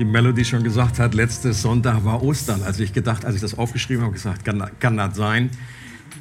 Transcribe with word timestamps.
die 0.00 0.06
Melody 0.06 0.46
schon 0.46 0.64
gesagt 0.64 0.98
hat, 0.98 1.12
letztes 1.12 1.60
Sonntag 1.60 2.06
war 2.06 2.22
Ostern. 2.22 2.62
Als 2.62 2.80
ich 2.80 2.94
gedacht, 2.94 3.26
als 3.26 3.34
ich 3.34 3.42
das 3.42 3.58
aufgeschrieben 3.58 4.02
habe, 4.02 4.14
gesagt, 4.14 4.46
kann, 4.46 4.70
kann 4.80 4.96
das 4.96 5.14
sein? 5.14 5.50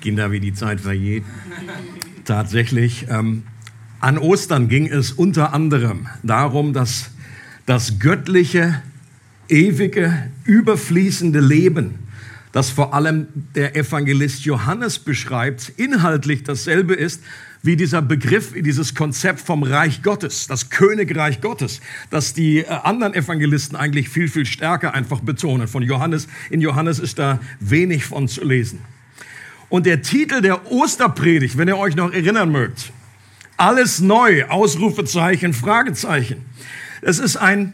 Kinder, 0.02 0.32
wie 0.32 0.42
die 0.42 0.54
Zeit 0.54 0.82
vergeht. 0.82 1.24
Tatsächlich, 2.26 3.08
ähm, 3.10 3.44
an 4.02 4.18
Ostern 4.18 4.68
ging 4.68 4.86
es 4.86 5.14
unter 5.14 5.54
anderem 5.54 6.08
darum, 6.24 6.74
dass 6.74 7.12
das 7.66 8.00
göttliche, 8.00 8.82
ewige, 9.48 10.30
überfließende 10.44 11.40
Leben, 11.40 12.00
das 12.52 12.70
vor 12.70 12.94
allem 12.94 13.28
der 13.56 13.78
Evangelist 13.78 14.44
Johannes 14.44 15.00
beschreibt, 15.00 15.72
inhaltlich 15.78 16.44
dasselbe 16.44 16.96
ist, 16.96 17.24
wie 17.62 17.76
dieser 17.76 18.02
Begriff, 18.02 18.54
dieses 18.56 18.96
Konzept 18.96 19.42
vom 19.42 19.64
Reich 19.64 20.02
Gottes, 20.02 20.48
das 20.48 20.70
Königreich 20.70 21.42
Gottes, 21.42 21.82
das 22.10 22.34
die 22.34 22.60
äh, 22.60 22.68
anderen 22.68 23.14
Evangelisten 23.14 23.76
eigentlich 23.76 24.10
viel, 24.10 24.28
viel 24.28 24.46
stärker 24.46 24.94
einfach 24.94 25.20
betonen. 25.20 25.68
Von 25.68 25.84
Johannes, 25.84 26.28
in 26.50 26.62
Johannes 26.62 27.00
ist 27.00 27.20
da 27.20 27.40
wenig 27.60 28.06
von 28.06 28.28
zu 28.28 28.44
lesen. 28.44 28.80
Und 29.68 29.86
der 29.86 30.02
Titel 30.02 30.42
der 30.42 30.72
Osterpredigt, 30.72 31.58
wenn 31.58 31.68
ihr 31.68 31.78
euch 31.78 31.96
noch 31.96 32.12
erinnern 32.12 32.52
mögt, 32.52 32.92
alles 33.58 34.00
neu, 34.00 34.46
Ausrufezeichen, 34.46 35.54
Fragezeichen. 35.54 36.46
Es 37.02 37.20
ist 37.20 37.36
ein 37.36 37.74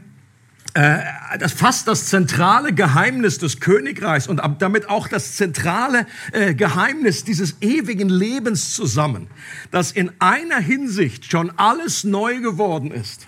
das 0.75 1.53
fasst 1.53 1.87
das 1.87 2.07
zentrale 2.07 2.73
Geheimnis 2.73 3.37
des 3.37 3.61
Königreichs 3.61 4.27
und 4.27 4.41
damit 4.59 4.89
auch 4.89 5.07
das 5.07 5.35
zentrale 5.35 6.05
äh, 6.33 6.53
Geheimnis 6.53 7.23
dieses 7.23 7.61
ewigen 7.61 8.09
Lebens 8.09 8.73
zusammen, 8.73 9.27
dass 9.71 9.93
in 9.93 10.11
einer 10.19 10.59
Hinsicht 10.59 11.31
schon 11.31 11.49
alles 11.57 12.03
neu 12.03 12.41
geworden 12.41 12.91
ist. 12.91 13.27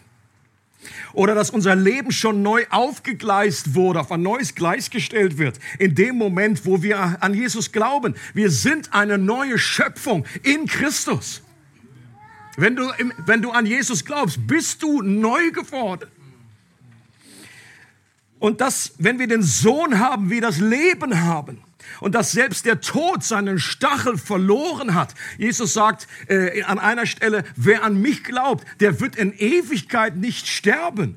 Oder 1.14 1.36
dass 1.36 1.50
unser 1.50 1.76
Leben 1.76 2.12
schon 2.12 2.44
neu 2.44 2.66
aufgegleist 2.70 3.76
wurde, 3.76 4.02
auf 4.02 4.12
ein 4.12 4.22
neues 4.22 4.54
Gleis 4.54 4.90
gestellt 4.90 5.38
wird, 5.38 5.58
in 5.80 5.96
dem 5.96 6.18
Moment, 6.18 6.66
wo 6.66 6.84
wir 6.84 7.24
an 7.24 7.34
Jesus 7.34 7.72
glauben. 7.72 8.16
Wir 8.34 8.52
sind 8.52 8.94
eine 8.94 9.18
neue 9.18 9.58
Schöpfung 9.58 10.26
in 10.44 10.68
Christus. 10.68 11.42
Wenn 12.58 12.76
du, 12.76 12.92
wenn 13.26 13.42
du 13.42 13.52
an 13.52 13.66
Jesus 13.66 14.04
glaubst, 14.04 14.46
bist 14.48 14.84
du 14.84 15.02
neu 15.02 15.52
geworden. 15.52 16.10
Und 18.40 18.62
dass, 18.62 18.94
wenn 18.98 19.20
wir 19.20 19.28
den 19.28 19.44
Sohn 19.44 20.00
haben, 20.00 20.30
wir 20.30 20.42
das 20.42 20.60
Leben 20.60 21.22
haben. 21.22 21.64
Und 22.00 22.16
dass 22.16 22.32
selbst 22.32 22.66
der 22.66 22.82
Tod 22.82 23.24
seinen 23.24 23.60
Stachel 23.60 24.18
verloren 24.18 24.94
hat. 24.94 25.14
Jesus 25.38 25.74
sagt 25.74 26.08
äh, 26.28 26.62
an 26.64 26.80
einer 26.80 27.06
Stelle, 27.06 27.44
wer 27.56 27.84
an 27.84 28.02
mich 28.02 28.24
glaubt, 28.24 28.66
der 28.80 29.00
wird 29.00 29.16
in 29.16 29.34
Ewigkeit 29.34 30.18
nicht 30.18 30.48
sterben. 30.48 31.16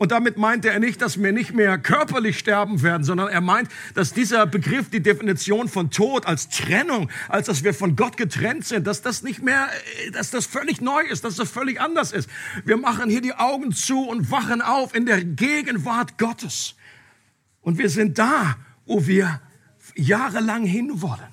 Und 0.00 0.12
damit 0.12 0.38
meinte 0.38 0.70
er 0.70 0.78
nicht, 0.78 1.02
dass 1.02 1.22
wir 1.22 1.30
nicht 1.30 1.52
mehr 1.52 1.76
körperlich 1.76 2.38
sterben 2.38 2.80
werden, 2.80 3.04
sondern 3.04 3.28
er 3.28 3.42
meint, 3.42 3.68
dass 3.92 4.14
dieser 4.14 4.46
Begriff, 4.46 4.88
die 4.88 5.02
Definition 5.02 5.68
von 5.68 5.90
Tod 5.90 6.24
als 6.24 6.48
Trennung, 6.48 7.10
als 7.28 7.48
dass 7.48 7.64
wir 7.64 7.74
von 7.74 7.96
Gott 7.96 8.16
getrennt 8.16 8.64
sind, 8.64 8.86
dass 8.86 9.02
das 9.02 9.22
nicht 9.22 9.42
mehr, 9.42 9.68
dass 10.14 10.30
das 10.30 10.46
völlig 10.46 10.80
neu 10.80 11.02
ist, 11.02 11.22
dass 11.24 11.36
das 11.36 11.50
völlig 11.50 11.82
anders 11.82 12.12
ist. 12.12 12.30
Wir 12.64 12.78
machen 12.78 13.10
hier 13.10 13.20
die 13.20 13.34
Augen 13.34 13.72
zu 13.72 14.08
und 14.08 14.30
wachen 14.30 14.62
auf 14.62 14.94
in 14.94 15.04
der 15.04 15.22
Gegenwart 15.22 16.16
Gottes. 16.16 16.76
Und 17.60 17.76
wir 17.76 17.90
sind 17.90 18.18
da, 18.18 18.56
wo 18.86 19.06
wir 19.06 19.42
jahrelang 19.96 20.64
hinwollen. 20.64 21.28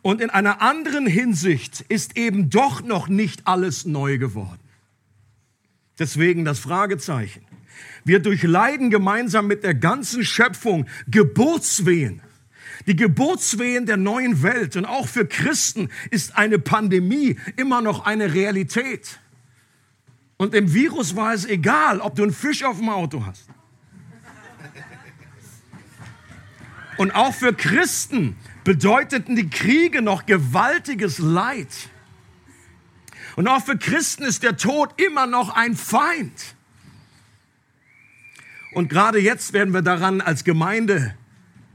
Und 0.00 0.22
in 0.22 0.30
einer 0.30 0.62
anderen 0.62 1.06
Hinsicht 1.06 1.84
ist 1.90 2.16
eben 2.16 2.48
doch 2.48 2.82
noch 2.82 3.08
nicht 3.08 3.46
alles 3.46 3.84
neu 3.84 4.16
geworden. 4.16 4.63
Deswegen 5.98 6.44
das 6.44 6.58
Fragezeichen. 6.58 7.44
Wir 8.04 8.20
durchleiden 8.20 8.90
gemeinsam 8.90 9.46
mit 9.46 9.64
der 9.64 9.74
ganzen 9.74 10.24
Schöpfung 10.24 10.86
Geburtswehen. 11.08 12.20
Die 12.86 12.96
Geburtswehen 12.96 13.86
der 13.86 13.96
neuen 13.96 14.42
Welt. 14.42 14.76
Und 14.76 14.84
auch 14.84 15.08
für 15.08 15.26
Christen 15.26 15.88
ist 16.10 16.36
eine 16.36 16.58
Pandemie 16.58 17.38
immer 17.56 17.80
noch 17.80 18.04
eine 18.04 18.34
Realität. 18.34 19.20
Und 20.36 20.52
dem 20.52 20.74
Virus 20.74 21.16
war 21.16 21.32
es 21.32 21.46
egal, 21.46 22.00
ob 22.00 22.16
du 22.16 22.24
einen 22.24 22.32
Fisch 22.32 22.64
auf 22.64 22.78
dem 22.78 22.88
Auto 22.88 23.24
hast. 23.24 23.48
Und 26.96 27.14
auch 27.14 27.34
für 27.34 27.52
Christen 27.54 28.36
bedeuteten 28.62 29.36
die 29.36 29.48
Kriege 29.48 30.02
noch 30.02 30.26
gewaltiges 30.26 31.18
Leid. 31.18 31.68
Und 33.36 33.48
auch 33.48 33.64
für 33.64 33.76
Christen 33.76 34.24
ist 34.24 34.42
der 34.42 34.56
Tod 34.56 35.00
immer 35.00 35.26
noch 35.26 35.54
ein 35.54 35.76
Feind. 35.76 36.54
Und 38.72 38.88
gerade 38.88 39.18
jetzt 39.18 39.52
werden 39.52 39.72
wir 39.72 39.82
daran 39.82 40.20
als 40.20 40.44
Gemeinde 40.44 41.14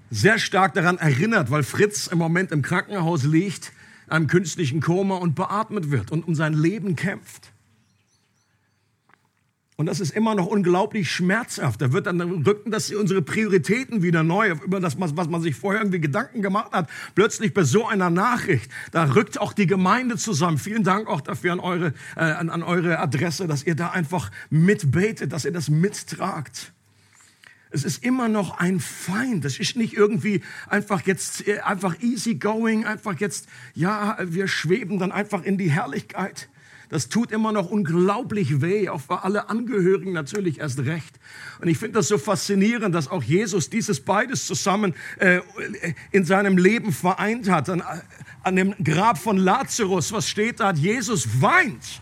sehr 0.10 0.40
stark 0.40 0.74
daran 0.74 0.98
erinnert, 0.98 1.52
weil 1.52 1.64
Fritz 1.64 2.08
im 2.08 2.18
Moment 2.18 2.52
im 2.52 2.62
Krankenhaus 2.62 3.24
liegt, 3.24 3.72
einem 4.08 4.28
künstlichen 4.28 4.82
Koma 4.82 5.16
und 5.16 5.36
beatmet 5.36 5.92
wird 5.92 6.12
und 6.12 6.28
um 6.28 6.36
sein 6.36 6.54
Leben 6.54 6.96
kämpft. 6.96 7.52
Und 9.80 9.86
das 9.86 10.02
ist 10.02 10.14
immer 10.14 10.36
noch 10.36 10.48
unglaublich 10.48 11.10
schmerzhaft. 11.10 11.82
Da 11.82 11.94
wird 11.94 12.06
dann 12.06 12.20
rücken 12.20 12.70
das 12.70 12.92
unsere 12.92 13.22
Prioritäten 13.22 14.04
wieder 14.04 14.24
neu, 14.24 14.50
über 14.50 14.82
das, 14.82 15.00
was 15.00 15.30
man 15.30 15.42
sich 15.42 15.56
vorher 15.56 15.80
irgendwie 15.80 16.02
Gedanken 16.02 16.42
gemacht 16.42 16.74
hat. 16.74 16.90
Plötzlich 17.16 17.54
bei 17.54 17.64
so 17.64 17.88
einer 17.88 18.10
Nachricht, 18.10 18.70
da 18.92 19.06
rückt 19.14 19.40
auch 19.40 19.54
die 19.54 19.68
Gemeinde 19.68 20.18
zusammen. 20.18 20.58
Vielen 20.58 20.84
Dank 20.84 21.08
auch 21.08 21.22
dafür 21.22 21.54
an 21.54 21.62
eure, 21.62 21.94
äh, 22.18 22.24
an, 22.24 22.50
an 22.50 22.62
eure 22.62 23.00
Adresse, 23.00 23.48
dass 23.48 23.64
ihr 23.64 23.76
da 23.76 23.92
einfach 23.92 24.32
mitbetet, 24.50 25.32
dass 25.32 25.46
ihr 25.46 25.54
das 25.54 25.70
mittragt. 25.70 26.74
Es 27.70 27.86
ist 27.86 28.04
immer 28.04 28.28
noch 28.28 28.58
ein 28.58 28.82
Feind. 28.82 29.46
Das 29.46 29.60
ist 29.60 29.78
nicht 29.78 29.94
irgendwie 29.94 30.42
einfach 30.68 31.04
jetzt, 31.04 31.48
äh, 31.48 31.60
einfach 31.60 32.02
easy 32.02 32.36
going, 32.36 32.84
einfach 32.84 33.18
jetzt, 33.22 33.48
ja, 33.76 34.18
wir 34.22 34.50
schweben 34.50 35.00
dann 35.00 35.14
einfach 35.14 35.44
in 35.44 35.58
die 35.58 35.72
Herrlichkeit. 35.72 36.50
Das 36.90 37.08
tut 37.08 37.32
immer 37.32 37.52
noch 37.52 37.70
unglaublich 37.70 38.62
weh, 38.62 38.90
auch 38.90 39.02
für 39.02 39.24
alle 39.24 39.50
Angehörigen 39.50 40.12
natürlich 40.12 40.60
erst 40.60 40.80
recht. 40.80 41.20
Und 41.62 41.68
ich 41.68 41.78
finde 41.78 42.00
das 42.00 42.08
so 42.08 42.18
faszinierend, 42.18 42.96
dass 42.96 43.08
auch 43.08 43.22
Jesus 43.22 43.70
dieses 43.70 44.00
beides 44.00 44.48
zusammen 44.48 44.96
äh, 45.20 45.42
in 46.12 46.26
seinem 46.26 46.58
Leben 46.58 46.92
vereint 46.92 47.48
hat. 47.48 47.70
An, 47.70 47.84
an 48.42 48.56
dem 48.56 48.74
Grab 48.84 49.20
von 49.20 49.38
Lazarus, 49.38 50.12
was 50.12 50.28
steht 50.28 50.60
da? 50.60 50.72
Jesus 50.72 51.42
weint. 51.42 52.02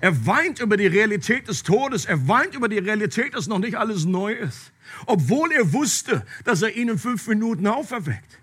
Er 0.00 0.26
weint 0.26 0.58
über 0.58 0.76
die 0.76 0.88
Realität 0.88 1.46
des 1.46 1.62
Todes. 1.62 2.04
Er 2.04 2.26
weint 2.26 2.56
über 2.56 2.68
die 2.68 2.78
Realität, 2.78 3.34
dass 3.34 3.46
noch 3.46 3.60
nicht 3.60 3.76
alles 3.76 4.04
neu 4.04 4.32
ist. 4.32 4.72
Obwohl 5.06 5.52
er 5.52 5.72
wusste, 5.72 6.26
dass 6.42 6.60
er 6.62 6.74
ihn 6.74 6.88
in 6.88 6.98
fünf 6.98 7.28
Minuten 7.28 7.68
auferweckt. 7.68 8.41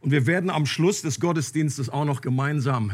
Und 0.00 0.10
wir 0.10 0.26
werden 0.26 0.50
am 0.50 0.66
Schluss 0.66 1.02
des 1.02 1.20
Gottesdienstes 1.20 1.90
auch 1.90 2.04
noch 2.04 2.20
gemeinsam 2.20 2.92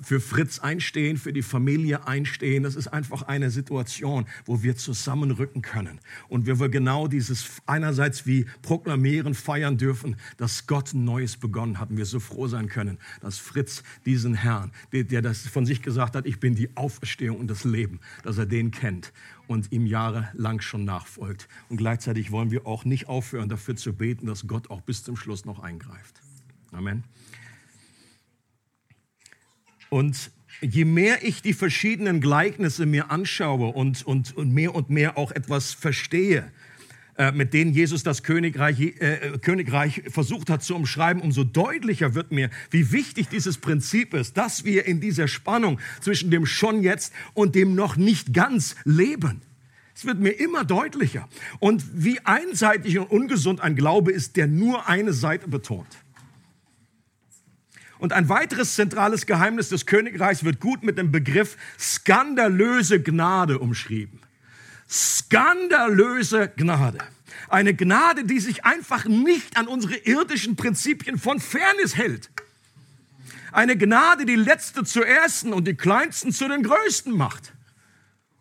für 0.00 0.20
Fritz 0.20 0.58
einstehen, 0.58 1.16
für 1.16 1.32
die 1.32 1.42
Familie 1.42 2.06
einstehen. 2.06 2.62
Das 2.62 2.74
ist 2.74 2.88
einfach 2.88 3.22
eine 3.22 3.50
Situation, 3.50 4.26
wo 4.44 4.62
wir 4.62 4.76
zusammenrücken 4.76 5.62
können 5.62 6.00
und 6.28 6.46
wir 6.46 6.56
genau 6.68 7.06
dieses 7.06 7.62
einerseits 7.66 8.26
wie 8.26 8.46
proklamieren, 8.62 9.34
feiern 9.34 9.78
dürfen, 9.78 10.16
dass 10.36 10.66
Gott 10.66 10.94
Neues 10.94 11.36
begonnen 11.36 11.78
hat 11.78 11.90
und 11.90 11.98
wir 11.98 12.06
so 12.06 12.20
froh 12.20 12.48
sein 12.48 12.68
können, 12.68 12.98
dass 13.20 13.38
Fritz 13.38 13.82
diesen 14.04 14.34
Herrn, 14.34 14.72
der, 14.92 15.04
der 15.04 15.22
das 15.22 15.46
von 15.46 15.66
sich 15.66 15.82
gesagt 15.82 16.16
hat, 16.16 16.26
ich 16.26 16.40
bin 16.40 16.54
die 16.54 16.76
Auferstehung 16.76 17.38
und 17.38 17.48
das 17.48 17.64
Leben, 17.64 18.00
dass 18.22 18.38
er 18.38 18.46
den 18.46 18.70
kennt 18.70 19.12
und 19.46 19.70
ihm 19.70 19.86
jahrelang 19.86 20.60
schon 20.60 20.84
nachfolgt. 20.84 21.48
Und 21.68 21.76
gleichzeitig 21.76 22.32
wollen 22.32 22.50
wir 22.50 22.66
auch 22.66 22.84
nicht 22.84 23.06
aufhören, 23.06 23.48
dafür 23.48 23.76
zu 23.76 23.92
beten, 23.92 24.26
dass 24.26 24.46
Gott 24.48 24.70
auch 24.70 24.80
bis 24.80 25.04
zum 25.04 25.16
Schluss 25.16 25.44
noch 25.44 25.60
eingreift. 25.60 26.25
Amen. 26.76 27.04
Und 29.88 30.30
je 30.60 30.84
mehr 30.84 31.24
ich 31.24 31.40
die 31.40 31.54
verschiedenen 31.54 32.20
Gleichnisse 32.20 32.84
mir 32.84 33.10
anschaue 33.10 33.68
und, 33.68 34.06
und, 34.06 34.36
und 34.36 34.52
mehr 34.52 34.74
und 34.74 34.90
mehr 34.90 35.16
auch 35.16 35.32
etwas 35.32 35.72
verstehe, 35.72 36.52
äh, 37.16 37.32
mit 37.32 37.54
denen 37.54 37.72
Jesus 37.72 38.02
das 38.02 38.22
Königreich, 38.22 38.78
äh, 38.78 39.38
Königreich 39.40 40.02
versucht 40.08 40.50
hat 40.50 40.62
zu 40.62 40.76
umschreiben, 40.76 41.22
umso 41.22 41.44
deutlicher 41.44 42.14
wird 42.14 42.30
mir, 42.30 42.50
wie 42.70 42.92
wichtig 42.92 43.28
dieses 43.28 43.56
Prinzip 43.56 44.12
ist, 44.12 44.36
dass 44.36 44.66
wir 44.66 44.84
in 44.84 45.00
dieser 45.00 45.28
Spannung 45.28 45.80
zwischen 46.02 46.30
dem 46.30 46.44
schon 46.44 46.82
jetzt 46.82 47.10
und 47.32 47.54
dem 47.54 47.74
noch 47.74 47.96
nicht 47.96 48.34
ganz 48.34 48.76
leben. 48.84 49.40
Es 49.94 50.04
wird 50.04 50.18
mir 50.18 50.32
immer 50.32 50.62
deutlicher. 50.62 51.26
Und 51.58 51.82
wie 51.94 52.20
einseitig 52.26 52.98
und 52.98 53.10
ungesund 53.10 53.62
ein 53.62 53.76
Glaube 53.76 54.12
ist, 54.12 54.36
der 54.36 54.46
nur 54.46 54.90
eine 54.90 55.14
Seite 55.14 55.48
betont. 55.48 55.86
Und 57.98 58.12
ein 58.12 58.28
weiteres 58.28 58.74
zentrales 58.74 59.26
Geheimnis 59.26 59.70
des 59.70 59.86
Königreichs 59.86 60.44
wird 60.44 60.60
gut 60.60 60.82
mit 60.82 60.98
dem 60.98 61.12
Begriff 61.12 61.56
skandalöse 61.78 63.02
Gnade 63.02 63.58
umschrieben. 63.58 64.20
Skandalöse 64.88 66.52
Gnade. 66.56 66.98
Eine 67.48 67.74
Gnade, 67.74 68.24
die 68.24 68.40
sich 68.40 68.64
einfach 68.64 69.04
nicht 69.04 69.56
an 69.56 69.66
unsere 69.66 69.96
irdischen 69.96 70.56
Prinzipien 70.56 71.18
von 71.18 71.40
Fairness 71.40 71.96
hält. 71.96 72.30
Eine 73.52 73.76
Gnade, 73.76 74.26
die 74.26 74.36
Letzte 74.36 74.84
zu 74.84 75.02
Ersten 75.02 75.52
und 75.52 75.66
die 75.66 75.74
Kleinsten 75.74 76.32
zu 76.32 76.48
den 76.48 76.62
Größten 76.62 77.16
macht. 77.16 77.54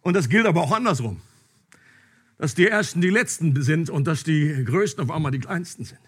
Und 0.02 0.14
das 0.14 0.30
gilt 0.30 0.46
aber 0.46 0.62
auch 0.62 0.72
andersrum. 0.72 1.22
Dass 2.38 2.54
die 2.54 2.68
Ersten 2.68 3.00
die 3.00 3.10
Letzten 3.10 3.62
sind 3.64 3.90
und 3.90 4.06
dass 4.06 4.24
die 4.24 4.64
Größten 4.66 5.04
auf 5.04 5.12
einmal 5.12 5.32
die 5.32 5.40
Kleinsten 5.40 5.86
sind. 5.86 6.00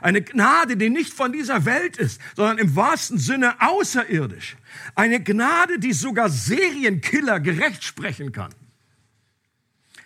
Eine 0.00 0.22
Gnade, 0.22 0.76
die 0.76 0.90
nicht 0.90 1.12
von 1.12 1.32
dieser 1.32 1.64
Welt 1.64 1.96
ist, 1.96 2.20
sondern 2.36 2.58
im 2.58 2.76
wahrsten 2.76 3.18
Sinne 3.18 3.60
außerirdisch. 3.60 4.56
Eine 4.94 5.22
Gnade, 5.22 5.78
die 5.78 5.92
sogar 5.92 6.30
Serienkiller 6.30 7.40
gerecht 7.40 7.84
sprechen 7.84 8.32
kann. 8.32 8.54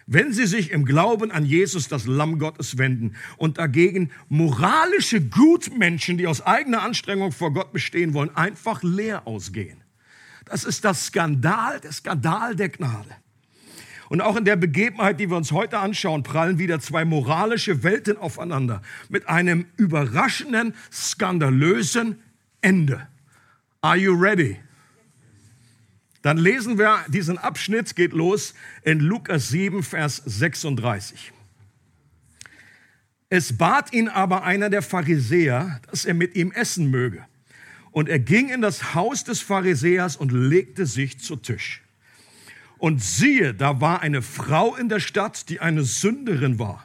Wenn 0.06 0.32
sie 0.32 0.46
sich 0.46 0.70
im 0.72 0.84
Glauben 0.84 1.30
an 1.30 1.44
Jesus, 1.44 1.88
das 1.88 2.06
Lamm 2.06 2.38
Gottes, 2.38 2.76
wenden 2.76 3.14
und 3.36 3.58
dagegen 3.58 4.10
moralische 4.28 5.20
Gutmenschen, 5.20 6.18
die 6.18 6.26
aus 6.26 6.44
eigener 6.44 6.82
Anstrengung 6.82 7.32
vor 7.32 7.52
Gott 7.52 7.72
bestehen 7.72 8.12
wollen, 8.12 8.34
einfach 8.36 8.82
leer 8.82 9.26
ausgehen. 9.26 9.82
Das 10.44 10.64
ist 10.64 10.84
das 10.84 11.06
Skandal, 11.06 11.80
der 11.80 11.92
Skandal 11.92 12.56
der 12.56 12.68
Gnade. 12.68 13.10
Und 14.12 14.20
auch 14.20 14.36
in 14.36 14.44
der 14.44 14.56
Begebenheit, 14.56 15.20
die 15.20 15.30
wir 15.30 15.38
uns 15.38 15.52
heute 15.52 15.78
anschauen, 15.78 16.22
prallen 16.22 16.58
wieder 16.58 16.78
zwei 16.80 17.06
moralische 17.06 17.82
Welten 17.82 18.18
aufeinander 18.18 18.82
mit 19.08 19.26
einem 19.26 19.64
überraschenden, 19.78 20.74
skandalösen 20.92 22.20
Ende. 22.60 23.08
Are 23.80 23.96
you 23.96 24.12
ready? 24.12 24.58
Dann 26.20 26.36
lesen 26.36 26.76
wir 26.76 26.98
diesen 27.08 27.38
Abschnitt, 27.38 27.96
geht 27.96 28.12
los 28.12 28.52
in 28.82 29.00
Lukas 29.00 29.48
7, 29.48 29.82
Vers 29.82 30.16
36. 30.26 31.32
Es 33.30 33.56
bat 33.56 33.94
ihn 33.94 34.10
aber 34.10 34.44
einer 34.44 34.68
der 34.68 34.82
Pharisäer, 34.82 35.80
dass 35.90 36.04
er 36.04 36.12
mit 36.12 36.36
ihm 36.36 36.52
essen 36.52 36.90
möge. 36.90 37.24
Und 37.92 38.10
er 38.10 38.18
ging 38.18 38.50
in 38.50 38.60
das 38.60 38.92
Haus 38.92 39.24
des 39.24 39.40
Pharisäers 39.40 40.16
und 40.16 40.32
legte 40.32 40.84
sich 40.84 41.18
zu 41.18 41.36
Tisch. 41.36 41.82
Und 42.82 43.00
siehe, 43.00 43.54
da 43.54 43.80
war 43.80 44.02
eine 44.02 44.22
Frau 44.22 44.74
in 44.74 44.88
der 44.88 44.98
Stadt, 44.98 45.48
die 45.48 45.60
eine 45.60 45.84
Sünderin 45.84 46.58
war. 46.58 46.82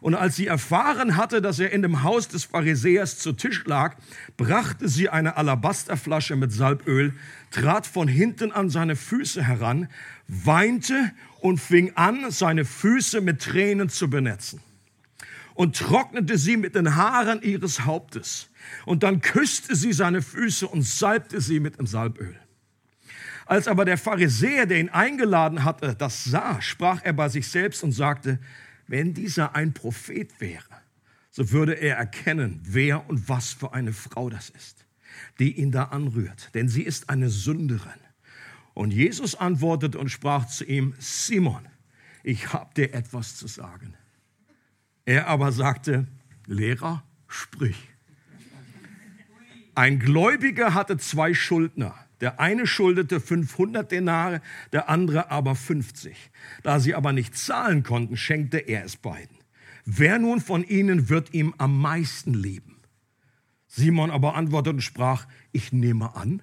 Und 0.00 0.14
als 0.14 0.36
sie 0.36 0.46
erfahren 0.46 1.16
hatte, 1.16 1.42
dass 1.42 1.58
er 1.58 1.72
in 1.72 1.82
dem 1.82 2.04
Haus 2.04 2.28
des 2.28 2.44
Pharisäers 2.44 3.18
zu 3.18 3.32
Tisch 3.32 3.64
lag, 3.64 3.96
brachte 4.36 4.88
sie 4.88 5.08
eine 5.08 5.36
Alabasterflasche 5.36 6.36
mit 6.36 6.52
Salböl, 6.52 7.12
trat 7.50 7.88
von 7.88 8.06
hinten 8.06 8.52
an 8.52 8.70
seine 8.70 8.94
Füße 8.94 9.42
heran, 9.42 9.88
weinte 10.28 11.10
und 11.40 11.58
fing 11.58 11.90
an, 11.96 12.30
seine 12.30 12.64
Füße 12.64 13.20
mit 13.20 13.42
Tränen 13.42 13.88
zu 13.88 14.08
benetzen 14.08 14.60
und 15.54 15.76
trocknete 15.76 16.38
sie 16.38 16.56
mit 16.56 16.76
den 16.76 16.94
Haaren 16.94 17.42
ihres 17.42 17.84
Hauptes. 17.84 18.48
Und 18.86 19.02
dann 19.02 19.20
küsste 19.20 19.74
sie 19.74 19.92
seine 19.92 20.22
Füße 20.22 20.68
und 20.68 20.82
salbte 20.82 21.40
sie 21.40 21.58
mit 21.58 21.80
dem 21.80 21.88
Salböl. 21.88 22.41
Als 23.46 23.68
aber 23.68 23.84
der 23.84 23.98
Pharisäer, 23.98 24.66
der 24.66 24.80
ihn 24.80 24.88
eingeladen 24.88 25.64
hatte, 25.64 25.94
das 25.94 26.24
sah, 26.24 26.60
sprach 26.60 27.02
er 27.04 27.12
bei 27.12 27.28
sich 27.28 27.48
selbst 27.48 27.82
und 27.82 27.92
sagte, 27.92 28.38
wenn 28.86 29.14
dieser 29.14 29.54
ein 29.54 29.72
Prophet 29.72 30.40
wäre, 30.40 30.64
so 31.30 31.50
würde 31.50 31.74
er 31.74 31.96
erkennen, 31.96 32.60
wer 32.62 33.08
und 33.08 33.28
was 33.28 33.52
für 33.52 33.72
eine 33.72 33.92
Frau 33.92 34.28
das 34.28 34.50
ist, 34.50 34.84
die 35.38 35.52
ihn 35.58 35.72
da 35.72 35.84
anrührt. 35.84 36.54
Denn 36.54 36.68
sie 36.68 36.82
ist 36.82 37.08
eine 37.08 37.30
Sünderin. 37.30 38.00
Und 38.74 38.90
Jesus 38.90 39.34
antwortete 39.34 39.98
und 39.98 40.08
sprach 40.08 40.46
zu 40.46 40.64
ihm, 40.64 40.94
Simon, 40.98 41.66
ich 42.22 42.52
habe 42.52 42.72
dir 42.74 42.94
etwas 42.94 43.36
zu 43.36 43.46
sagen. 43.46 43.94
Er 45.04 45.26
aber 45.26 45.52
sagte, 45.52 46.06
Lehrer, 46.46 47.02
sprich. 47.28 47.88
Ein 49.74 49.98
Gläubiger 49.98 50.74
hatte 50.74 50.98
zwei 50.98 51.34
Schuldner. 51.34 51.94
Der 52.22 52.38
eine 52.38 52.68
schuldete 52.68 53.20
500 53.20 53.90
Denare, 53.90 54.40
der 54.72 54.88
andere 54.88 55.32
aber 55.32 55.56
50. 55.56 56.16
Da 56.62 56.78
sie 56.78 56.94
aber 56.94 57.12
nicht 57.12 57.36
zahlen 57.36 57.82
konnten, 57.82 58.16
schenkte 58.16 58.58
er 58.58 58.84
es 58.84 58.96
beiden. 58.96 59.36
Wer 59.84 60.20
nun 60.20 60.40
von 60.40 60.62
ihnen 60.62 61.08
wird 61.08 61.34
ihm 61.34 61.52
am 61.58 61.76
meisten 61.80 62.32
lieben? 62.32 62.76
Simon 63.66 64.12
aber 64.12 64.36
antwortete 64.36 64.76
und 64.76 64.82
sprach, 64.82 65.26
ich 65.50 65.72
nehme 65.72 66.14
an, 66.14 66.42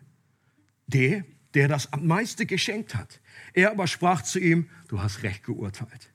der, 0.87 1.23
der 1.53 1.69
das 1.69 1.93
am 1.93 2.05
meisten 2.05 2.45
geschenkt 2.45 2.93
hat. 2.93 3.21
Er 3.53 3.71
aber 3.71 3.87
sprach 3.87 4.21
zu 4.21 4.37
ihm, 4.37 4.69
du 4.89 5.01
hast 5.01 5.23
recht 5.23 5.45
geurteilt. 5.45 6.11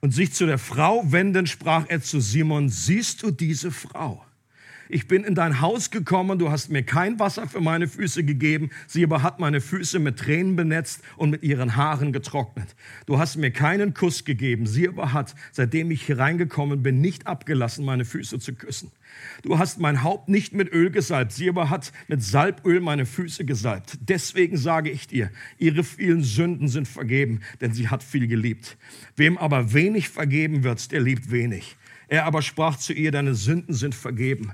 Und 0.00 0.10
sich 0.10 0.32
zu 0.32 0.44
der 0.44 0.58
Frau 0.58 1.12
wendend 1.12 1.48
sprach 1.48 1.84
er 1.88 2.02
zu 2.02 2.18
Simon, 2.18 2.68
siehst 2.68 3.22
du 3.22 3.30
diese 3.30 3.70
Frau? 3.70 4.25
Ich 4.88 5.08
bin 5.08 5.24
in 5.24 5.34
dein 5.34 5.60
Haus 5.60 5.90
gekommen, 5.90 6.38
du 6.38 6.50
hast 6.50 6.70
mir 6.70 6.82
kein 6.82 7.18
Wasser 7.18 7.48
für 7.48 7.60
meine 7.60 7.88
Füße 7.88 8.24
gegeben, 8.24 8.70
sie 8.86 9.04
aber 9.04 9.22
hat 9.22 9.40
meine 9.40 9.60
Füße 9.60 9.98
mit 9.98 10.18
Tränen 10.18 10.56
benetzt 10.56 11.02
und 11.16 11.30
mit 11.30 11.42
ihren 11.42 11.76
Haaren 11.76 12.12
getrocknet. 12.12 12.74
Du 13.06 13.18
hast 13.18 13.36
mir 13.36 13.50
keinen 13.50 13.94
Kuss 13.94 14.24
gegeben, 14.24 14.66
sie 14.66 14.88
aber 14.88 15.12
hat, 15.12 15.34
seitdem 15.52 15.90
ich 15.90 16.08
hereingekommen 16.08 16.82
bin, 16.82 17.00
nicht 17.00 17.26
abgelassen, 17.26 17.84
meine 17.84 18.04
Füße 18.04 18.38
zu 18.38 18.54
küssen. 18.54 18.90
Du 19.42 19.58
hast 19.58 19.78
mein 19.78 20.02
Haupt 20.02 20.28
nicht 20.28 20.52
mit 20.52 20.72
Öl 20.72 20.90
gesalbt, 20.90 21.32
sie 21.32 21.48
aber 21.48 21.70
hat 21.70 21.92
mit 22.08 22.22
Salböl 22.22 22.80
meine 22.80 23.06
Füße 23.06 23.44
gesalbt. 23.44 23.98
Deswegen 24.00 24.56
sage 24.56 24.90
ich 24.90 25.06
dir, 25.06 25.30
ihre 25.58 25.84
vielen 25.84 26.22
Sünden 26.22 26.68
sind 26.68 26.88
vergeben, 26.88 27.40
denn 27.60 27.72
sie 27.72 27.88
hat 27.88 28.02
viel 28.02 28.26
geliebt. 28.26 28.76
Wem 29.16 29.38
aber 29.38 29.72
wenig 29.72 30.08
vergeben 30.08 30.64
wird, 30.64 30.92
der 30.92 31.00
liebt 31.00 31.30
wenig. 31.30 31.76
Er 32.08 32.24
aber 32.24 32.42
sprach 32.42 32.76
zu 32.76 32.92
ihr, 32.92 33.10
deine 33.10 33.34
Sünden 33.34 33.74
sind 33.74 33.94
vergeben. 33.94 34.52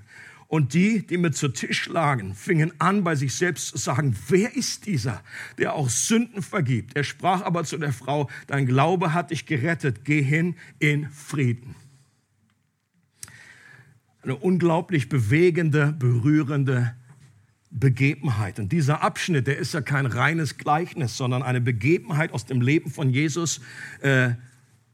Und 0.52 0.74
die, 0.74 1.06
die 1.06 1.16
mit 1.16 1.34
zu 1.34 1.48
Tisch 1.48 1.88
lagen, 1.88 2.34
fingen 2.34 2.72
an, 2.78 3.04
bei 3.04 3.14
sich 3.14 3.34
selbst 3.34 3.68
zu 3.68 3.78
sagen, 3.78 4.14
wer 4.28 4.54
ist 4.54 4.84
dieser, 4.84 5.22
der 5.56 5.72
auch 5.72 5.88
Sünden 5.88 6.42
vergibt? 6.42 6.94
Er 6.94 7.04
sprach 7.04 7.40
aber 7.40 7.64
zu 7.64 7.78
der 7.78 7.94
Frau, 7.94 8.28
dein 8.48 8.66
Glaube 8.66 9.14
hat 9.14 9.30
dich 9.30 9.46
gerettet, 9.46 10.04
geh 10.04 10.22
hin 10.22 10.56
in 10.78 11.08
Frieden. 11.08 11.74
Eine 14.20 14.36
unglaublich 14.36 15.08
bewegende, 15.08 15.92
berührende 15.98 16.94
Begebenheit. 17.70 18.58
Und 18.58 18.72
dieser 18.72 19.02
Abschnitt, 19.02 19.46
der 19.46 19.56
ist 19.56 19.72
ja 19.72 19.80
kein 19.80 20.04
reines 20.04 20.58
Gleichnis, 20.58 21.16
sondern 21.16 21.42
eine 21.42 21.62
Begebenheit 21.62 22.32
aus 22.32 22.44
dem 22.44 22.60
Leben 22.60 22.90
von 22.90 23.08
Jesus, 23.08 23.62
äh, 24.02 24.32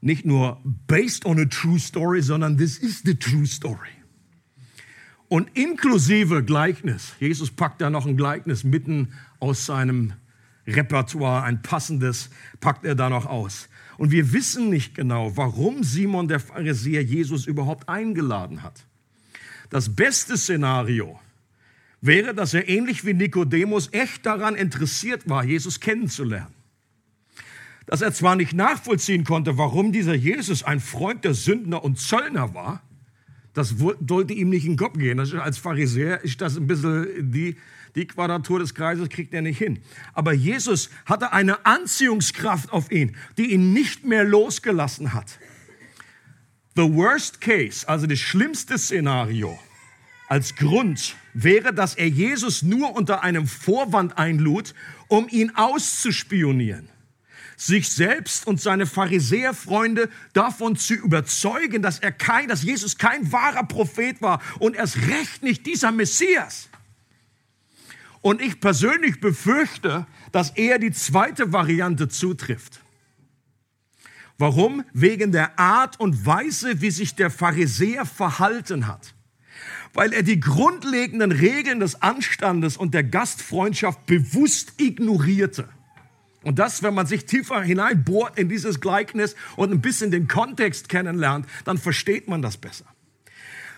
nicht 0.01 0.25
nur 0.25 0.61
based 0.87 1.25
on 1.25 1.39
a 1.39 1.45
true 1.45 1.79
story, 1.79 2.21
sondern 2.21 2.57
this 2.57 2.77
is 2.77 3.01
the 3.03 3.15
true 3.15 3.45
story. 3.45 3.89
Und 5.27 5.55
inklusive 5.55 6.43
Gleichnis, 6.43 7.13
Jesus 7.19 7.51
packt 7.51 7.81
da 7.81 7.89
noch 7.89 8.05
ein 8.05 8.17
Gleichnis 8.17 8.63
mitten 8.63 9.13
aus 9.39 9.65
seinem 9.65 10.13
Repertoire, 10.65 11.43
ein 11.43 11.61
passendes, 11.61 12.29
packt 12.59 12.85
er 12.85 12.95
da 12.95 13.09
noch 13.09 13.25
aus. 13.25 13.69
Und 13.97 14.11
wir 14.11 14.33
wissen 14.33 14.69
nicht 14.69 14.95
genau, 14.95 15.35
warum 15.35 15.83
Simon 15.83 16.27
der 16.27 16.39
Pharisäer 16.39 17.03
Jesus 17.03 17.45
überhaupt 17.45 17.89
eingeladen 17.89 18.63
hat. 18.63 18.85
Das 19.69 19.95
beste 19.95 20.37
Szenario 20.37 21.19
wäre, 22.01 22.33
dass 22.33 22.53
er 22.53 22.67
ähnlich 22.67 23.05
wie 23.05 23.13
Nikodemus 23.13 23.89
echt 23.91 24.25
daran 24.25 24.55
interessiert 24.55 25.29
war, 25.29 25.43
Jesus 25.43 25.79
kennenzulernen 25.79 26.58
dass 27.89 28.01
er 28.01 28.13
zwar 28.13 28.35
nicht 28.35 28.53
nachvollziehen 28.53 29.23
konnte, 29.23 29.57
warum 29.57 29.91
dieser 29.91 30.13
Jesus 30.13 30.61
ein 30.61 30.79
Freund 30.79 31.25
der 31.25 31.33
Sündner 31.33 31.83
und 31.83 31.97
Zöllner 31.97 32.53
war, 32.53 32.83
das 33.55 33.73
sollte 34.07 34.31
ihm 34.33 34.49
nicht 34.49 34.65
in 34.65 34.73
den 34.73 34.77
Kopf 34.77 34.99
gehen. 34.99 35.19
als 35.19 35.57
Pharisäer 35.57 36.23
ist 36.23 36.39
das 36.39 36.55
ein 36.55 36.67
bisschen 36.67 37.31
die, 37.31 37.55
die 37.95 38.05
Quadratur 38.05 38.59
des 38.59 38.75
Kreises 38.75 39.09
kriegt 39.09 39.33
er 39.33 39.41
nicht 39.41 39.57
hin. 39.57 39.79
Aber 40.13 40.33
Jesus 40.33 40.91
hatte 41.07 41.33
eine 41.33 41.65
Anziehungskraft 41.65 42.71
auf 42.71 42.91
ihn, 42.91 43.15
die 43.39 43.53
ihn 43.53 43.73
nicht 43.73 44.05
mehr 44.05 44.23
losgelassen 44.23 45.13
hat. 45.13 45.39
The 46.75 46.93
worst 46.93 47.41
case, 47.41 47.89
also 47.89 48.05
das 48.05 48.19
schlimmste 48.19 48.77
Szenario 48.77 49.57
als 50.27 50.55
Grund 50.55 51.15
wäre, 51.33 51.73
dass 51.73 51.95
er 51.95 52.07
Jesus 52.07 52.61
nur 52.61 52.95
unter 52.95 53.23
einem 53.23 53.47
Vorwand 53.47 54.19
einlud, 54.19 54.75
um 55.07 55.27
ihn 55.27 55.55
auszuspionieren 55.55 56.87
sich 57.59 57.89
selbst 57.89 58.47
und 58.47 58.61
seine 58.61 58.85
Pharisäerfreunde 58.85 60.09
davon 60.31 60.77
zu 60.77 60.93
überzeugen, 60.93 61.81
dass 61.81 61.99
er 61.99 62.13
kein, 62.13 62.47
dass 62.47 62.63
Jesus 62.63 62.97
kein 62.97 63.33
wahrer 63.33 63.65
Prophet 63.65 64.21
war 64.21 64.41
und 64.59 64.77
erst 64.77 64.95
recht 65.09 65.43
nicht 65.43 65.65
dieser 65.65 65.91
Messias. 65.91 66.69
Und 68.21 68.41
ich 68.41 68.61
persönlich 68.61 69.19
befürchte, 69.19 70.07
dass 70.31 70.51
eher 70.51 70.79
die 70.79 70.91
zweite 70.91 71.51
Variante 71.51 72.07
zutrifft. 72.07 72.79
Warum? 74.37 74.85
Wegen 74.93 75.33
der 75.33 75.59
Art 75.59 75.99
und 75.99 76.25
Weise, 76.25 76.79
wie 76.79 76.91
sich 76.91 77.15
der 77.15 77.29
Pharisäer 77.29 78.05
verhalten 78.05 78.87
hat. 78.87 79.13
Weil 79.93 80.13
er 80.13 80.23
die 80.23 80.39
grundlegenden 80.39 81.33
Regeln 81.33 81.81
des 81.81 82.01
Anstandes 82.01 82.77
und 82.77 82.93
der 82.93 83.03
Gastfreundschaft 83.03 84.05
bewusst 84.05 84.73
ignorierte. 84.77 85.67
Und 86.49 86.57
das, 86.57 86.81
wenn 86.81 86.95
man 86.95 87.05
sich 87.05 87.25
tiefer 87.25 87.61
hineinbohrt 87.61 88.39
in 88.39 88.49
dieses 88.49 88.81
Gleichnis 88.81 89.35
und 89.55 89.71
ein 89.71 89.81
bisschen 89.81 90.09
den 90.09 90.27
Kontext 90.27 90.89
kennenlernt, 90.89 91.45
dann 91.63 91.77
versteht 91.77 92.27
man 92.27 92.41
das 92.41 92.57
besser. 92.57 92.85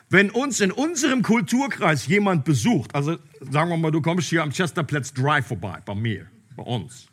Wenn 0.09 0.29
uns 0.29 0.61
in 0.61 0.71
unserem 0.71 1.21
Kulturkreis 1.21 2.07
jemand 2.07 2.45
besucht, 2.45 2.95
also 2.95 3.17
sagen 3.41 3.71
wir 3.71 3.75
mal, 3.75 3.91
du 3.91 4.01
kommst 4.01 4.29
hier 4.29 4.41
am 4.41 4.51
Chesterplatz 4.53 5.13
Drive 5.13 5.47
vorbei, 5.47 5.79
bei 5.85 5.95
mir, 5.95 6.27
bei 6.55 6.63
uns, 6.63 7.07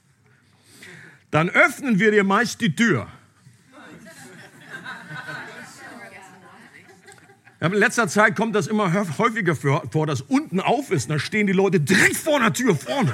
dann 1.33 1.49
öffnen 1.51 1.99
wir 1.99 2.13
dir 2.13 2.23
meist 2.23 2.61
die 2.61 2.77
Tür. 2.77 3.09
in 7.59 7.73
letzter 7.73 8.07
Zeit 8.07 8.37
kommt 8.37 8.55
das 8.55 8.69
immer 8.69 8.93
häufiger 9.19 9.57
vor, 9.57 10.07
dass 10.07 10.21
unten 10.21 10.61
auf 10.61 10.93
ist, 10.93 11.11
da 11.11 11.19
stehen 11.19 11.49
die 11.49 11.53
Leute 11.53 11.81
direkt 11.81 12.17
vor 12.17 12.39
der 12.39 12.53
Tür 12.53 12.77
vorne. 12.77 13.13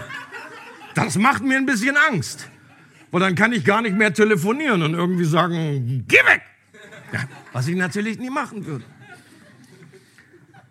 Das 0.95 1.17
macht 1.17 1.43
mir 1.43 1.57
ein 1.57 1.67
bisschen 1.67 1.97
Angst. 1.97 2.49
Weil 3.11 3.21
dann 3.21 3.35
kann 3.35 3.53
ich 3.53 3.65
gar 3.65 3.83
nicht 3.83 3.97
mehr 3.97 4.13
telefonieren 4.13 4.83
und 4.83 4.95
irgendwie 4.95 5.25
sagen, 5.25 6.05
geh 6.09 6.17
weg! 6.17 6.43
Ja, 7.13 7.21
was 7.53 7.69
ich 7.69 7.77
natürlich 7.77 8.19
nie 8.19 8.31
machen 8.31 8.67
würde. 8.67 8.85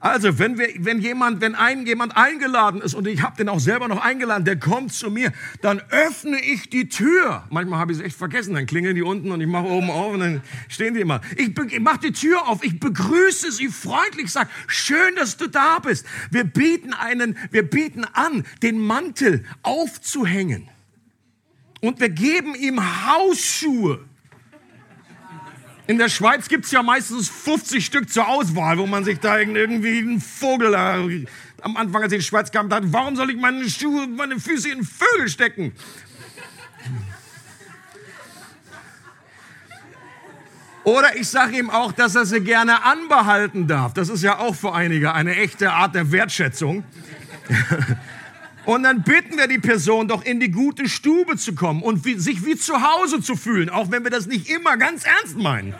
Also, 0.04 0.38
wenn, 0.38 0.58
wir, 0.58 0.68
wenn 0.80 1.00
jemand, 1.00 1.40
wenn 1.40 1.56
ein, 1.56 1.88
jemand 1.88 2.18
eingeladen 2.18 2.82
ist 2.82 2.94
und 2.94 3.08
ich 3.08 3.22
habe 3.22 3.38
den 3.38 3.48
auch 3.48 3.62
selber 3.62 3.88
noch 3.88 4.04
eingeladen, 4.04 4.44
der 4.44 4.60
kommt 4.60 4.92
zu 4.92 5.10
mir, 5.10 5.32
dann 5.62 5.82
öffne 5.92 6.42
ich 6.42 6.70
die 6.70 6.90
Tür. 6.90 7.46
Manchmal 7.50 7.80
habe 7.80 7.94
ich 7.94 8.00
es 8.00 8.04
echt 8.04 8.18
vergessen, 8.18 8.54
dann 8.54 8.66
klingeln 8.66 8.98
die 8.98 9.02
unten 9.02 9.32
und 9.32 9.40
ich 9.40 9.48
mache 9.48 9.64
oben 9.64 9.90
auf 9.90 10.14
und 10.14 10.20
dann 10.20 10.42
stehen 10.68 10.94
die 10.94 11.00
immer. 11.00 11.22
Ich, 11.38 11.58
ich 11.58 11.80
mache 11.80 12.00
die 12.00 12.12
Tür 12.12 12.50
auf, 12.50 12.66
ich 12.66 12.82
begrüße 12.82 13.54
sie 13.54 13.70
freundlich, 13.70 14.30
sage, 14.30 14.50
schön, 14.68 15.16
dass 15.16 15.38
du 15.38 15.48
da 15.48 15.80
bist. 15.80 16.06
Wir 16.30 16.44
bieten 16.44 16.92
einen, 16.92 17.38
wir 17.52 17.64
bieten 17.64 18.04
an, 18.04 18.44
den 18.62 18.80
Mantel 18.80 19.46
aufzuhängen. 19.62 20.68
Und 21.80 22.02
wir 22.02 22.10
geben 22.10 22.56
ihm 22.56 23.08
Hausschuhe. 23.08 24.04
In 25.86 25.98
der 25.98 26.08
Schweiz 26.08 26.48
gibt 26.48 26.66
es 26.66 26.72
ja 26.72 26.82
meistens 26.82 27.30
50 27.30 27.86
Stück 27.86 28.10
zur 28.10 28.28
Auswahl, 28.28 28.78
wo 28.78 28.88
man 28.88 29.04
sich 29.04 29.20
da 29.20 29.38
irgendwie 29.38 30.00
einen 30.00 30.22
Vogel 30.22 30.76
am 30.76 31.78
Anfang, 31.78 32.04
als 32.04 32.12
ich 32.12 32.18
in 32.18 32.22
die 32.22 32.26
Schweiz 32.26 32.52
kam, 32.52 32.70
dachte, 32.70 32.92
warum 32.94 33.16
soll 33.16 33.30
ich 33.32 33.38
meine 33.38 33.70
Schuhe, 33.70 34.08
meine 34.08 34.40
Füße 34.40 34.70
in 34.70 34.84
Vögel 34.84 35.28
stecken? 35.30 35.74
Oder 40.86 41.16
ich 41.16 41.30
sage 41.30 41.58
ihm 41.58 41.70
auch, 41.70 41.94
dass 41.94 42.16
er 42.16 42.26
sie 42.26 42.42
gerne 42.42 42.84
anbehalten 42.84 43.68
darf. 43.68 43.94
Das 43.94 44.10
ist 44.10 44.22
ja 44.22 44.40
auch 44.40 44.56
für 44.56 44.74
einige 44.74 45.14
eine 45.14 45.36
echte 45.36 45.72
Art 45.72 45.96
der 45.96 46.12
Wertschätzung. 46.12 46.84
Und 48.66 48.84
dann 48.84 49.04
bitten 49.04 49.38
wir 49.38 49.48
die 49.48 49.60
Person 49.60 50.08
doch 50.08 50.24
in 50.24 50.40
die 50.40 50.50
gute 50.50 50.88
Stube 50.88 51.36
zu 51.38 51.54
kommen 51.54 51.82
und 51.82 52.06
wie, 52.06 52.18
sich 52.18 52.46
wie 52.46 52.56
zu 52.56 52.82
Hause 52.82 53.22
zu 53.22 53.36
fühlen, 53.36 53.70
auch 53.70 53.92
wenn 53.92 54.04
wir 54.04 54.12
das 54.12 54.26
nicht 54.26 54.50
immer 54.50 54.78
ganz 54.78 55.04
ernst 55.04 55.38
meinen. 55.38 55.76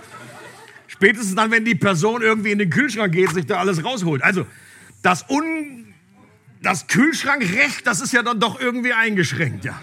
Spätestens 0.88 1.36
dann, 1.36 1.50
wenn 1.50 1.66
die 1.66 1.76
Person 1.76 2.22
irgendwie 2.22 2.52
in 2.52 2.60
den 2.60 2.70
Kühlschrank 2.70 3.14
geht, 3.14 3.30
sich 3.32 3.46
da 3.46 3.58
alles 3.58 3.84
rausholt. 3.84 4.22
Also 4.22 4.46
das, 5.02 5.30
Un, 5.30 5.94
das 6.62 6.88
Kühlschrankrecht, 6.88 7.88
das 7.88 8.02
ist 8.02 8.12
ja 8.12 8.22
dann 8.22 8.40
doch 8.40 8.60
irgendwie 8.60 8.94
eingeschränkt, 8.94 9.66
ja. 9.66 9.82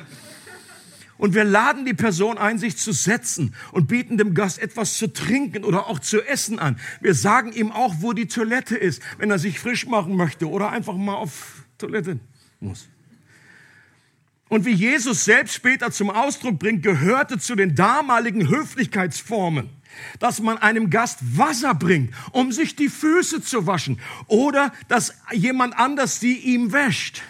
Und 1.17 1.35
wir 1.35 1.45
laden 1.45 1.85
die 1.85 1.93
Person 1.93 2.39
ein, 2.39 2.59
sich 2.59 2.79
zu 2.79 2.93
setzen 2.93 3.55
und 3.73 3.89
bieten 3.89 4.17
dem 4.17 4.33
Gast 4.33 4.59
etwas 4.59 4.97
zu 4.97 5.13
trinken 5.13 5.65
oder 5.65 5.87
auch 5.87 5.99
zu 5.99 6.23
essen 6.23 6.59
an. 6.59 6.79
Wir 7.03 7.15
sagen 7.15 7.53
ihm 7.53 7.73
auch, 7.73 7.97
wo 7.99 8.15
die 8.15 8.27
Toilette 8.27 8.77
ist, 8.77 9.03
wenn 9.19 9.31
er 9.31 9.39
sich 9.39 9.61
frisch 9.61 9.87
machen 9.87 10.17
möchte 10.17 10.49
oder 10.49 10.71
einfach 10.71 10.97
mal 10.97 11.17
auf 11.17 11.65
Toilette 11.77 12.21
muss. 12.61 12.89
Und 14.49 14.65
wie 14.65 14.73
Jesus 14.73 15.25
selbst 15.25 15.55
später 15.55 15.93
zum 15.93 16.11
Ausdruck 16.11 16.59
bringt, 16.59 16.83
gehörte 16.83 17.39
zu 17.39 17.55
den 17.55 17.77
damaligen 17.77 18.49
Höflichkeitsformen, 18.49 19.71
dass 20.19 20.41
man 20.41 20.59
einem 20.59 20.91
Gast 20.91 21.19
Wasser 21.39 21.75
bringt, 21.75 22.13
um 22.33 22.51
sich 22.51 22.75
die 22.75 22.89
Füße 22.89 23.43
zu 23.43 23.67
waschen 23.67 24.01
oder 24.27 24.73
dass 24.89 25.15
jemand 25.33 25.79
anders 25.79 26.19
die 26.19 26.39
ihm 26.39 26.73
wäscht 26.73 27.23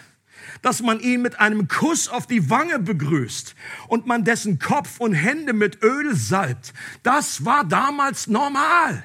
dass 0.61 0.81
man 0.81 0.99
ihn 0.99 1.21
mit 1.21 1.39
einem 1.39 1.67
Kuss 1.67 2.07
auf 2.07 2.27
die 2.27 2.49
Wange 2.49 2.79
begrüßt 2.79 3.55
und 3.87 4.05
man 4.05 4.23
dessen 4.23 4.59
Kopf 4.59 4.99
und 4.99 5.13
Hände 5.13 5.53
mit 5.53 5.81
Öl 5.81 6.15
salbt. 6.15 6.73
Das 7.03 7.45
war 7.45 7.63
damals 7.63 8.27
normal. 8.27 9.03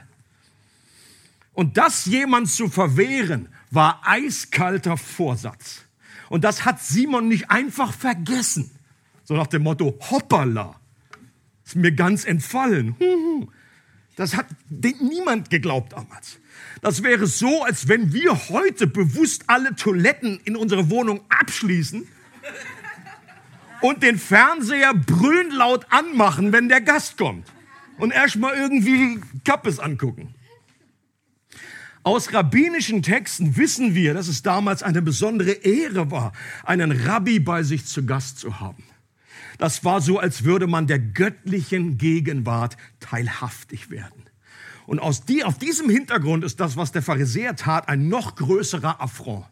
Und 1.54 1.78
das 1.78 2.04
jemand 2.04 2.50
zu 2.50 2.68
verwehren, 2.68 3.49
war 3.71 4.02
eiskalter 4.04 4.97
Vorsatz. 4.97 5.86
Und 6.28 6.45
das 6.45 6.64
hat 6.64 6.80
Simon 6.80 7.28
nicht 7.28 7.50
einfach 7.50 7.92
vergessen. 7.92 8.71
So 9.25 9.35
nach 9.35 9.47
dem 9.47 9.62
Motto, 9.62 9.99
hoppala, 10.11 10.80
ist 11.64 11.76
mir 11.76 11.92
ganz 11.92 12.25
entfallen. 12.25 12.97
Das 14.14 14.37
hat 14.37 14.47
niemand 14.71 15.50
geglaubt 15.50 15.92
damals. 15.92 16.38
Das 16.80 17.02
wäre 17.02 17.26
so, 17.26 17.64
als 17.64 17.88
wenn 17.88 18.12
wir 18.12 18.49
heute 18.49 18.87
bewusst 18.87 19.45
alle 19.49 19.75
Toiletten 19.75 20.40
in 20.45 20.56
unserer 20.56 20.90
Wohnung 20.90 21.21
abschließen 21.28 22.06
und 23.80 24.02
den 24.02 24.18
Fernseher 24.18 24.95
brüllend 24.95 25.52
laut 25.52 25.87
anmachen, 25.90 26.52
wenn 26.52 26.68
der 26.68 26.80
Gast 26.80 27.18
kommt. 27.18 27.47
Und 27.99 28.12
erstmal 28.12 28.54
irgendwie 28.54 29.21
Kappes 29.45 29.80
angucken. 29.80 30.36
Aus 32.07 32.33
rabbinischen 32.33 33.03
Texten 33.03 33.57
wissen 33.57 33.97
wir, 33.97 34.15
dass 34.15 34.29
es 34.29 34.41
damals 34.43 34.85
eine 34.85 35.03
besondere 35.03 35.51
Ehre 35.51 36.09
war, 36.13 36.31
einen 36.63 36.93
Rabbi 36.93 37.41
bei 37.41 37.65
sich 37.65 37.85
zu 37.85 38.07
Gast 38.07 38.39
zu 38.39 38.61
haben. 38.61 38.85
Das 39.59 39.85
war 39.85 40.01
so, 40.01 40.21
als 40.21 40.45
würde 40.45 40.69
man 40.69 40.87
der 40.87 41.01
göttlichen 41.01 41.99
Gegenwart 41.99 42.77
teilhaftig 43.01 43.91
werden. 43.91 44.23
Und 44.87 45.01
aus 45.01 45.25
die, 45.25 45.43
auf 45.43 45.59
diesem 45.59 45.91
Hintergrund 45.91 46.45
ist 46.45 46.61
das, 46.61 46.77
was 46.77 46.93
der 46.93 47.03
Pharisäer 47.03 47.57
tat, 47.57 47.89
ein 47.89 48.07
noch 48.07 48.37
größerer 48.37 49.01
Affront. 49.01 49.47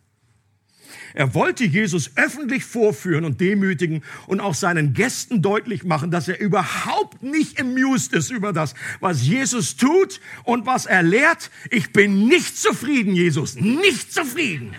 Er 1.14 1.34
wollte 1.34 1.64
Jesus 1.64 2.12
öffentlich 2.16 2.64
vorführen 2.64 3.24
und 3.24 3.40
demütigen 3.40 4.02
und 4.26 4.40
auch 4.40 4.54
seinen 4.54 4.94
Gästen 4.94 5.42
deutlich 5.42 5.84
machen, 5.84 6.10
dass 6.10 6.28
er 6.28 6.40
überhaupt 6.40 7.22
nicht 7.22 7.60
amused 7.60 8.12
ist 8.12 8.30
über 8.30 8.52
das, 8.52 8.74
was 9.00 9.26
Jesus 9.26 9.76
tut 9.76 10.20
und 10.44 10.66
was 10.66 10.86
er 10.86 11.02
lehrt. 11.02 11.50
Ich 11.70 11.92
bin 11.92 12.26
nicht 12.26 12.56
zufrieden, 12.56 13.14
Jesus, 13.14 13.56
nicht 13.56 14.12
zufrieden. 14.12 14.74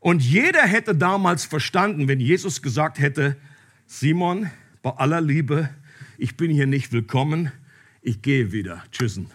Und 0.00 0.22
jeder 0.22 0.62
hätte 0.62 0.94
damals 0.94 1.44
verstanden, 1.44 2.08
wenn 2.08 2.20
Jesus 2.20 2.62
gesagt 2.62 2.98
hätte, 2.98 3.36
Simon, 3.86 4.50
bei 4.82 4.90
aller 4.90 5.20
Liebe, 5.20 5.70
ich 6.18 6.36
bin 6.36 6.50
hier 6.50 6.66
nicht 6.66 6.92
willkommen, 6.92 7.52
ich 8.02 8.22
gehe 8.22 8.52
wieder. 8.52 8.84
Tschüssen. 8.92 9.28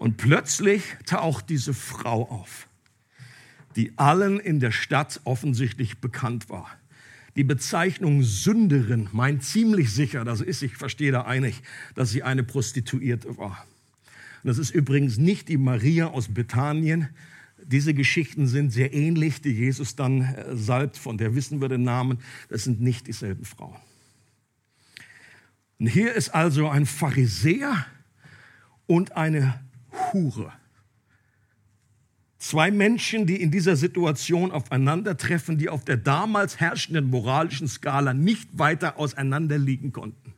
Und 0.00 0.16
plötzlich 0.16 0.82
taucht 1.04 1.50
diese 1.50 1.74
Frau 1.74 2.26
auf, 2.30 2.66
die 3.76 3.92
allen 3.98 4.40
in 4.40 4.58
der 4.58 4.70
Stadt 4.70 5.20
offensichtlich 5.24 5.98
bekannt 5.98 6.48
war. 6.48 6.70
Die 7.36 7.44
Bezeichnung 7.44 8.22
Sünderin 8.22 9.10
meint 9.12 9.44
ziemlich 9.44 9.92
sicher, 9.92 10.24
das 10.24 10.40
ist, 10.40 10.62
ich 10.62 10.74
verstehe 10.74 11.12
da 11.12 11.26
einig, 11.26 11.60
dass 11.96 12.08
sie 12.08 12.22
eine 12.22 12.42
Prostituierte 12.42 13.36
war. 13.36 13.66
Und 14.42 14.48
das 14.48 14.56
ist 14.56 14.70
übrigens 14.70 15.18
nicht 15.18 15.50
die 15.50 15.58
Maria 15.58 16.06
aus 16.06 16.28
Bethanien. 16.28 17.10
Diese 17.62 17.92
Geschichten 17.92 18.46
sind 18.46 18.70
sehr 18.70 18.94
ähnlich, 18.94 19.42
die 19.42 19.52
Jesus 19.52 19.96
dann 19.96 20.22
äh, 20.22 20.56
salbt, 20.56 20.96
von 20.96 21.18
der 21.18 21.34
wissen 21.34 21.60
wir 21.60 21.68
den 21.68 21.82
Namen. 21.82 22.20
Das 22.48 22.64
sind 22.64 22.80
nicht 22.80 23.06
dieselben 23.06 23.44
Frauen. 23.44 23.76
Und 25.78 25.88
hier 25.88 26.14
ist 26.14 26.30
also 26.30 26.70
ein 26.70 26.86
Pharisäer 26.86 27.84
und 28.86 29.12
eine 29.12 29.60
Hure. 30.12 30.52
Zwei 32.38 32.70
Menschen, 32.70 33.26
die 33.26 33.40
in 33.40 33.50
dieser 33.50 33.76
Situation 33.76 34.50
aufeinandertreffen, 34.50 35.58
die 35.58 35.68
auf 35.68 35.84
der 35.84 35.98
damals 35.98 36.58
herrschenden 36.58 37.10
moralischen 37.10 37.68
Skala 37.68 38.14
nicht 38.14 38.58
weiter 38.58 38.98
auseinander 38.98 39.58
liegen 39.58 39.92
konnten. 39.92 40.34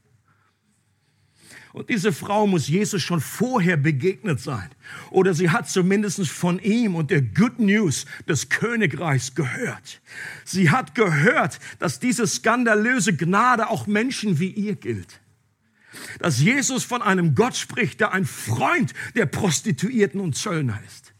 Und 1.73 1.89
diese 1.89 2.13
Frau 2.13 2.47
muss 2.47 2.69
Jesus 2.69 3.03
schon 3.03 3.21
vorher 3.21 3.77
begegnet 3.77 4.41
sein. 4.41 4.69
Oder 5.11 5.33
sie 5.33 5.51
hat 5.51 5.71
zumindest 5.71 6.29
von 6.29 6.59
ihm 6.59 6.97
und 6.97 7.11
der 7.11 7.23
Good 7.23 7.61
News 7.61 8.05
des 8.29 8.51
Königreichs 8.51 9.35
gehört. 9.35 10.03
Sie 10.45 10.71
hat 10.71 10.95
gehört, 10.95 11.61
dass 11.79 11.99
diese 11.99 12.27
skandalöse 12.27 13.17
Gnade 13.17 13.71
auch 13.71 13.87
Menschen 13.87 14.39
wie 14.39 14.51
ihr 14.51 14.75
gilt 14.75 15.23
dass 16.19 16.41
Jesus 16.41 16.85
von 16.85 17.03
einem 17.03 17.35
Gott 17.35 17.57
spricht, 17.57 18.01
der 18.01 18.13
ein 18.13 18.25
Freund 18.25 18.93
der 19.15 19.27
Prostituierten 19.27 20.21
und 20.21 20.37
Zöllner 20.37 20.81
ist. 20.87 21.13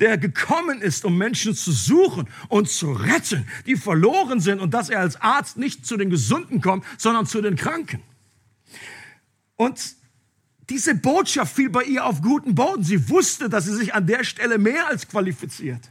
Der 0.00 0.16
gekommen 0.16 0.80
ist, 0.80 1.04
um 1.04 1.18
Menschen 1.18 1.54
zu 1.54 1.72
suchen 1.72 2.28
und 2.48 2.70
zu 2.70 2.92
retten, 2.92 3.46
die 3.66 3.76
verloren 3.76 4.40
sind 4.40 4.60
und 4.60 4.72
dass 4.72 4.88
er 4.88 5.00
als 5.00 5.20
Arzt 5.20 5.58
nicht 5.58 5.84
zu 5.84 5.96
den 5.96 6.08
Gesunden 6.10 6.60
kommt, 6.60 6.84
sondern 6.96 7.26
zu 7.26 7.42
den 7.42 7.56
Kranken. 7.56 8.02
Und 9.56 9.96
diese 10.68 10.94
Botschaft 10.94 11.54
fiel 11.54 11.70
bei 11.70 11.84
ihr 11.84 12.04
auf 12.04 12.22
guten 12.22 12.54
Boden. 12.54 12.82
Sie 12.82 13.08
wusste, 13.08 13.48
dass 13.48 13.66
sie 13.66 13.74
sich 13.74 13.94
an 13.94 14.06
der 14.06 14.24
Stelle 14.24 14.58
mehr 14.58 14.88
als 14.88 15.08
qualifiziert. 15.08 15.90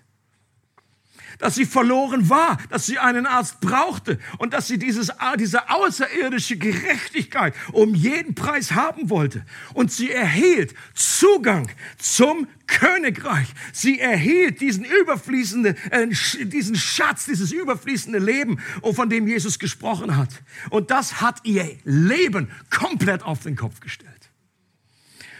Dass 1.39 1.56
sie 1.56 1.65
verloren 1.65 2.30
war, 2.30 2.58
dass 2.70 2.86
sie 2.86 3.00
einen 3.00 3.25
Arzt 3.25 3.60
brauchte 3.60 4.20
und 4.38 4.54
dass 4.54 4.68
sie 4.68 4.77
dieses, 4.77 5.12
diese 5.39 5.70
außerirdische 5.70 6.58
Gerechtigkeit 6.58 7.54
um 7.72 7.96
jeden 7.96 8.36
Preis 8.36 8.72
haben 8.72 9.10
wollte. 9.10 9.46
Und 9.74 9.92
sie 9.92 10.12
erhielt 10.12 10.74
Zugang 10.94 11.70
zum 11.98 12.48
Königreich. 12.68 13.48
Sie 13.74 14.00
erhielt 14.00 14.62
diesen 14.62 14.86
überfließende, 14.86 15.75
äh, 15.92 16.08
diesen 16.46 16.75
Schatz, 16.75 17.25
dieses 17.25 17.51
überfließende 17.51 18.20
Leben, 18.20 18.60
von 18.94 19.10
dem 19.10 19.27
Jesus 19.27 19.60
gesprochen 19.60 20.18
hat. 20.18 20.30
Und 20.70 20.92
das 20.92 21.22
hat 21.22 21.42
ihr 21.44 21.77
Leben 21.84 22.50
komplett 22.70 23.24
auf 23.24 23.42
den 23.42 23.56
Kopf 23.56 23.80
gestellt. 23.80 24.12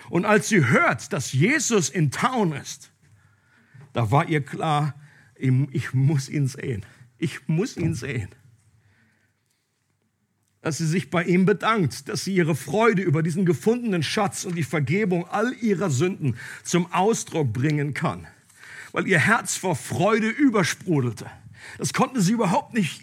Und 0.10 0.26
als 0.26 0.50
sie 0.50 0.66
hört, 0.68 1.14
dass 1.14 1.34
Jesus 1.34 1.90
in 1.90 2.12
Town 2.12 2.54
ist, 2.54 2.92
da 3.94 4.12
war 4.12 4.28
ihr 4.28 4.44
klar, 4.44 4.94
ich 5.38 5.94
muss 5.94 6.30
ihn 6.30 6.48
sehen. 6.48 6.86
Ich 7.18 7.48
muss 7.48 7.78
ihn 7.78 7.94
sehen. 7.94 8.30
Dass 10.62 10.78
sie 10.80 10.88
sich 10.88 11.10
bei 11.10 11.24
ihm 11.24 11.46
bedankt, 11.46 12.10
dass 12.10 12.24
sie 12.24 12.34
ihre 12.34 12.56
Freude 12.56 13.02
über 13.02 13.22
diesen 13.22 13.46
gefundenen 13.46 14.02
Schatz 14.02 14.46
und 14.46 14.56
die 14.56 14.64
Vergebung 14.64 15.26
all 15.28 15.54
ihrer 15.62 15.90
Sünden 15.90 16.38
zum 16.64 16.92
Ausdruck 16.92 17.54
bringen 17.54 17.94
kann. 17.94 18.28
Weil 18.92 19.08
ihr 19.08 19.20
Herz 19.20 19.56
vor 19.56 19.76
Freude 19.76 20.30
übersprudelte. 20.30 21.30
Das 21.78 21.94
konnten 21.94 22.22
sie 22.22 22.34
überhaupt 22.34 22.74
nicht, 22.74 23.02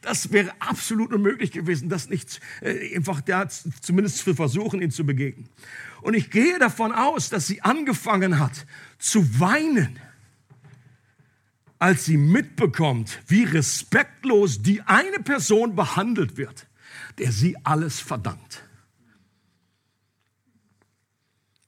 das 0.00 0.32
wäre 0.32 0.52
absolut 0.60 1.12
unmöglich 1.12 1.50
gewesen, 1.50 1.88
das 1.88 2.08
nicht 2.08 2.40
äh, 2.60 2.94
einfach 2.94 3.20
da 3.20 3.48
zumindest 3.48 4.18
zu 4.18 4.34
versuchen, 4.34 4.80
ihn 4.80 4.90
zu 4.90 5.04
begegnen. 5.04 5.48
Und 6.00 6.14
ich 6.14 6.30
gehe 6.30 6.58
davon 6.58 6.92
aus, 6.92 7.30
dass 7.30 7.46
sie 7.46 7.62
angefangen 7.62 8.38
hat 8.38 8.66
zu 8.98 9.40
weinen 9.40 9.98
als 11.78 12.04
sie 12.04 12.16
mitbekommt, 12.16 13.20
wie 13.26 13.44
respektlos 13.44 14.62
die 14.62 14.82
eine 14.82 15.18
Person 15.18 15.76
behandelt 15.76 16.36
wird, 16.36 16.66
der 17.18 17.32
sie 17.32 17.56
alles 17.64 18.00
verdankt. 18.00 18.64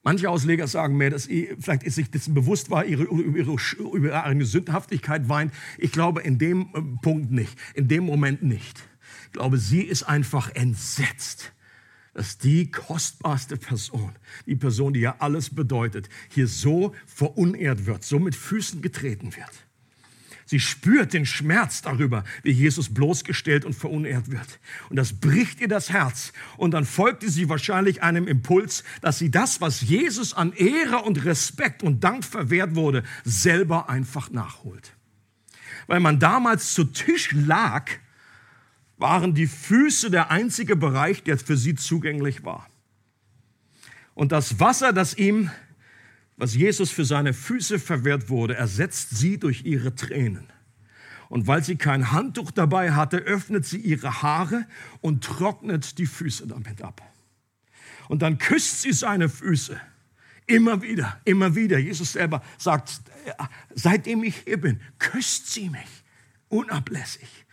Manche 0.07 0.31
Ausleger 0.31 0.69
sagen 0.69 0.97
mir, 0.97 1.11
dass 1.11 1.25
sie 1.25 1.49
vielleicht 1.59 1.83
ist 1.83 1.97
sich 1.97 2.09
dessen 2.13 2.33
bewusst 2.33 2.71
war, 2.71 2.85
ihre, 2.85 3.03
über, 3.03 3.37
ihre, 3.37 3.57
über 3.93 4.31
ihre 4.31 4.45
Sündhaftigkeit 4.45 5.29
weint. 5.29 5.53
Ich 5.79 5.91
glaube 5.91 6.23
in 6.23 6.39
dem 6.39 6.69
äh, 6.75 6.81
Punkt 7.03 7.33
nicht, 7.33 7.59
in 7.75 7.89
dem 7.89 8.05
Moment 8.05 8.41
nicht. 8.45 8.89
Ich 9.25 9.33
glaube, 9.33 9.59
sie 9.59 9.83
ist 9.83 10.05
einfach 10.05 10.55
entsetzt, 10.55 11.53
dass 12.15 12.39
die 12.39 12.71
kostbarste 12.71 13.57
Person, 13.57 14.13
die 14.47 14.55
Person, 14.55 14.93
die 14.93 15.01
ja 15.01 15.17
alles 15.19 15.53
bedeutet, 15.53 16.09
hier 16.29 16.47
so 16.47 16.95
verunehrt 17.05 17.87
wird, 17.87 18.05
so 18.05 18.21
mit 18.21 18.37
Füßen 18.37 18.83
getreten 18.83 19.35
wird. 19.35 19.66
Sie 20.49 20.61
spürt 20.61 21.13
den 21.13 21.27
Schmerz 21.27 21.83
darüber, 21.83 22.23
wie 22.45 22.53
Jesus 22.53 22.95
bloßgestellt 22.95 23.65
und 23.65 23.75
verunehrt 23.75 24.31
wird. 24.31 24.61
Und 24.89 24.95
das 24.95 25.13
bricht 25.13 25.61
ihr 25.61 25.67
das 25.67 25.91
Herz. 25.91 26.33
Und 26.57 26.71
dann 26.71 26.85
folgte 26.85 27.29
sie 27.29 27.49
wahrscheinlich 27.49 28.05
einem 28.05 28.29
Impuls, 28.29 28.85
dass 29.01 29.19
sie 29.19 29.33
das, 29.33 29.61
was 29.61 29.81
Jesus 29.81 30.35
an 30.35 30.53
Ehre 30.53 30.99
und 31.03 31.25
Respekt 31.25 31.83
und 31.83 32.05
Dank 32.05 32.25
verwehrt 32.25 32.77
wurde, 32.77 33.03
selber 33.25 33.91
einfach 33.91 34.31
nachholt. 34.31 34.93
Weil 35.89 35.99
man 35.99 36.21
damals 36.21 36.75
zu 36.75 36.85
Tisch 36.85 37.33
lag, 37.33 37.91
waren 38.99 39.35
die 39.35 39.49
Füße 39.49 40.13
der 40.13 40.31
einzige 40.31 40.77
Bereich, 40.77 41.25
der 41.25 41.39
für 41.39 41.57
sie 41.57 41.75
zugänglich 41.75 42.45
war. 42.45 42.69
Und 44.15 44.31
das 44.31 44.61
Wasser, 44.61 44.93
das 44.93 45.15
ihm 45.15 45.51
was 46.37 46.55
Jesus 46.55 46.91
für 46.91 47.05
seine 47.05 47.33
Füße 47.33 47.79
verwehrt 47.79 48.29
wurde, 48.29 48.55
ersetzt 48.55 49.17
sie 49.17 49.39
durch 49.39 49.65
ihre 49.65 49.95
Tränen. 49.95 50.47
Und 51.29 51.47
weil 51.47 51.65
sie 51.65 51.77
kein 51.77 52.13
Handtuch 52.13 52.51
dabei 52.51 52.93
hatte, 52.93 53.19
öffnet 53.19 53.65
sie 53.65 53.79
ihre 53.79 54.23
Haare 54.23 54.67
und 55.01 55.25
trocknet 55.25 55.99
die 55.99 56.07
Füße 56.07 56.47
damit 56.47 56.83
ab. 56.83 57.03
Und 58.09 58.23
dann 58.23 58.39
küsst 58.39 58.83
sie 58.83 58.93
seine 58.93 59.29
Füße. 59.29 59.81
Immer 60.47 60.83
wieder, 60.83 61.21
immer 61.25 61.57
wieder. 61.57 61.79
Jesus 61.79 62.13
selber 62.13 62.43
sagt, 62.59 63.01
seitdem 63.75 64.23
ich 64.23 64.37
hier 64.45 64.61
bin, 64.61 64.81
küsst 64.99 65.53
sie 65.53 65.71
mich 65.71 66.05
unablässig 66.49 67.46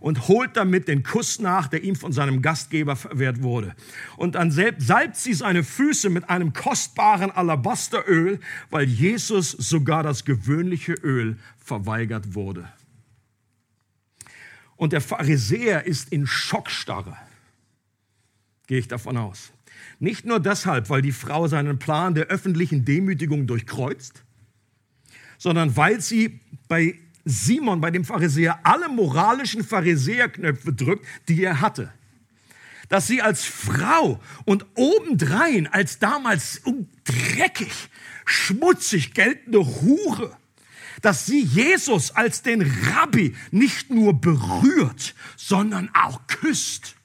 und 0.00 0.28
holt 0.28 0.56
damit 0.56 0.88
den 0.88 1.02
Kuss 1.02 1.38
nach, 1.38 1.68
der 1.68 1.84
ihm 1.84 1.94
von 1.94 2.12
seinem 2.12 2.42
Gastgeber 2.42 2.96
verwehrt 2.96 3.42
wurde. 3.42 3.74
Und 4.16 4.34
dann 4.34 4.50
salbt 4.50 5.16
sie 5.16 5.34
seine 5.34 5.62
Füße 5.62 6.10
mit 6.10 6.28
einem 6.28 6.52
kostbaren 6.52 7.30
Alabasteröl, 7.30 8.40
weil 8.70 8.88
Jesus 8.88 9.52
sogar 9.52 10.02
das 10.02 10.24
gewöhnliche 10.24 10.94
Öl 10.94 11.38
verweigert 11.58 12.34
wurde. 12.34 12.68
Und 14.76 14.94
der 14.94 15.02
Pharisäer 15.02 15.86
ist 15.86 16.10
in 16.10 16.26
Schockstarre, 16.26 17.16
gehe 18.66 18.78
ich 18.78 18.88
davon 18.88 19.18
aus. 19.18 19.52
Nicht 19.98 20.24
nur 20.24 20.40
deshalb, 20.40 20.88
weil 20.88 21.02
die 21.02 21.12
Frau 21.12 21.46
seinen 21.46 21.78
Plan 21.78 22.14
der 22.14 22.28
öffentlichen 22.28 22.86
Demütigung 22.86 23.46
durchkreuzt, 23.46 24.24
sondern 25.36 25.76
weil 25.76 26.00
sie 26.00 26.40
bei 26.68 26.98
Simon, 27.24 27.80
bei 27.80 27.90
dem 27.90 28.04
Pharisäer, 28.04 28.60
alle 28.62 28.88
moralischen 28.88 29.64
Pharisäerknöpfe 29.64 30.72
drückt, 30.72 31.06
die 31.28 31.42
er 31.42 31.60
hatte. 31.60 31.92
Dass 32.88 33.06
sie 33.06 33.22
als 33.22 33.44
Frau 33.44 34.20
und 34.44 34.66
obendrein 34.74 35.66
als 35.68 35.98
damals 35.98 36.62
dreckig, 37.04 37.72
schmutzig 38.24 39.14
geltende 39.14 39.60
Hure, 39.60 40.36
dass 41.02 41.26
sie 41.26 41.42
Jesus 41.42 42.10
als 42.10 42.42
den 42.42 42.62
Rabbi 42.62 43.34
nicht 43.50 43.90
nur 43.90 44.20
berührt, 44.20 45.14
sondern 45.36 45.90
auch 45.94 46.26
küsst 46.26 46.96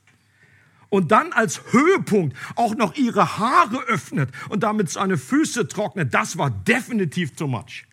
und 0.89 1.12
dann 1.12 1.34
als 1.34 1.62
Höhepunkt 1.71 2.38
auch 2.56 2.75
noch 2.75 2.95
ihre 2.95 3.38
Haare 3.38 3.84
öffnet 3.84 4.30
und 4.49 4.63
damit 4.63 4.89
seine 4.89 5.17
Füße 5.17 5.67
trocknet, 5.67 6.13
das 6.13 6.38
war 6.38 6.49
definitiv 6.49 7.36
too 7.36 7.47
much. 7.47 7.86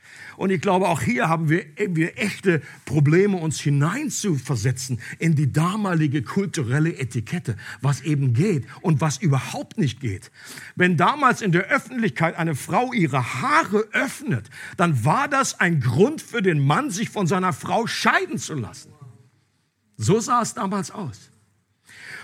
Und 0.42 0.50
ich 0.50 0.60
glaube, 0.60 0.88
auch 0.88 1.00
hier 1.00 1.28
haben 1.28 1.48
wir, 1.48 1.64
wir 1.76 2.18
echte 2.18 2.62
Probleme, 2.84 3.36
uns 3.36 3.60
hineinzuversetzen 3.60 5.00
in 5.20 5.36
die 5.36 5.52
damalige 5.52 6.22
kulturelle 6.22 6.98
Etikette, 6.98 7.56
was 7.80 8.00
eben 8.00 8.34
geht 8.34 8.66
und 8.80 9.00
was 9.00 9.18
überhaupt 9.18 9.78
nicht 9.78 10.00
geht. 10.00 10.32
Wenn 10.74 10.96
damals 10.96 11.42
in 11.42 11.52
der 11.52 11.68
Öffentlichkeit 11.68 12.36
eine 12.36 12.56
Frau 12.56 12.92
ihre 12.92 13.40
Haare 13.40 13.86
öffnet, 13.92 14.50
dann 14.76 15.04
war 15.04 15.28
das 15.28 15.60
ein 15.60 15.78
Grund 15.78 16.20
für 16.20 16.42
den 16.42 16.58
Mann, 16.58 16.90
sich 16.90 17.08
von 17.08 17.28
seiner 17.28 17.52
Frau 17.52 17.86
scheiden 17.86 18.36
zu 18.36 18.54
lassen. 18.54 18.92
So 19.96 20.18
sah 20.18 20.42
es 20.42 20.54
damals 20.54 20.90
aus. 20.90 21.31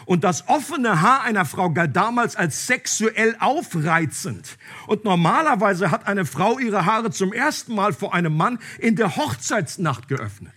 Und 0.09 0.25
das 0.25 0.49
offene 0.49 1.03
Haar 1.03 1.25
einer 1.25 1.45
Frau 1.45 1.69
galt 1.69 1.95
damals 1.95 2.35
als 2.35 2.67
sexuell 2.67 3.37
aufreizend. 3.41 4.57
Und 4.87 5.05
normalerweise 5.05 5.91
hat 5.91 6.07
eine 6.07 6.25
Frau 6.25 6.59
ihre 6.59 6.87
Haare 6.87 7.11
zum 7.11 7.35
ersten 7.35 7.75
Mal 7.75 7.93
vor 7.93 8.15
einem 8.15 8.35
Mann 8.35 8.59
in 8.79 8.97
der 8.97 9.17
Hochzeitsnacht 9.17 10.09
geöffnet. 10.09 10.55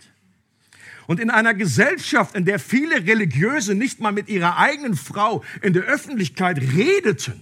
Und 1.05 1.19
in 1.19 1.29
einer 1.29 1.53
Gesellschaft, 1.53 2.33
in 2.33 2.45
der 2.45 2.59
viele 2.59 3.05
Religiöse 3.05 3.75
nicht 3.75 3.99
mal 3.99 4.13
mit 4.13 4.29
ihrer 4.29 4.57
eigenen 4.57 4.95
Frau 4.95 5.43
in 5.61 5.73
der 5.73 5.83
Öffentlichkeit 5.83 6.57
redeten, 6.57 7.41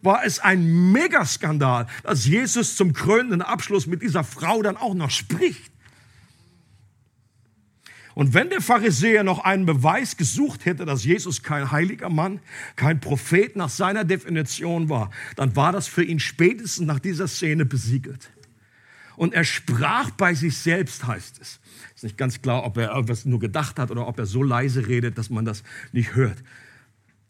war 0.00 0.24
es 0.24 0.38
ein 0.38 0.92
Megaskandal, 0.92 1.88
dass 2.04 2.24
Jesus 2.24 2.76
zum 2.76 2.92
krönenden 2.92 3.42
Abschluss 3.42 3.88
mit 3.88 4.00
dieser 4.00 4.22
Frau 4.22 4.62
dann 4.62 4.76
auch 4.76 4.94
noch 4.94 5.10
spricht. 5.10 5.73
Und 8.14 8.32
wenn 8.32 8.48
der 8.48 8.60
Pharisäer 8.60 9.24
noch 9.24 9.40
einen 9.40 9.66
Beweis 9.66 10.16
gesucht 10.16 10.64
hätte, 10.66 10.84
dass 10.84 11.04
Jesus 11.04 11.42
kein 11.42 11.72
heiliger 11.72 12.08
Mann, 12.08 12.40
kein 12.76 13.00
Prophet 13.00 13.56
nach 13.56 13.68
seiner 13.68 14.04
Definition 14.04 14.88
war, 14.88 15.10
dann 15.34 15.56
war 15.56 15.72
das 15.72 15.88
für 15.88 16.04
ihn 16.04 16.20
spätestens 16.20 16.86
nach 16.86 17.00
dieser 17.00 17.26
Szene 17.26 17.64
besiegelt. 17.64 18.30
Und 19.16 19.34
er 19.34 19.44
sprach 19.44 20.10
bei 20.10 20.34
sich 20.34 20.56
selbst, 20.56 21.06
heißt 21.06 21.40
es. 21.40 21.60
Ist 21.94 22.04
nicht 22.04 22.16
ganz 22.16 22.40
klar, 22.40 22.64
ob 22.64 22.76
er 22.76 22.92
irgendwas 22.92 23.24
nur 23.24 23.40
gedacht 23.40 23.78
hat 23.78 23.90
oder 23.90 24.06
ob 24.06 24.18
er 24.18 24.26
so 24.26 24.42
leise 24.42 24.86
redet, 24.86 25.18
dass 25.18 25.30
man 25.30 25.44
das 25.44 25.64
nicht 25.92 26.14
hört. 26.14 26.42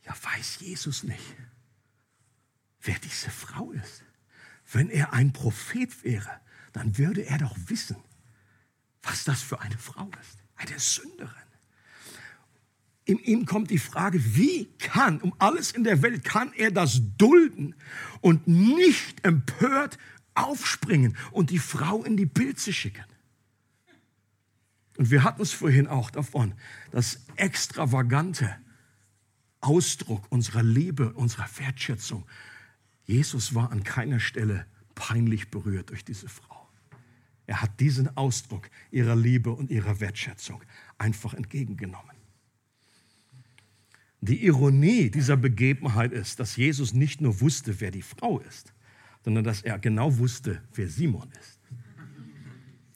Ja, 0.05 0.15
weiß 0.35 0.59
Jesus 0.61 1.03
nicht, 1.03 1.35
wer 2.83 2.97
diese 2.99 3.31
Frau 3.31 3.73
ist. 3.73 4.03
Wenn 4.71 4.91
er 4.91 5.15
ein 5.15 5.33
Prophet 5.33 6.05
wäre, 6.05 6.29
dann 6.73 6.99
würde 6.99 7.27
er 7.27 7.39
doch 7.39 7.57
wissen, 7.67 7.97
was 9.03 9.25
das 9.25 9.43
für 9.43 9.61
eine 9.61 9.79
Frau 9.79 10.11
ist 10.21 10.44
eine 10.57 10.79
Sünderin. 10.79 11.31
In 13.07 13.19
ihm 13.19 13.45
kommt 13.45 13.71
die 13.71 13.79
Frage, 13.79 14.19
wie 14.35 14.67
kann, 14.79 15.21
um 15.21 15.35
alles 15.39 15.73
in 15.73 15.85
der 15.85 16.01
Welt, 16.03 16.25
kann 16.25 16.53
er 16.55 16.71
das 16.71 17.03
dulden 17.19 17.75
und 18.21 18.49
nicht 18.49 19.25
empört 19.25 19.99
aufspringen 20.35 21.17
und 21.31 21.51
die 21.51 21.59
Frau 21.59 22.03
in 22.03 22.17
die 22.17 22.27
Pilze 22.27 22.73
schicken? 22.73 23.05
Und 24.97 25.11
wir 25.11 25.23
hatten 25.23 25.43
es 25.43 25.53
vorhin 25.53 25.87
auch 25.87 26.11
davon, 26.11 26.55
das 26.93 27.21
extravagante 27.37 28.57
Ausdruck 29.61 30.31
unserer 30.31 30.63
Liebe, 30.63 31.13
unserer 31.15 31.49
Wertschätzung. 31.59 32.27
Jesus 33.05 33.55
war 33.55 33.73
an 33.73 33.83
keiner 33.83 34.21
Stelle 34.21 34.67
peinlich 34.95 35.51
berührt 35.51 35.91
durch 35.91 36.05
diese 36.05 36.29
Frau. 36.29 36.54
Er 37.47 37.61
hat 37.61 37.81
diesen 37.81 38.17
Ausdruck 38.17 38.71
ihrer 38.91 39.17
Liebe 39.17 39.51
und 39.51 39.71
ihrer 39.71 40.01
Wertschätzung 40.01 40.63
einfach 40.99 41.35
entgegengenommen. 41.35 42.17
Die 44.21 44.47
Ironie 44.47 45.11
dieser 45.11 45.37
Begebenheit 45.37 46.13
ist, 46.13 46.41
dass 46.41 46.57
Jesus 46.57 46.95
nicht 46.95 47.21
nur 47.21 47.43
wusste, 47.43 47.79
wer 47.81 47.91
die 47.91 48.01
Frau 48.01 48.39
ist, 48.41 48.73
sondern 49.23 49.45
dass 49.45 49.61
er 49.61 49.79
genau 49.79 50.17
wusste, 50.17 50.63
wer 50.73 50.89
Simon 50.89 51.31
ist. 51.39 51.61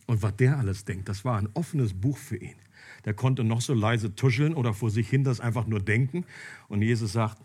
Und 0.06 0.22
was 0.22 0.36
der 0.36 0.56
alles 0.56 0.86
denkt, 0.86 1.06
das 1.10 1.26
war 1.26 1.36
ein 1.36 1.50
offenes 1.52 1.92
Buch 1.92 2.16
für 2.16 2.38
ihn. 2.38 2.56
Der 3.04 3.12
konnte 3.12 3.44
noch 3.44 3.60
so 3.60 3.74
leise 3.74 4.14
tuscheln 4.14 4.54
oder 4.54 4.72
vor 4.72 4.90
sich 4.90 5.08
hin 5.10 5.22
das 5.22 5.38
einfach 5.38 5.66
nur 5.66 5.80
denken. 5.80 6.24
Und 6.68 6.80
Jesus 6.80 7.12
sagt, 7.12 7.42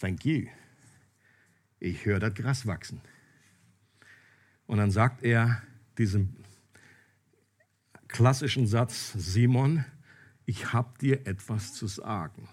thank 0.00 0.24
you. 0.24 0.46
Ich 1.78 2.04
höre 2.04 2.18
das 2.18 2.34
Gras 2.34 2.66
wachsen. 2.66 3.00
Und 4.66 4.78
dann 4.78 4.90
sagt 4.90 5.22
er 5.22 5.62
diesen 6.00 6.34
klassischen 8.08 8.66
Satz, 8.66 9.12
Simon, 9.16 9.84
ich 10.46 10.72
habe 10.72 10.98
dir 10.98 11.26
etwas 11.26 11.74
zu 11.74 11.86
sagen. 11.86 12.48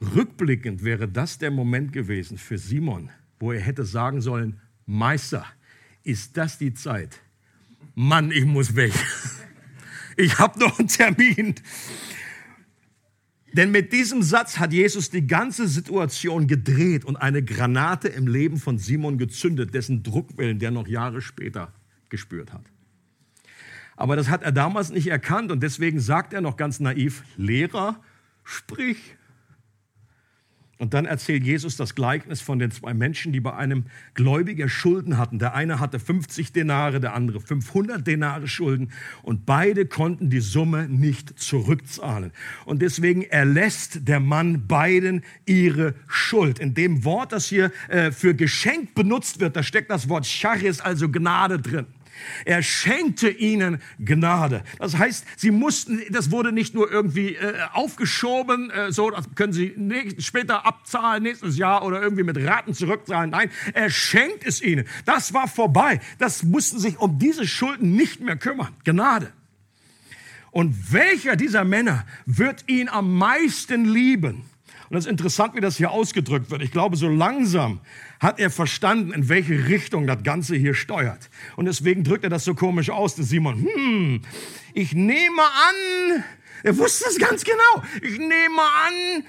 Rückblickend 0.00 0.82
wäre 0.82 1.06
das 1.06 1.38
der 1.38 1.50
Moment 1.50 1.92
gewesen 1.92 2.38
für 2.38 2.56
Simon, 2.56 3.10
wo 3.38 3.52
er 3.52 3.60
hätte 3.60 3.84
sagen 3.84 4.22
sollen, 4.22 4.60
Meister, 4.86 5.46
ist 6.02 6.36
das 6.38 6.56
die 6.56 6.72
Zeit? 6.72 7.20
Mann, 7.94 8.32
ich 8.32 8.44
muss 8.44 8.74
weg. 8.74 8.92
Ich 10.14 10.38
habe 10.38 10.58
noch 10.58 10.78
einen 10.78 10.88
Termin. 10.88 11.54
Denn 13.52 13.70
mit 13.70 13.92
diesem 13.92 14.22
Satz 14.22 14.58
hat 14.58 14.72
Jesus 14.72 15.10
die 15.10 15.26
ganze 15.26 15.68
Situation 15.68 16.46
gedreht 16.46 17.04
und 17.04 17.16
eine 17.16 17.42
Granate 17.42 18.08
im 18.08 18.26
Leben 18.26 18.56
von 18.56 18.78
Simon 18.78 19.18
gezündet, 19.18 19.74
dessen 19.74 20.02
Druckwellen 20.02 20.58
der 20.58 20.70
noch 20.70 20.88
Jahre 20.88 21.20
später 21.20 21.72
gespürt 22.08 22.52
hat. 22.52 22.64
Aber 23.96 24.16
das 24.16 24.30
hat 24.30 24.42
er 24.42 24.52
damals 24.52 24.90
nicht 24.90 25.08
erkannt 25.08 25.52
und 25.52 25.62
deswegen 25.62 26.00
sagt 26.00 26.32
er 26.32 26.40
noch 26.40 26.56
ganz 26.56 26.80
naiv, 26.80 27.24
Lehrer, 27.36 28.00
sprich. 28.42 29.16
Und 30.82 30.94
dann 30.94 31.06
erzählt 31.06 31.44
Jesus 31.44 31.76
das 31.76 31.94
Gleichnis 31.94 32.40
von 32.40 32.58
den 32.58 32.72
zwei 32.72 32.92
Menschen, 32.92 33.32
die 33.32 33.38
bei 33.38 33.54
einem 33.54 33.84
Gläubiger 34.14 34.68
Schulden 34.68 35.16
hatten. 35.16 35.38
Der 35.38 35.54
eine 35.54 35.78
hatte 35.78 36.00
50 36.00 36.52
Denare, 36.52 36.98
der 36.98 37.14
andere 37.14 37.38
500 37.38 38.04
Denare 38.04 38.48
Schulden 38.48 38.90
und 39.22 39.46
beide 39.46 39.86
konnten 39.86 40.28
die 40.28 40.40
Summe 40.40 40.88
nicht 40.88 41.38
zurückzahlen. 41.38 42.32
Und 42.64 42.82
deswegen 42.82 43.22
erlässt 43.22 44.08
der 44.08 44.18
Mann 44.18 44.66
beiden 44.66 45.22
ihre 45.46 45.94
Schuld. 46.08 46.58
In 46.58 46.74
dem 46.74 47.04
Wort, 47.04 47.30
das 47.30 47.46
hier 47.46 47.70
äh, 47.86 48.10
für 48.10 48.34
Geschenk 48.34 48.96
benutzt 48.96 49.38
wird, 49.38 49.54
da 49.54 49.62
steckt 49.62 49.88
das 49.88 50.08
Wort 50.08 50.26
Charis, 50.26 50.80
also 50.80 51.08
Gnade 51.08 51.60
drin. 51.60 51.86
Er 52.44 52.62
schenkte 52.62 53.28
ihnen 53.28 53.80
Gnade. 53.98 54.62
Das 54.78 54.98
heißt, 54.98 55.26
sie 55.36 55.50
mussten, 55.50 56.00
das 56.10 56.30
wurde 56.30 56.52
nicht 56.52 56.74
nur 56.74 56.90
irgendwie 56.90 57.34
äh, 57.34 57.54
aufgeschoben, 57.72 58.70
äh, 58.70 58.92
so 58.92 59.10
das 59.10 59.34
können 59.34 59.52
sie 59.52 59.74
nächst, 59.76 60.22
später 60.22 60.66
abzahlen, 60.66 61.22
nächstes 61.22 61.56
Jahr 61.56 61.84
oder 61.84 62.02
irgendwie 62.02 62.22
mit 62.22 62.38
Raten 62.38 62.74
zurückzahlen. 62.74 63.30
Nein, 63.30 63.50
er 63.74 63.90
schenkt 63.90 64.46
es 64.46 64.62
ihnen. 64.62 64.86
Das 65.04 65.34
war 65.34 65.48
vorbei. 65.48 66.00
Das 66.18 66.42
mussten 66.42 66.78
sich 66.78 66.98
um 66.98 67.18
diese 67.18 67.46
Schulden 67.46 67.94
nicht 67.94 68.20
mehr 68.20 68.36
kümmern. 68.36 68.74
Gnade. 68.84 69.32
Und 70.50 70.92
welcher 70.92 71.34
dieser 71.34 71.64
Männer 71.64 72.04
wird 72.26 72.64
ihn 72.68 72.88
am 72.88 73.16
meisten 73.16 73.86
lieben? 73.86 74.44
Und 74.92 74.96
das 74.96 75.06
ist 75.06 75.10
interessant, 75.10 75.54
wie 75.54 75.60
das 75.60 75.78
hier 75.78 75.90
ausgedrückt 75.90 76.50
wird. 76.50 76.60
Ich 76.60 76.70
glaube, 76.70 76.96
so 76.96 77.08
langsam 77.08 77.80
hat 78.22 78.38
er 78.38 78.50
verstanden, 78.50 79.12
in 79.12 79.28
welche 79.28 79.66
Richtung 79.66 80.06
das 80.06 80.22
Ganze 80.22 80.54
hier 80.54 80.74
steuert. 80.74 81.28
Und 81.56 81.64
deswegen 81.66 82.04
drückt 82.04 82.22
er 82.22 82.30
das 82.30 82.44
so 82.44 82.54
komisch 82.54 82.88
aus, 82.88 83.16
der 83.16 83.24
Simon. 83.24 83.66
Hm, 83.66 84.22
ich 84.74 84.94
nehme 84.94 85.42
an, 85.42 86.24
er 86.62 86.78
wusste 86.78 87.06
es 87.08 87.18
ganz 87.18 87.42
genau. 87.42 87.82
Ich 88.00 88.18
nehme 88.18 88.62
an, 88.62 89.24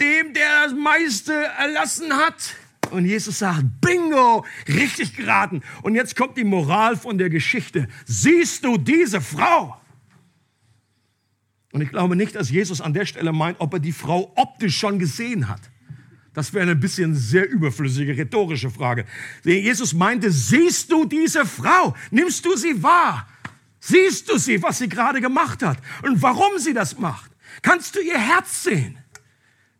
dem, 0.00 0.32
der 0.32 0.64
das 0.64 0.74
meiste 0.74 1.34
erlassen 1.34 2.14
hat. 2.14 2.56
Und 2.90 3.04
Jesus 3.04 3.40
sagt, 3.40 3.64
bingo, 3.82 4.46
richtig 4.66 5.14
geraten. 5.14 5.62
Und 5.82 5.94
jetzt 5.94 6.16
kommt 6.16 6.38
die 6.38 6.44
Moral 6.44 6.96
von 6.96 7.18
der 7.18 7.28
Geschichte. 7.28 7.86
Siehst 8.06 8.64
du 8.64 8.78
diese 8.78 9.20
Frau? 9.20 9.76
Und 11.72 11.82
ich 11.82 11.90
glaube 11.90 12.16
nicht, 12.16 12.34
dass 12.34 12.50
Jesus 12.50 12.80
an 12.80 12.94
der 12.94 13.04
Stelle 13.04 13.32
meint, 13.32 13.60
ob 13.60 13.74
er 13.74 13.78
die 13.78 13.92
Frau 13.92 14.32
optisch 14.36 14.78
schon 14.78 14.98
gesehen 14.98 15.48
hat. 15.48 15.60
Das 16.38 16.52
wäre 16.52 16.62
eine 16.62 16.76
bisschen 16.76 17.16
sehr 17.16 17.50
überflüssige 17.50 18.16
rhetorische 18.16 18.70
Frage. 18.70 19.06
Jesus 19.42 19.92
meinte, 19.92 20.30
siehst 20.30 20.92
du 20.92 21.04
diese 21.04 21.44
Frau? 21.44 21.96
Nimmst 22.12 22.44
du 22.44 22.56
sie 22.56 22.80
wahr? 22.80 23.26
Siehst 23.80 24.30
du 24.30 24.38
sie, 24.38 24.62
was 24.62 24.78
sie 24.78 24.88
gerade 24.88 25.20
gemacht 25.20 25.64
hat 25.64 25.78
und 26.04 26.22
warum 26.22 26.56
sie 26.58 26.74
das 26.74 26.96
macht? 26.96 27.32
Kannst 27.60 27.96
du 27.96 28.00
ihr 28.00 28.16
Herz 28.16 28.62
sehen? 28.62 28.96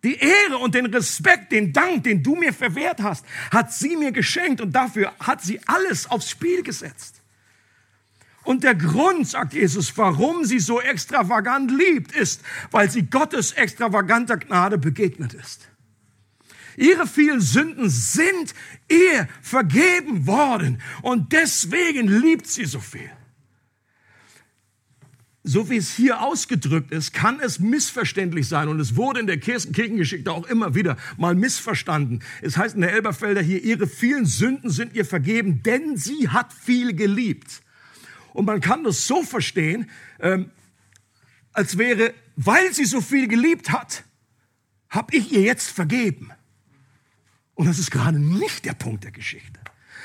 Die 0.02 0.16
Ehre 0.16 0.58
und 0.58 0.74
den 0.74 0.86
Respekt, 0.86 1.52
den 1.52 1.72
Dank, 1.72 2.02
den 2.02 2.24
du 2.24 2.34
mir 2.34 2.52
verwehrt 2.52 3.00
hast, 3.04 3.24
hat 3.52 3.72
sie 3.72 3.96
mir 3.96 4.10
geschenkt 4.10 4.60
und 4.60 4.72
dafür 4.72 5.12
hat 5.20 5.40
sie 5.40 5.60
alles 5.64 6.10
aufs 6.10 6.28
Spiel 6.28 6.64
gesetzt. 6.64 7.22
Und 8.42 8.64
der 8.64 8.74
Grund, 8.74 9.28
sagt 9.28 9.54
Jesus, 9.54 9.96
warum 9.96 10.44
sie 10.44 10.58
so 10.58 10.80
extravagant 10.80 11.70
liebt, 11.70 12.10
ist, 12.16 12.40
weil 12.72 12.90
sie 12.90 13.02
Gottes 13.02 13.52
extravaganter 13.52 14.38
Gnade 14.38 14.76
begegnet 14.76 15.34
ist. 15.34 15.68
Ihre 16.78 17.08
vielen 17.08 17.40
Sünden 17.40 17.90
sind 17.90 18.54
ihr 18.88 19.28
vergeben 19.42 20.28
worden 20.28 20.80
und 21.02 21.32
deswegen 21.32 22.06
liebt 22.06 22.46
sie 22.46 22.66
so 22.66 22.78
viel. 22.78 23.10
So 25.42 25.70
wie 25.70 25.76
es 25.76 25.96
hier 25.96 26.22
ausgedrückt 26.22 26.92
ist, 26.92 27.12
kann 27.12 27.40
es 27.40 27.58
missverständlich 27.58 28.46
sein 28.46 28.68
und 28.68 28.78
es 28.78 28.94
wurde 28.94 29.18
in 29.18 29.26
der 29.26 29.40
Kirchengeschichte 29.40 30.30
auch 30.30 30.46
immer 30.46 30.76
wieder 30.76 30.96
mal 31.16 31.34
missverstanden. 31.34 32.22
Es 32.42 32.56
heißt 32.56 32.76
in 32.76 32.82
der 32.82 32.92
Elberfelder 32.92 33.42
hier, 33.42 33.64
ihre 33.64 33.88
vielen 33.88 34.26
Sünden 34.26 34.70
sind 34.70 34.94
ihr 34.94 35.04
vergeben, 35.04 35.64
denn 35.64 35.96
sie 35.96 36.28
hat 36.28 36.52
viel 36.52 36.94
geliebt. 36.94 37.62
Und 38.34 38.44
man 38.44 38.60
kann 38.60 38.84
das 38.84 39.04
so 39.04 39.24
verstehen, 39.24 39.90
ähm, 40.20 40.50
als 41.52 41.76
wäre, 41.76 42.14
weil 42.36 42.72
sie 42.72 42.84
so 42.84 43.00
viel 43.00 43.26
geliebt 43.26 43.72
hat, 43.72 44.04
habe 44.90 45.16
ich 45.16 45.32
ihr 45.32 45.40
jetzt 45.40 45.70
vergeben. 45.70 46.30
Und 47.58 47.66
das 47.66 47.80
ist 47.80 47.90
gerade 47.90 48.20
nicht 48.20 48.64
der 48.64 48.74
Punkt 48.74 49.02
der 49.02 49.10
Geschichte. 49.10 49.58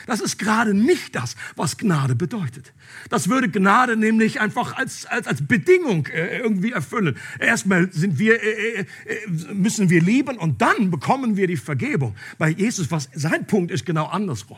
Das 0.08 0.22
ist 0.22 0.39
gerade 0.39 0.74
nicht 0.74 1.16
das, 1.16 1.36
was 1.56 1.78
Gnade 1.78 2.16
bedeutet. 2.16 2.74
Das 3.10 3.30
würde 3.30 3.48
Gnade 3.48 3.96
nämlich 3.96 4.42
einfach 4.42 4.76
als, 4.76 5.06
als, 5.06 5.28
als 5.28 5.46
Bedingung 5.46 6.08
äh, 6.08 6.39
irgendwie 6.39 6.72
erfüllen. 6.72 7.16
Erstmal 7.39 7.94
sind 7.94 8.18
wir, 8.18 8.42
äh, 8.42 8.80
äh, 8.80 8.86
äh 9.06 9.54
müssen 9.54 9.92
wir 9.92 10.02
lieben 10.02 10.39
und 10.39 10.63
dann 10.63 10.89
bekommen 10.89 11.38
wir 11.38 11.46
die 11.46 11.56
Vergebung. 11.56 12.16
Bei 12.39 12.50
Jesus, 12.50 12.89
was 12.89 13.08
sein 13.13 13.46
Punkt 13.46 13.70
ist 13.70 13.86
genau 13.86 14.08
andersrum 14.08 14.58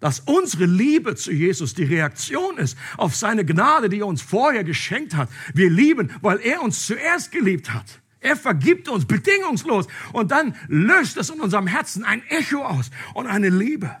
dass 0.00 0.20
unsere 0.20 0.64
Liebe 0.64 1.14
zu 1.14 1.30
Jesus 1.30 1.74
die 1.74 1.84
Reaktion 1.84 2.56
ist 2.56 2.76
auf 2.96 3.14
seine 3.14 3.44
Gnade, 3.44 3.90
die 3.90 3.98
er 3.98 4.06
uns 4.06 4.22
vorher 4.22 4.64
geschenkt 4.64 5.14
hat. 5.14 5.28
Wir 5.52 5.68
lieben, 5.68 6.10
weil 6.22 6.40
er 6.40 6.62
uns 6.62 6.86
zuerst 6.86 7.30
geliebt 7.32 7.70
hat. 7.74 8.00
Er 8.20 8.36
vergibt 8.36 8.88
uns 8.88 9.06
bedingungslos 9.06 9.86
und 10.12 10.30
dann 10.30 10.54
löst 10.68 11.16
es 11.16 11.30
in 11.30 11.40
unserem 11.40 11.66
Herzen 11.66 12.04
ein 12.04 12.22
Echo 12.28 12.62
aus 12.64 12.90
und 13.14 13.26
eine 13.26 13.48
Liebe. 13.48 13.96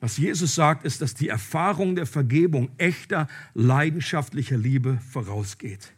Was 0.00 0.16
Jesus 0.16 0.56
sagt, 0.56 0.84
ist, 0.84 1.00
dass 1.00 1.14
die 1.14 1.28
Erfahrung 1.28 1.94
der 1.94 2.06
Vergebung 2.06 2.70
echter, 2.76 3.28
leidenschaftlicher 3.54 4.56
Liebe 4.56 4.98
vorausgeht. 5.12 5.92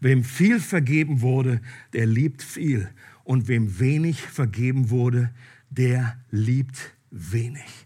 Wem 0.00 0.24
viel 0.24 0.58
vergeben 0.58 1.20
wurde, 1.20 1.60
der 1.92 2.06
liebt 2.06 2.42
viel. 2.42 2.90
Und 3.22 3.46
wem 3.46 3.78
wenig 3.78 4.20
vergeben 4.20 4.90
wurde, 4.90 5.32
der 5.70 6.18
liebt 6.32 6.94
wenig. 7.10 7.83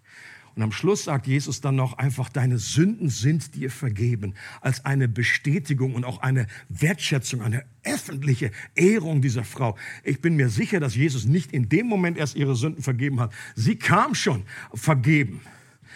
Und 0.59 0.65
am 0.65 0.73
Schluss 0.73 1.05
sagt 1.05 1.29
Jesus 1.29 1.61
dann 1.61 1.77
noch 1.77 1.99
einfach, 1.99 2.29
deine 2.29 2.59
Sünden 2.59 3.11
sind 3.11 3.55
dir 3.55 3.71
vergeben, 3.71 4.35
als 4.61 4.85
eine 4.85 5.07
Bestätigung 5.07 5.95
und 5.95 6.05
auch 6.05 6.21
eine 6.21 6.49
Wertschätzung, 6.69 7.43
eine 7.43 7.65
öffentliche 7.85 8.51
Ehrung 8.75 9.23
dieser 9.23 9.45
Frau. 9.45 9.77
Ich 10.03 10.21
bin 10.21 10.35
mir 10.35 10.49
sicher, 10.49 10.81
dass 10.81 10.97
Jesus 10.97 11.27
nicht 11.27 11.53
in 11.53 11.69
dem 11.69 11.87
Moment 11.87 12.19
erst 12.19 12.35
ihre 12.35 12.57
Sünden 12.57 12.83
vergeben 12.83 13.21
hat. 13.21 13.33
Sie 13.55 13.77
kam 13.77 14.17
schon 14.17 14.43
vergeben. 14.75 15.43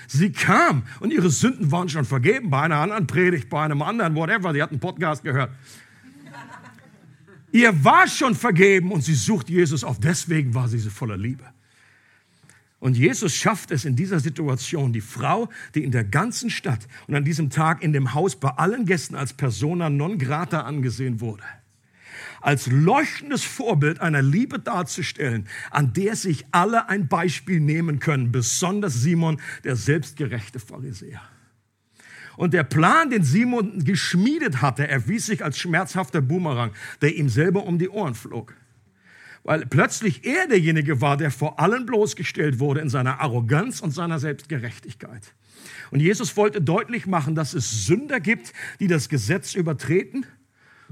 Sie 0.07 0.31
kam 0.31 0.85
und 1.01 1.13
ihre 1.13 1.31
Sünden 1.31 1.73
waren 1.73 1.89
schon 1.89 2.05
vergeben 2.05 2.49
bei 2.49 2.61
einer 2.61 2.77
anderen 2.77 3.09
Predigt, 3.09 3.51
bei 3.51 3.65
einem 3.65 3.83
anderen, 3.83 4.15
whatever. 4.15 4.53
Sie 4.53 4.63
hat 4.63 4.71
einen 4.71 4.79
Podcast 4.79 5.25
gehört. 5.25 5.51
Ihr 7.51 7.83
war 7.83 8.07
schon 8.07 8.37
vergeben 8.37 8.93
und 8.93 9.03
sie 9.03 9.17
sucht 9.17 9.51
Jesus 9.51 9.83
auf. 9.83 9.99
Deswegen 9.99 10.55
war 10.55 10.69
sie 10.69 10.79
so 10.79 10.91
voller 10.91 11.17
Liebe. 11.17 11.53
Und 12.83 12.97
Jesus 12.97 13.37
schafft 13.37 13.71
es 13.71 13.85
in 13.85 13.95
dieser 13.95 14.19
Situation, 14.19 14.93
die 14.93 15.01
Frau, 15.01 15.49
die 15.77 15.85
in 15.85 15.93
der 15.93 16.03
ganzen 16.03 16.51
Stadt 16.51 16.89
und 17.07 17.15
an 17.15 17.25
diesem 17.25 17.49
Tag 17.49 17.81
in 17.81 17.93
dem 17.93 18.13
Haus 18.13 18.35
bei 18.35 18.49
allen 18.49 18.87
Gästen 18.87 19.15
als 19.15 19.35
persona 19.35 19.89
non 19.89 20.19
grata 20.19 20.63
angesehen 20.63 21.21
wurde, 21.21 21.45
als 22.41 22.67
leuchtendes 22.67 23.45
Vorbild 23.45 24.01
einer 24.01 24.21
Liebe 24.21 24.59
darzustellen, 24.59 25.47
an 25.71 25.93
der 25.93 26.17
sich 26.17 26.45
alle 26.51 26.89
ein 26.89 27.07
Beispiel 27.07 27.61
nehmen 27.61 28.01
können, 28.01 28.33
besonders 28.33 28.95
Simon, 28.95 29.41
der 29.63 29.77
selbstgerechte 29.77 30.59
Pharisäer. 30.59 31.23
Und 32.37 32.53
der 32.53 32.65
Plan, 32.65 33.11
den 33.11 33.23
Simon 33.23 33.85
geschmiedet 33.85 34.61
hatte, 34.61 34.89
erwies 34.89 35.27
sich 35.27 35.45
als 35.45 35.57
schmerzhafter 35.57 36.21
Boomerang, 36.21 36.73
der 37.01 37.15
ihm 37.15 37.29
selber 37.29 37.63
um 37.63 37.79
die 37.79 37.91
Ohren 37.91 38.17
flog. 38.17 38.57
Weil 39.45 39.67
plötzlich 39.67 40.25
er 40.25 40.47
derjenige 40.47 41.01
war, 41.01 41.17
der 41.17 41.31
vor 41.31 41.59
allen 41.59 41.85
bloßgestellt 41.87 42.61
wurde 42.61 42.81
in 42.81 42.89
seiner 42.89 43.21
Arroganz 43.21 43.81
und 43.81 43.91
seiner 43.91 44.19
Selbstgerechtigkeit. 44.19 45.35
Und 45.91 46.01
Jesus 46.01 46.37
wollte 46.37 46.61
deutlich 46.61 47.07
machen, 47.07 47.35
dass 47.35 47.55
es 47.55 47.87
Sünder 47.87 48.21
gibt, 48.21 48.53
die 48.81 48.87
das 48.87 49.09
Gesetz 49.09 49.55
übertreten 49.55 50.27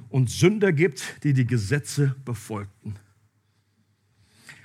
und 0.08 0.30
Sünder 0.30 0.72
gibt, 0.72 1.22
die 1.22 1.32
die 1.32 1.46
Gesetze 1.46 2.16
befolgten. 2.24 2.96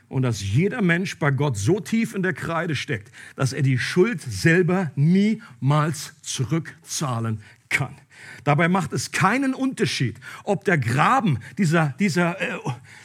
Und 0.08 0.22
dass 0.22 0.42
jeder 0.42 0.82
Mensch 0.82 1.18
bei 1.18 1.32
Gott 1.32 1.58
so 1.58 1.80
tief 1.80 2.14
in 2.14 2.24
der 2.24 2.34
Kreide 2.34 2.76
steckt, 2.76 3.12
dass 3.36 3.54
er 3.54 3.64
die 3.64 3.78
Schuld 3.78 4.22
selber 4.22 4.92
niemals 4.96 6.14
zurückzahlen 6.22 7.42
kann. 7.70 7.96
Dabei 8.44 8.68
macht 8.68 8.94
es 8.94 9.12
keinen 9.12 9.54
Unterschied, 9.54 10.20
ob 10.44 10.66
der 10.66 10.78
Graben 10.78 11.40
dieser, 11.58 11.96
dieser, 12.00 12.40
äh, 12.42 12.58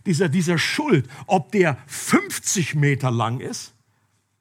dieser, 0.06 0.28
dieser 0.28 0.58
Schuld, 0.58 1.08
ob 1.26 1.52
der 1.52 1.78
50 1.86 2.74
Meter 2.74 3.10
lang 3.10 3.40
ist 3.40 3.74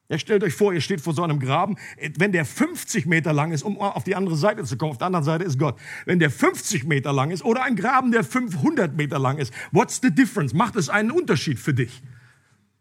ja, 0.09 0.17
stellt 0.17 0.43
euch 0.43 0.55
vor, 0.55 0.73
ihr 0.73 0.81
steht 0.81 1.01
vor 1.01 1.13
so 1.13 1.23
einem 1.23 1.39
Graben. 1.39 1.77
Wenn 2.17 2.31
der 2.31 2.43
50 2.43 3.05
Meter 3.05 3.31
lang 3.31 3.51
ist, 3.51 3.61
um 3.61 3.77
auf 3.79 4.03
die 4.03 4.15
andere 4.15 4.35
Seite 4.35 4.63
zu 4.63 4.75
kommen, 4.75 4.91
auf 4.91 4.97
der 4.97 5.05
anderen 5.05 5.23
Seite 5.23 5.43
ist 5.43 5.59
Gott. 5.59 5.79
Wenn 6.05 6.17
der 6.17 6.31
50 6.31 6.85
Meter 6.85 7.13
lang 7.13 7.29
ist 7.29 7.45
oder 7.45 7.61
ein 7.61 7.75
Graben, 7.75 8.11
der 8.11 8.23
500 8.23 8.97
Meter 8.97 9.19
lang 9.19 9.37
ist, 9.37 9.53
what's 9.71 9.99
the 10.01 10.09
difference? 10.09 10.53
Macht 10.53 10.75
es 10.77 10.89
einen 10.89 11.11
Unterschied 11.11 11.59
für 11.59 11.75
dich? 11.75 12.01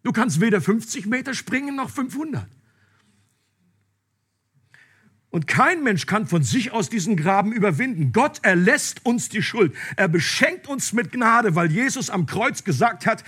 Du 0.04 0.12
kannst 0.12 0.40
weder 0.40 0.62
50 0.62 1.04
Meter 1.04 1.34
springen 1.34 1.76
noch 1.76 1.90
500. 1.90 2.46
Und 5.30 5.46
kein 5.46 5.82
Mensch 5.82 6.06
kann 6.06 6.26
von 6.26 6.42
sich 6.42 6.72
aus 6.72 6.88
diesen 6.88 7.16
Graben 7.16 7.52
überwinden. 7.52 8.12
Gott 8.12 8.40
erlässt 8.42 9.04
uns 9.04 9.28
die 9.28 9.42
Schuld. 9.42 9.74
Er 9.96 10.08
beschenkt 10.08 10.68
uns 10.68 10.92
mit 10.94 11.12
Gnade, 11.12 11.54
weil 11.54 11.70
Jesus 11.70 12.08
am 12.08 12.24
Kreuz 12.24 12.64
gesagt 12.64 13.04
hat, 13.04 13.24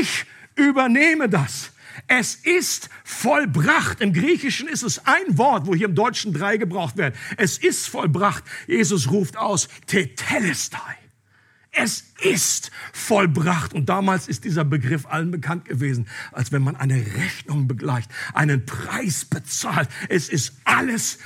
ich 0.00 0.24
übernehme 0.54 1.28
das. 1.28 1.72
Es 2.08 2.34
ist 2.34 2.88
vollbracht. 3.04 4.00
Im 4.00 4.14
Griechischen 4.14 4.66
ist 4.66 4.82
es 4.82 5.06
ein 5.06 5.36
Wort, 5.36 5.66
wo 5.66 5.74
hier 5.74 5.88
im 5.88 5.94
Deutschen 5.94 6.32
drei 6.32 6.56
gebraucht 6.56 6.96
werden. 6.96 7.14
Es 7.36 7.58
ist 7.58 7.86
vollbracht. 7.86 8.44
Jesus 8.66 9.10
ruft 9.10 9.36
aus, 9.36 9.68
Tetelestai. 9.86 10.96
Es 11.70 12.12
ist 12.20 12.70
vollbracht. 12.92 13.72
Und 13.72 13.88
damals 13.88 14.28
ist 14.28 14.44
dieser 14.44 14.64
Begriff 14.64 15.06
allen 15.06 15.30
bekannt 15.30 15.64
gewesen, 15.64 16.06
als 16.30 16.52
wenn 16.52 16.62
man 16.62 16.76
eine 16.76 16.96
Rechnung 16.96 17.66
begleicht, 17.66 18.10
einen 18.34 18.66
Preis 18.66 19.24
bezahlt. 19.24 19.88
Es 20.10 20.28
ist 20.28 20.52
alles 20.64 21.18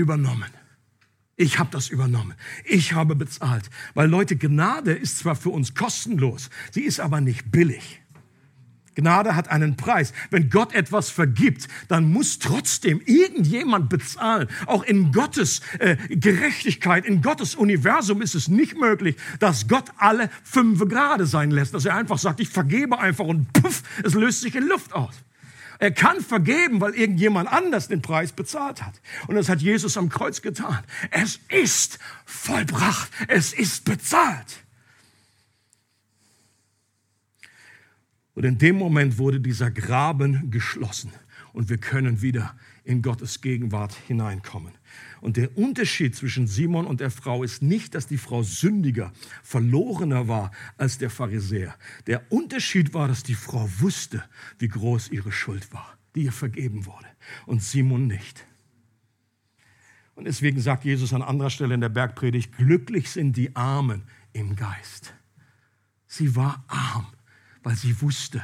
übernommen. 0.00 0.50
Ich 1.36 1.58
habe 1.58 1.70
das 1.70 1.88
übernommen. 1.88 2.34
Ich 2.64 2.92
habe 2.92 3.14
bezahlt. 3.14 3.70
Weil 3.94 4.10
Leute, 4.10 4.36
Gnade 4.36 4.92
ist 4.92 5.18
zwar 5.18 5.36
für 5.36 5.50
uns 5.50 5.74
kostenlos, 5.74 6.50
sie 6.70 6.82
ist 6.82 7.00
aber 7.00 7.20
nicht 7.20 7.50
billig. 7.50 8.02
Gnade 8.94 9.36
hat 9.36 9.48
einen 9.48 9.76
Preis. 9.76 10.12
Wenn 10.30 10.50
Gott 10.50 10.74
etwas 10.74 11.10
vergibt, 11.10 11.68
dann 11.88 12.12
muss 12.12 12.38
trotzdem 12.38 13.00
irgendjemand 13.06 13.88
bezahlen. 13.88 14.48
Auch 14.66 14.82
in 14.82 15.12
Gottes 15.12 15.62
äh, 15.78 15.96
Gerechtigkeit, 16.08 17.06
in 17.06 17.22
Gottes 17.22 17.54
Universum 17.54 18.20
ist 18.20 18.34
es 18.34 18.48
nicht 18.48 18.76
möglich, 18.76 19.16
dass 19.38 19.68
Gott 19.68 19.90
alle 19.96 20.28
fünf 20.42 20.86
Grade 20.88 21.26
sein 21.26 21.50
lässt, 21.50 21.72
dass 21.72 21.84
er 21.84 21.94
einfach 21.94 22.18
sagt, 22.18 22.40
ich 22.40 22.48
vergebe 22.48 22.98
einfach 22.98 23.24
und 23.24 23.52
puff, 23.52 23.82
es 24.04 24.14
löst 24.14 24.40
sich 24.42 24.54
in 24.54 24.66
Luft 24.66 24.92
aus. 24.92 25.14
Er 25.80 25.90
kann 25.90 26.20
vergeben, 26.20 26.82
weil 26.82 26.94
irgendjemand 26.94 27.50
anders 27.50 27.88
den 27.88 28.02
Preis 28.02 28.32
bezahlt 28.32 28.82
hat. 28.82 29.00
Und 29.28 29.36
das 29.36 29.48
hat 29.48 29.62
Jesus 29.62 29.96
am 29.96 30.10
Kreuz 30.10 30.42
getan. 30.42 30.78
Es 31.10 31.40
ist 31.48 31.98
vollbracht. 32.26 33.10
Es 33.28 33.54
ist 33.54 33.86
bezahlt. 33.86 34.62
Und 38.34 38.44
in 38.44 38.58
dem 38.58 38.76
Moment 38.76 39.16
wurde 39.16 39.40
dieser 39.40 39.70
Graben 39.70 40.50
geschlossen 40.50 41.12
und 41.54 41.70
wir 41.70 41.78
können 41.78 42.20
wieder 42.20 42.54
in 42.84 43.00
Gottes 43.00 43.40
Gegenwart 43.40 43.94
hineinkommen. 44.06 44.72
Und 45.20 45.36
der 45.36 45.56
Unterschied 45.56 46.16
zwischen 46.16 46.46
Simon 46.46 46.86
und 46.86 47.00
der 47.00 47.10
Frau 47.10 47.42
ist 47.42 47.62
nicht, 47.62 47.94
dass 47.94 48.06
die 48.06 48.18
Frau 48.18 48.42
sündiger, 48.42 49.12
verlorener 49.42 50.28
war 50.28 50.50
als 50.76 50.98
der 50.98 51.10
Pharisäer. 51.10 51.76
Der 52.06 52.30
Unterschied 52.32 52.94
war, 52.94 53.08
dass 53.08 53.22
die 53.22 53.34
Frau 53.34 53.68
wusste, 53.78 54.24
wie 54.58 54.68
groß 54.68 55.08
ihre 55.10 55.32
Schuld 55.32 55.72
war, 55.72 55.98
die 56.14 56.24
ihr 56.24 56.32
vergeben 56.32 56.86
wurde. 56.86 57.08
Und 57.46 57.62
Simon 57.62 58.06
nicht. 58.06 58.46
Und 60.14 60.24
deswegen 60.24 60.60
sagt 60.60 60.84
Jesus 60.84 61.12
an 61.12 61.22
anderer 61.22 61.50
Stelle 61.50 61.74
in 61.74 61.80
der 61.80 61.88
Bergpredigt, 61.88 62.56
glücklich 62.56 63.10
sind 63.10 63.36
die 63.36 63.54
Armen 63.56 64.02
im 64.32 64.56
Geist. 64.56 65.14
Sie 66.06 66.34
war 66.34 66.64
arm 66.68 67.06
weil 67.62 67.76
sie 67.76 68.00
wusste, 68.00 68.42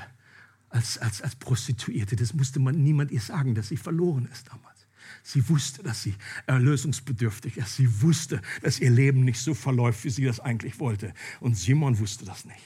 als, 0.68 0.98
als, 0.98 1.22
als 1.22 1.36
Prostituierte, 1.36 2.16
das 2.16 2.34
musste 2.34 2.60
man 2.60 2.82
niemand 2.82 3.10
ihr 3.10 3.20
sagen, 3.20 3.54
dass 3.54 3.68
sie 3.68 3.76
verloren 3.76 4.28
ist 4.30 4.48
damals. 4.48 4.75
Sie 5.22 5.48
wusste, 5.48 5.82
dass 5.82 6.02
sie 6.02 6.14
erlösungsbedürftig 6.46 7.56
ist. 7.56 7.76
Sie 7.76 8.02
wusste, 8.02 8.40
dass 8.62 8.80
ihr 8.80 8.90
Leben 8.90 9.24
nicht 9.24 9.40
so 9.40 9.54
verläuft, 9.54 10.04
wie 10.04 10.10
sie 10.10 10.24
das 10.24 10.40
eigentlich 10.40 10.78
wollte. 10.80 11.12
Und 11.40 11.56
Simon 11.56 11.98
wusste 11.98 12.24
das 12.24 12.44
nicht. 12.44 12.62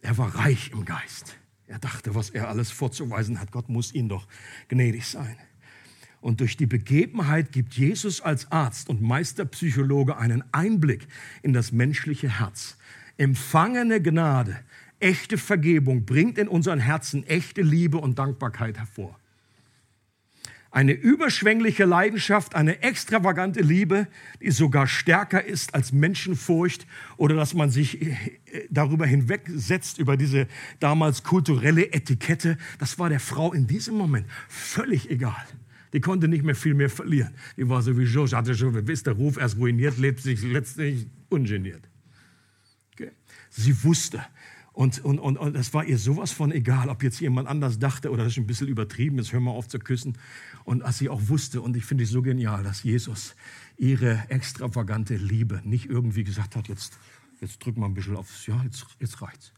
Er 0.00 0.18
war 0.18 0.34
reich 0.34 0.70
im 0.72 0.84
Geist. 0.84 1.36
Er 1.66 1.78
dachte, 1.78 2.14
was 2.14 2.30
er 2.30 2.48
alles 2.48 2.70
vorzuweisen 2.70 3.40
hat. 3.40 3.50
Gott 3.50 3.68
muss 3.68 3.94
ihn 3.94 4.08
doch 4.08 4.26
gnädig 4.68 5.06
sein. 5.06 5.36
Und 6.20 6.40
durch 6.40 6.56
die 6.56 6.66
Begebenheit 6.66 7.52
gibt 7.52 7.74
Jesus 7.74 8.20
als 8.20 8.50
Arzt 8.50 8.88
und 8.88 9.02
Meisterpsychologe 9.02 10.16
einen 10.16 10.42
Einblick 10.52 11.06
in 11.42 11.52
das 11.52 11.72
menschliche 11.72 12.38
Herz. 12.40 12.76
Empfangene 13.16 14.00
Gnade 14.00 14.58
Echte 15.04 15.36
Vergebung 15.36 16.06
bringt 16.06 16.38
in 16.38 16.48
unseren 16.48 16.78
Herzen 16.78 17.26
echte 17.26 17.60
Liebe 17.60 17.98
und 17.98 18.18
Dankbarkeit 18.18 18.78
hervor. 18.78 19.18
Eine 20.74 20.90
überschwängliche 20.90 21.84
Leidenschaft, 21.84 22.56
eine 22.56 22.82
extravagante 22.82 23.60
Liebe, 23.60 24.08
die 24.40 24.50
sogar 24.50 24.88
stärker 24.88 25.44
ist 25.44 25.72
als 25.72 25.92
Menschenfurcht 25.92 26.88
oder 27.16 27.36
dass 27.36 27.54
man 27.54 27.70
sich 27.70 28.02
äh, 28.02 28.16
darüber 28.70 29.06
hinwegsetzt, 29.06 30.00
über 30.00 30.16
diese 30.16 30.48
damals 30.80 31.22
kulturelle 31.22 31.92
Etikette, 31.92 32.58
das 32.80 32.98
war 32.98 33.08
der 33.08 33.20
Frau 33.20 33.52
in 33.52 33.68
diesem 33.68 33.94
Moment 33.94 34.26
völlig 34.48 35.08
egal. 35.12 35.46
Die 35.92 36.00
konnte 36.00 36.26
nicht 36.26 36.42
mehr 36.42 36.56
viel 36.56 36.74
mehr 36.74 36.90
verlieren. 36.90 37.32
Die 37.56 37.68
war 37.68 37.80
sowieso, 37.80 38.26
hatte 38.36 38.56
schon, 38.56 38.88
wisst 38.88 39.06
der 39.06 39.14
Ruf 39.14 39.36
erst 39.36 39.56
ruiniert, 39.58 39.96
lebt 39.98 40.22
sich 40.22 40.42
letztlich 40.42 41.06
ungeniert. 41.28 41.88
Okay. 42.94 43.12
Sie 43.48 43.84
wusste, 43.84 44.24
und, 44.74 45.04
und, 45.04 45.20
und, 45.20 45.36
und 45.36 45.56
es 45.56 45.72
war 45.72 45.84
ihr 45.84 45.98
sowas 45.98 46.32
von 46.32 46.50
egal, 46.50 46.88
ob 46.88 47.04
jetzt 47.04 47.20
jemand 47.20 47.46
anders 47.46 47.78
dachte 47.78 48.10
oder 48.10 48.24
das 48.24 48.32
ist 48.32 48.38
ein 48.38 48.46
bisschen 48.48 48.66
übertrieben, 48.66 49.18
jetzt 49.18 49.32
hör 49.32 49.38
mal 49.38 49.52
auf 49.52 49.68
zu 49.68 49.78
küssen. 49.78 50.18
Und 50.64 50.82
als 50.82 50.98
sie 50.98 51.08
auch 51.08 51.28
wusste, 51.28 51.60
und 51.60 51.76
ich 51.76 51.84
finde 51.84 52.04
es 52.04 52.10
so 52.10 52.22
genial, 52.22 52.62
dass 52.64 52.82
Jesus 52.82 53.36
ihre 53.76 54.28
extravagante 54.30 55.16
Liebe 55.16 55.60
nicht 55.64 55.86
irgendwie 55.90 56.24
gesagt 56.24 56.56
hat, 56.56 56.68
jetzt, 56.68 56.98
jetzt 57.40 57.58
drück 57.64 57.76
mal 57.76 57.86
ein 57.86 57.94
bisschen 57.94 58.16
aufs, 58.16 58.46
ja, 58.46 58.62
jetzt, 58.64 58.86
jetzt 58.98 59.20
reicht's. 59.20 59.52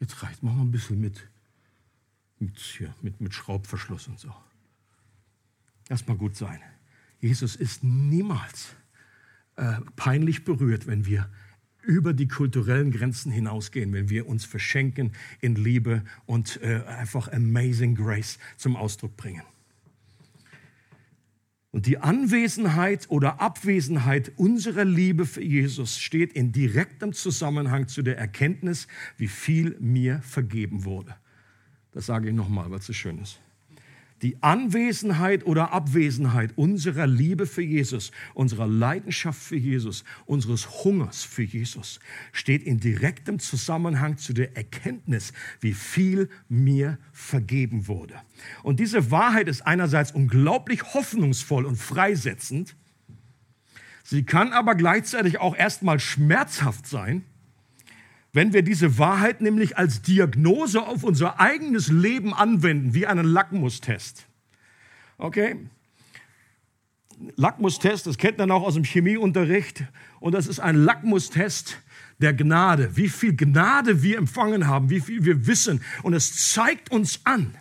Jetzt 0.00 0.22
reicht's, 0.22 0.42
mach 0.42 0.52
mal 0.52 0.62
ein 0.62 0.72
bisschen 0.72 1.00
mit, 1.00 1.28
mit, 2.40 2.58
hier, 2.58 2.92
mit, 3.02 3.20
mit 3.20 3.32
Schraubverschluss 3.34 4.08
und 4.08 4.18
so. 4.18 4.34
Lass 5.88 6.06
mal 6.08 6.16
gut 6.16 6.36
sein. 6.36 6.58
Jesus 7.20 7.54
ist 7.54 7.84
niemals 7.84 8.74
äh, 9.54 9.74
peinlich 9.94 10.44
berührt, 10.44 10.88
wenn 10.88 11.06
wir 11.06 11.30
über 11.82 12.12
die 12.14 12.28
kulturellen 12.28 12.90
Grenzen 12.90 13.30
hinausgehen, 13.30 13.92
wenn 13.92 14.08
wir 14.08 14.26
uns 14.26 14.44
verschenken 14.44 15.12
in 15.40 15.54
Liebe 15.54 16.04
und 16.26 16.60
äh, 16.62 16.82
einfach 16.86 17.30
Amazing 17.32 17.94
Grace 17.94 18.38
zum 18.56 18.76
Ausdruck 18.76 19.16
bringen. 19.16 19.42
Und 21.72 21.86
die 21.86 21.98
Anwesenheit 21.98 23.06
oder 23.08 23.40
Abwesenheit 23.40 24.32
unserer 24.36 24.84
Liebe 24.84 25.26
für 25.26 25.42
Jesus 25.42 25.98
steht 25.98 26.34
in 26.34 26.52
direktem 26.52 27.12
Zusammenhang 27.12 27.88
zu 27.88 28.02
der 28.02 28.18
Erkenntnis, 28.18 28.86
wie 29.16 29.28
viel 29.28 29.76
mir 29.80 30.20
vergeben 30.20 30.84
wurde. 30.84 31.16
Das 31.92 32.06
sage 32.06 32.28
ich 32.28 32.34
nochmal, 32.34 32.70
weil 32.70 32.78
es 32.78 32.86
so 32.86 32.92
schön 32.92 33.18
ist 33.18 33.40
die 34.22 34.40
Anwesenheit 34.42 35.44
oder 35.44 35.72
Abwesenheit 35.72 36.52
unserer 36.56 37.06
Liebe 37.06 37.46
für 37.46 37.62
Jesus, 37.62 38.12
unserer 38.34 38.66
Leidenschaft 38.68 39.40
für 39.40 39.56
Jesus, 39.56 40.04
unseres 40.26 40.84
Hungers 40.84 41.24
für 41.24 41.42
Jesus 41.42 41.98
steht 42.30 42.62
in 42.62 42.78
direktem 42.78 43.40
Zusammenhang 43.40 44.16
zu 44.18 44.32
der 44.32 44.56
Erkenntnis, 44.56 45.32
wie 45.60 45.74
viel 45.74 46.30
mir 46.48 46.98
vergeben 47.12 47.88
wurde. 47.88 48.14
Und 48.62 48.78
diese 48.78 49.10
Wahrheit 49.10 49.48
ist 49.48 49.62
einerseits 49.62 50.12
unglaublich 50.12 50.94
hoffnungsvoll 50.94 51.66
und 51.66 51.76
freisetzend. 51.76 52.76
Sie 54.04 54.24
kann 54.24 54.52
aber 54.52 54.74
gleichzeitig 54.74 55.38
auch 55.38 55.56
erstmal 55.56 55.98
schmerzhaft 55.98 56.86
sein, 56.86 57.24
Wenn 58.32 58.54
wir 58.54 58.62
diese 58.62 58.98
Wahrheit 58.98 59.42
nämlich 59.42 59.76
als 59.76 60.00
Diagnose 60.00 60.82
auf 60.82 61.04
unser 61.04 61.38
eigenes 61.38 61.88
Leben 61.88 62.32
anwenden, 62.32 62.94
wie 62.94 63.06
einen 63.06 63.26
Lackmustest. 63.26 64.26
Okay? 65.18 65.56
Lackmustest, 67.36 68.06
das 68.06 68.16
kennt 68.16 68.38
man 68.38 68.50
auch 68.50 68.62
aus 68.62 68.74
dem 68.74 68.84
Chemieunterricht. 68.84 69.84
Und 70.18 70.32
das 70.32 70.46
ist 70.46 70.60
ein 70.60 70.76
Lackmustest 70.76 71.78
der 72.20 72.32
Gnade. 72.32 72.96
Wie 72.96 73.10
viel 73.10 73.36
Gnade 73.36 74.02
wir 74.02 74.16
empfangen 74.16 74.66
haben, 74.66 74.88
wie 74.88 75.00
viel 75.00 75.24
wir 75.24 75.46
wissen. 75.46 75.82
Und 76.02 76.14
es 76.14 76.52
zeigt 76.52 76.90
uns 76.90 77.20
an, 77.24 77.54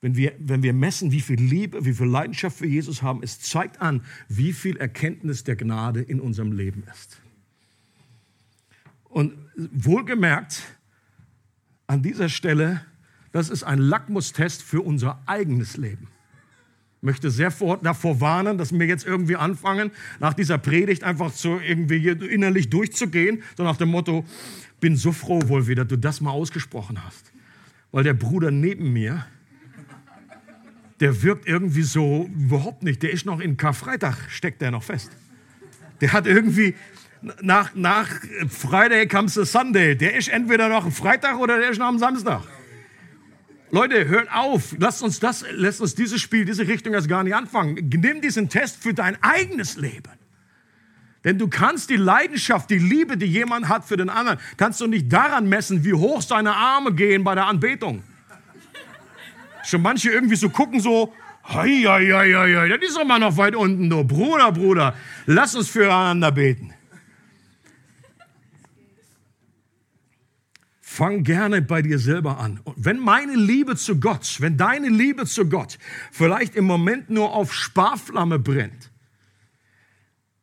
wenn 0.00 0.16
wir, 0.16 0.34
wenn 0.38 0.62
wir 0.62 0.72
messen, 0.72 1.12
wie 1.12 1.20
viel 1.20 1.40
Liebe, 1.40 1.84
wie 1.84 1.94
viel 1.94 2.06
Leidenschaft 2.06 2.58
für 2.58 2.66
Jesus 2.66 3.02
haben, 3.02 3.22
es 3.22 3.40
zeigt 3.40 3.80
an, 3.80 4.04
wie 4.28 4.52
viel 4.52 4.76
Erkenntnis 4.76 5.44
der 5.44 5.56
Gnade 5.56 6.02
in 6.02 6.20
unserem 6.20 6.52
Leben 6.52 6.84
ist. 6.92 7.20
Und 9.16 9.32
wohlgemerkt, 9.56 10.62
an 11.86 12.02
dieser 12.02 12.28
Stelle, 12.28 12.82
das 13.32 13.48
ist 13.48 13.62
ein 13.62 13.78
Lackmustest 13.78 14.62
für 14.62 14.82
unser 14.82 15.22
eigenes 15.24 15.78
Leben. 15.78 16.08
Ich 16.98 17.02
möchte 17.02 17.30
sehr 17.30 17.50
vor, 17.50 17.78
davor 17.78 18.20
warnen, 18.20 18.58
dass 18.58 18.78
wir 18.78 18.84
jetzt 18.84 19.06
irgendwie 19.06 19.36
anfangen, 19.36 19.90
nach 20.20 20.34
dieser 20.34 20.58
Predigt 20.58 21.02
einfach 21.02 21.32
so 21.32 21.58
irgendwie 21.58 22.06
innerlich 22.06 22.68
durchzugehen, 22.68 23.42
so 23.56 23.62
nach 23.62 23.78
dem 23.78 23.88
Motto, 23.88 24.26
bin 24.80 24.96
so 24.96 25.12
froh 25.12 25.40
wohl 25.46 25.66
wieder, 25.66 25.86
du 25.86 25.96
das 25.96 26.20
mal 26.20 26.32
ausgesprochen 26.32 27.02
hast. 27.02 27.32
Weil 27.92 28.04
der 28.04 28.12
Bruder 28.12 28.50
neben 28.50 28.92
mir, 28.92 29.24
der 31.00 31.22
wirkt 31.22 31.48
irgendwie 31.48 31.84
so 31.84 32.26
überhaupt 32.26 32.82
nicht. 32.82 33.02
Der 33.02 33.12
ist 33.12 33.24
noch 33.24 33.40
in 33.40 33.56
Karfreitag, 33.56 34.28
steckt 34.28 34.60
der 34.60 34.72
noch 34.72 34.82
fest. 34.82 35.10
Der 36.02 36.12
hat 36.12 36.26
irgendwie, 36.26 36.74
nach, 37.42 37.74
nach 37.74 38.08
Friday 38.48 39.06
comes 39.06 39.34
the 39.34 39.44
Sunday. 39.44 39.96
Der 39.96 40.16
ist 40.16 40.28
entweder 40.28 40.68
noch 40.68 40.84
am 40.84 40.92
Freitag 40.92 41.38
oder 41.38 41.58
der 41.58 41.70
ist 41.70 41.78
noch 41.78 41.86
am 41.86 41.98
Samstag. 41.98 42.42
Leute, 43.70 44.06
hört 44.06 44.30
auf. 44.32 44.76
Lasst 44.78 45.02
uns 45.02 45.18
das, 45.18 45.44
lasst 45.50 45.80
uns 45.80 45.94
dieses 45.94 46.20
Spiel, 46.20 46.44
diese 46.44 46.68
Richtung 46.68 46.94
erst 46.94 47.08
gar 47.08 47.24
nicht 47.24 47.34
anfangen. 47.34 47.90
Nimm 47.92 48.20
diesen 48.20 48.48
Test 48.48 48.82
für 48.82 48.94
dein 48.94 49.20
eigenes 49.22 49.76
Leben. 49.76 50.12
Denn 51.24 51.38
du 51.38 51.48
kannst 51.48 51.90
die 51.90 51.96
Leidenschaft, 51.96 52.70
die 52.70 52.78
Liebe, 52.78 53.16
die 53.16 53.26
jemand 53.26 53.68
hat 53.68 53.84
für 53.84 53.96
den 53.96 54.08
anderen, 54.08 54.38
kannst 54.56 54.80
du 54.80 54.86
nicht 54.86 55.12
daran 55.12 55.48
messen, 55.48 55.84
wie 55.84 55.92
hoch 55.92 56.22
seine 56.22 56.54
Arme 56.54 56.94
gehen 56.94 57.24
bei 57.24 57.34
der 57.34 57.46
Anbetung. 57.46 58.04
Schon 59.64 59.82
manche 59.82 60.10
irgendwie 60.10 60.36
so 60.36 60.48
gucken 60.48 60.78
so, 60.78 61.12
hei, 61.48 61.82
hei, 61.84 62.06
hei, 62.12 62.32
hei, 62.32 62.68
das 62.68 62.90
ist 62.90 63.00
immer 63.00 63.18
noch 63.18 63.36
weit 63.36 63.56
unten, 63.56 63.90
du. 63.90 64.04
Bruder, 64.04 64.52
Bruder, 64.52 64.94
lass 65.26 65.56
uns 65.56 65.68
füreinander 65.68 66.30
beten. 66.30 66.75
Fang 70.96 71.24
gerne 71.24 71.60
bei 71.60 71.82
dir 71.82 71.98
selber 71.98 72.38
an. 72.38 72.58
Und 72.64 72.74
wenn 72.78 72.98
meine 72.98 73.34
Liebe 73.34 73.76
zu 73.76 74.00
Gott, 74.00 74.40
wenn 74.40 74.56
deine 74.56 74.88
Liebe 74.88 75.26
zu 75.26 75.46
Gott 75.46 75.78
vielleicht 76.10 76.56
im 76.56 76.64
Moment 76.64 77.10
nur 77.10 77.34
auf 77.34 77.52
Sparflamme 77.52 78.38
brennt, 78.38 78.90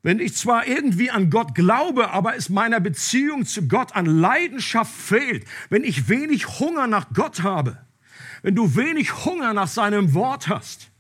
wenn 0.04 0.20
ich 0.20 0.36
zwar 0.36 0.68
irgendwie 0.68 1.10
an 1.10 1.32
Gott 1.32 1.56
glaube, 1.56 2.12
aber 2.12 2.36
es 2.36 2.50
meiner 2.50 2.80
Beziehung 2.80 3.48
zu 3.48 3.68
Gott 3.68 3.96
an 3.96 4.06
Leidenschaft 4.06 4.94
fehlt, 4.94 5.44
wenn 5.72 5.84
ich 5.84 6.08
wenig 6.08 6.60
Hunger 6.60 6.86
nach 6.86 7.08
Gott 7.16 7.42
habe, 7.42 7.80
wenn 8.44 8.54
du 8.54 8.76
wenig 8.76 9.26
Hunger 9.26 9.56
nach 9.56 9.68
seinem 9.68 10.14
Wort 10.14 10.50
hast, 10.50 10.92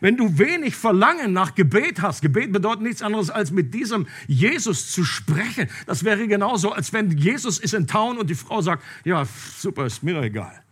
wenn 0.00 0.16
du 0.16 0.38
wenig 0.38 0.76
Verlangen 0.76 1.32
nach 1.32 1.54
Gebet 1.54 2.02
hast, 2.02 2.22
Gebet 2.22 2.52
bedeutet 2.52 2.82
nichts 2.82 3.02
anderes 3.02 3.30
als 3.30 3.50
mit 3.50 3.74
diesem 3.74 4.06
Jesus 4.26 4.90
zu 4.92 5.04
sprechen. 5.04 5.68
Das 5.86 6.04
wäre 6.04 6.26
genauso, 6.28 6.72
als 6.72 6.92
wenn 6.92 7.16
Jesus 7.16 7.58
ist 7.58 7.74
in 7.74 7.86
Town 7.86 8.18
und 8.18 8.30
die 8.30 8.34
Frau 8.34 8.60
sagt, 8.60 8.82
ja, 9.04 9.26
super, 9.58 9.86
ist 9.86 10.02
mir 10.02 10.14
doch 10.14 10.22
egal. 10.22 10.62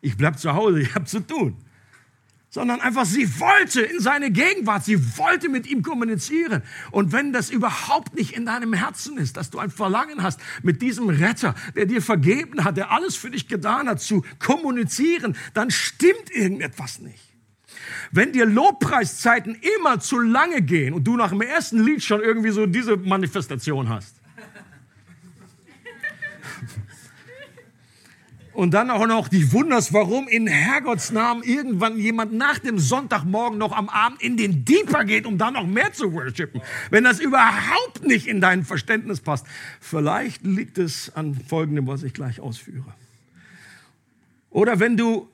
Ich 0.00 0.16
bleib 0.16 0.38
zu 0.38 0.52
Hause, 0.52 0.80
ich 0.82 0.94
habe 0.94 1.04
zu 1.04 1.20
tun. 1.20 1.56
Sondern 2.50 2.80
einfach, 2.80 3.04
sie 3.04 3.28
wollte 3.40 3.82
in 3.82 4.00
seine 4.00 4.30
Gegenwart, 4.30 4.82
sie 4.82 5.18
wollte 5.18 5.50
mit 5.50 5.66
ihm 5.66 5.82
kommunizieren. 5.82 6.62
Und 6.90 7.12
wenn 7.12 7.30
das 7.30 7.50
überhaupt 7.50 8.14
nicht 8.14 8.32
in 8.34 8.46
deinem 8.46 8.72
Herzen 8.72 9.18
ist, 9.18 9.36
dass 9.36 9.50
du 9.50 9.58
ein 9.58 9.70
Verlangen 9.70 10.22
hast, 10.22 10.40
mit 10.62 10.80
diesem 10.80 11.10
Retter, 11.10 11.54
der 11.76 11.84
dir 11.84 12.00
vergeben 12.00 12.64
hat, 12.64 12.78
der 12.78 12.90
alles 12.90 13.16
für 13.16 13.30
dich 13.30 13.48
getan 13.48 13.86
hat, 13.86 14.00
zu 14.00 14.24
kommunizieren, 14.38 15.36
dann 15.52 15.70
stimmt 15.70 16.30
irgendetwas 16.30 17.00
nicht. 17.00 17.27
Wenn 18.10 18.32
dir 18.32 18.46
Lobpreiszeiten 18.46 19.56
immer 19.78 20.00
zu 20.00 20.18
lange 20.18 20.62
gehen 20.62 20.94
und 20.94 21.04
du 21.04 21.16
nach 21.16 21.30
dem 21.30 21.42
ersten 21.42 21.84
Lied 21.84 22.02
schon 22.02 22.20
irgendwie 22.20 22.50
so 22.50 22.66
diese 22.66 22.96
Manifestation 22.96 23.88
hast. 23.88 24.18
Und 28.58 28.74
dann 28.74 28.90
auch 28.90 29.06
noch 29.06 29.28
dich 29.28 29.52
wunderst, 29.52 29.92
warum 29.92 30.26
in 30.26 30.48
Herrgotts 30.48 31.12
Namen 31.12 31.44
irgendwann 31.44 31.96
jemand 31.96 32.32
nach 32.32 32.58
dem 32.58 32.80
Sonntagmorgen 32.80 33.56
noch 33.56 33.70
am 33.70 33.88
Abend 33.88 34.20
in 34.20 34.36
den 34.36 34.64
Deeper 34.64 35.04
geht, 35.04 35.26
um 35.26 35.38
da 35.38 35.52
noch 35.52 35.64
mehr 35.64 35.92
zu 35.92 36.12
worshipen. 36.12 36.60
Wenn 36.90 37.04
das 37.04 37.20
überhaupt 37.20 38.04
nicht 38.04 38.26
in 38.26 38.40
dein 38.40 38.64
Verständnis 38.64 39.20
passt. 39.20 39.46
Vielleicht 39.80 40.44
liegt 40.44 40.76
es 40.76 41.14
an 41.14 41.36
folgendem, 41.36 41.86
was 41.86 42.02
ich 42.02 42.12
gleich 42.12 42.40
ausführe. 42.40 42.92
Oder 44.50 44.80
wenn 44.80 44.96
du 44.96 45.28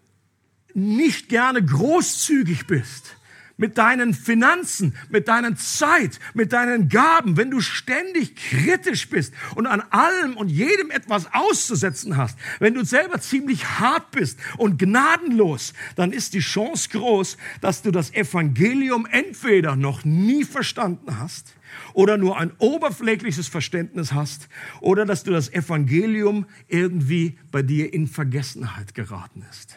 nicht 0.75 1.29
gerne 1.29 1.65
großzügig 1.65 2.67
bist 2.67 3.17
mit 3.57 3.79
deinen 3.79 4.15
Finanzen, 4.15 4.95
mit 5.11 5.29
deiner 5.29 5.55
Zeit, 5.57 6.19
mit 6.35 6.53
deinen 6.53 6.89
Gaben, 6.89 7.37
wenn 7.37 7.51
du 7.51 7.61
ständig 7.61 8.37
kritisch 8.37 9.09
bist 9.09 9.33
und 9.55 9.67
an 9.67 9.81
allem 9.91 10.37
und 10.37 10.49
jedem 10.49 10.91
etwas 10.91 11.33
auszusetzen 11.33 12.17
hast, 12.17 12.37
wenn 12.59 12.75
du 12.75 12.85
selber 12.85 13.21
ziemlich 13.21 13.79
hart 13.79 14.11
bist 14.11 14.39
und 14.59 14.79
gnadenlos, 14.79 15.73
dann 15.95 16.13
ist 16.13 16.35
die 16.35 16.41
Chance 16.41 16.89
groß, 16.91 17.37
dass 17.61 17.83
du 17.83 17.91
das 17.91 18.13
Evangelium 18.13 19.07
entweder 19.07 19.77
noch 19.77 20.05
nie 20.05 20.45
verstanden 20.45 21.19
hast 21.19 21.55
oder 21.93 22.17
nur 22.17 22.39
ein 22.39 22.53
oberflächliches 22.59 23.49
Verständnis 23.49 24.13
hast 24.13 24.49
oder 24.81 25.07
dass 25.07 25.23
du 25.25 25.31
das 25.31 25.53
Evangelium 25.53 26.47
irgendwie 26.69 27.39
bei 27.51 27.63
dir 27.63 27.93
in 27.93 28.07
Vergessenheit 28.07 28.95
geraten 28.95 29.45
ist. 29.51 29.77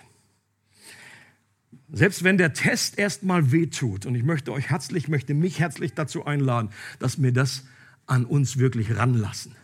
Selbst 1.92 2.24
wenn 2.24 2.38
der 2.38 2.54
Test 2.54 3.00
erstmal 3.00 3.52
wehtut, 3.52 4.06
und 4.06 4.16
ich 4.16 4.24
möchte 4.24 4.52
euch 4.52 4.70
herzlich, 4.70 5.08
möchte 5.08 5.34
mich 5.34 5.60
herzlich 5.60 5.94
dazu 5.94 6.26
einladen, 6.26 6.70
dass 7.00 7.22
wir 7.22 7.32
das 7.32 7.66
an 8.08 8.26
uns 8.26 8.58
wirklich 8.58 8.98
ranlassen. 8.98 9.56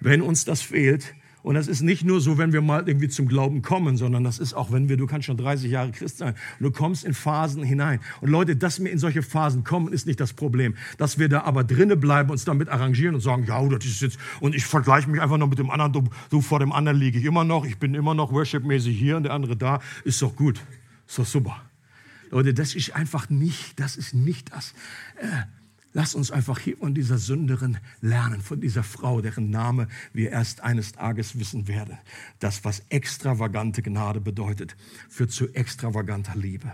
Wenn 0.00 0.22
uns 0.22 0.44
das 0.44 0.62
fehlt, 0.62 1.14
und 1.42 1.54
das 1.54 1.68
ist 1.68 1.82
nicht 1.82 2.04
nur 2.04 2.20
so, 2.20 2.36
wenn 2.36 2.52
wir 2.52 2.62
mal 2.62 2.88
irgendwie 2.88 3.08
zum 3.08 3.28
Glauben 3.28 3.62
kommen, 3.62 3.96
sondern 3.96 4.24
das 4.24 4.38
ist 4.38 4.54
auch, 4.54 4.72
wenn 4.72 4.88
wir, 4.88 4.96
du 4.96 5.06
kannst 5.06 5.26
schon 5.26 5.36
30 5.36 5.70
Jahre 5.70 5.92
Christ 5.92 6.18
sein 6.18 6.34
und 6.58 6.64
du 6.64 6.70
kommst 6.72 7.04
in 7.04 7.14
Phasen 7.14 7.62
hinein. 7.62 8.00
Und 8.20 8.30
Leute, 8.30 8.56
dass 8.56 8.82
wir 8.82 8.90
in 8.90 8.98
solche 8.98 9.22
Phasen 9.22 9.62
kommen, 9.62 9.92
ist 9.92 10.06
nicht 10.06 10.20
das 10.20 10.32
Problem. 10.32 10.74
Dass 10.96 11.18
wir 11.18 11.28
da 11.28 11.42
aber 11.42 11.64
drinnen 11.64 12.00
bleiben, 12.00 12.30
uns 12.30 12.44
damit 12.44 12.68
arrangieren 12.68 13.14
und 13.14 13.20
sagen, 13.20 13.44
ja, 13.46 13.66
das 13.68 13.84
ist 13.84 14.02
jetzt, 14.02 14.18
und 14.40 14.54
ich 14.54 14.64
vergleiche 14.64 15.08
mich 15.08 15.20
einfach 15.20 15.38
noch 15.38 15.48
mit 15.48 15.58
dem 15.58 15.70
anderen, 15.70 15.92
du, 15.92 16.04
du 16.30 16.40
vor 16.40 16.58
dem 16.58 16.72
anderen 16.72 16.98
liege 16.98 17.18
ich 17.18 17.24
immer 17.24 17.44
noch, 17.44 17.64
ich 17.64 17.78
bin 17.78 17.94
immer 17.94 18.14
noch 18.14 18.32
worshipmäßig 18.32 18.98
hier 18.98 19.16
und 19.16 19.22
der 19.22 19.32
andere 19.32 19.56
da, 19.56 19.80
ist 20.04 20.20
doch 20.20 20.34
gut. 20.34 20.60
Doch 21.16 21.26
super. 21.26 21.62
Leute, 22.30 22.54
das 22.54 22.74
ist 22.74 22.94
einfach 22.94 23.30
nicht, 23.30 23.80
das 23.80 23.96
ist 23.96 24.14
nicht 24.14 24.52
das. 24.52 24.74
Äh, 25.20 25.44
Lass 25.94 26.14
uns 26.14 26.30
einfach 26.30 26.58
hier 26.58 26.76
von 26.76 26.94
dieser 26.94 27.18
Sünderin 27.18 27.78
lernen, 28.00 28.42
von 28.42 28.60
dieser 28.60 28.82
Frau, 28.82 29.20
deren 29.20 29.50
Name 29.50 29.88
wir 30.12 30.30
erst 30.30 30.60
eines 30.60 30.92
Tages 30.92 31.38
wissen 31.38 31.66
werden. 31.66 31.96
Das, 32.40 32.64
was 32.64 32.82
extravagante 32.90 33.82
Gnade 33.82 34.20
bedeutet, 34.20 34.76
führt 35.08 35.32
zu 35.32 35.48
extravaganter 35.54 36.36
Liebe. 36.36 36.72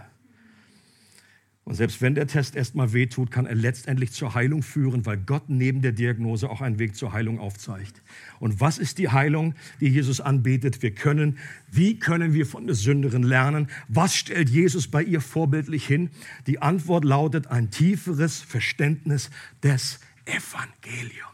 Und 1.64 1.76
selbst 1.76 2.02
wenn 2.02 2.14
der 2.14 2.26
Test 2.26 2.56
erstmal 2.56 2.92
wehtut, 2.92 3.30
kann 3.30 3.46
er 3.46 3.54
letztendlich 3.54 4.12
zur 4.12 4.34
Heilung 4.34 4.62
führen, 4.62 5.06
weil 5.06 5.16
Gott 5.16 5.44
neben 5.48 5.80
der 5.80 5.92
Diagnose 5.92 6.50
auch 6.50 6.60
einen 6.60 6.78
Weg 6.78 6.94
zur 6.94 7.14
Heilung 7.14 7.38
aufzeigt. 7.38 8.02
Und 8.38 8.60
was 8.60 8.76
ist 8.76 8.98
die 8.98 9.08
Heilung, 9.08 9.54
die 9.80 9.88
Jesus 9.88 10.20
anbetet? 10.20 10.82
Wir 10.82 10.94
können, 10.94 11.38
wie 11.70 11.98
können 11.98 12.34
wir 12.34 12.44
von 12.44 12.66
der 12.66 12.76
Sünderin 12.76 13.22
lernen? 13.22 13.68
Was 13.88 14.14
stellt 14.14 14.50
Jesus 14.50 14.88
bei 14.88 15.02
ihr 15.02 15.22
vorbildlich 15.22 15.86
hin? 15.86 16.10
Die 16.46 16.60
Antwort 16.60 17.04
lautet 17.04 17.46
ein 17.46 17.70
tieferes 17.70 18.40
Verständnis 18.40 19.30
des 19.62 20.00
Evangeliums 20.26 21.33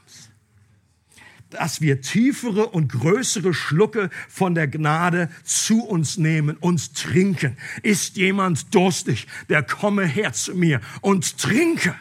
dass 1.50 1.80
wir 1.80 2.00
tiefere 2.00 2.68
und 2.68 2.92
größere 2.92 3.54
Schlucke 3.54 4.10
von 4.28 4.54
der 4.54 4.68
Gnade 4.68 5.28
zu 5.44 5.82
uns 5.84 6.16
nehmen 6.16 6.56
und 6.56 6.94
trinken. 6.94 7.56
Ist 7.82 8.16
jemand 8.16 8.74
durstig, 8.74 9.26
der 9.48 9.62
komme 9.62 10.06
her 10.06 10.32
zu 10.32 10.54
mir 10.54 10.80
und 11.00 11.38
trinke. 11.38 11.94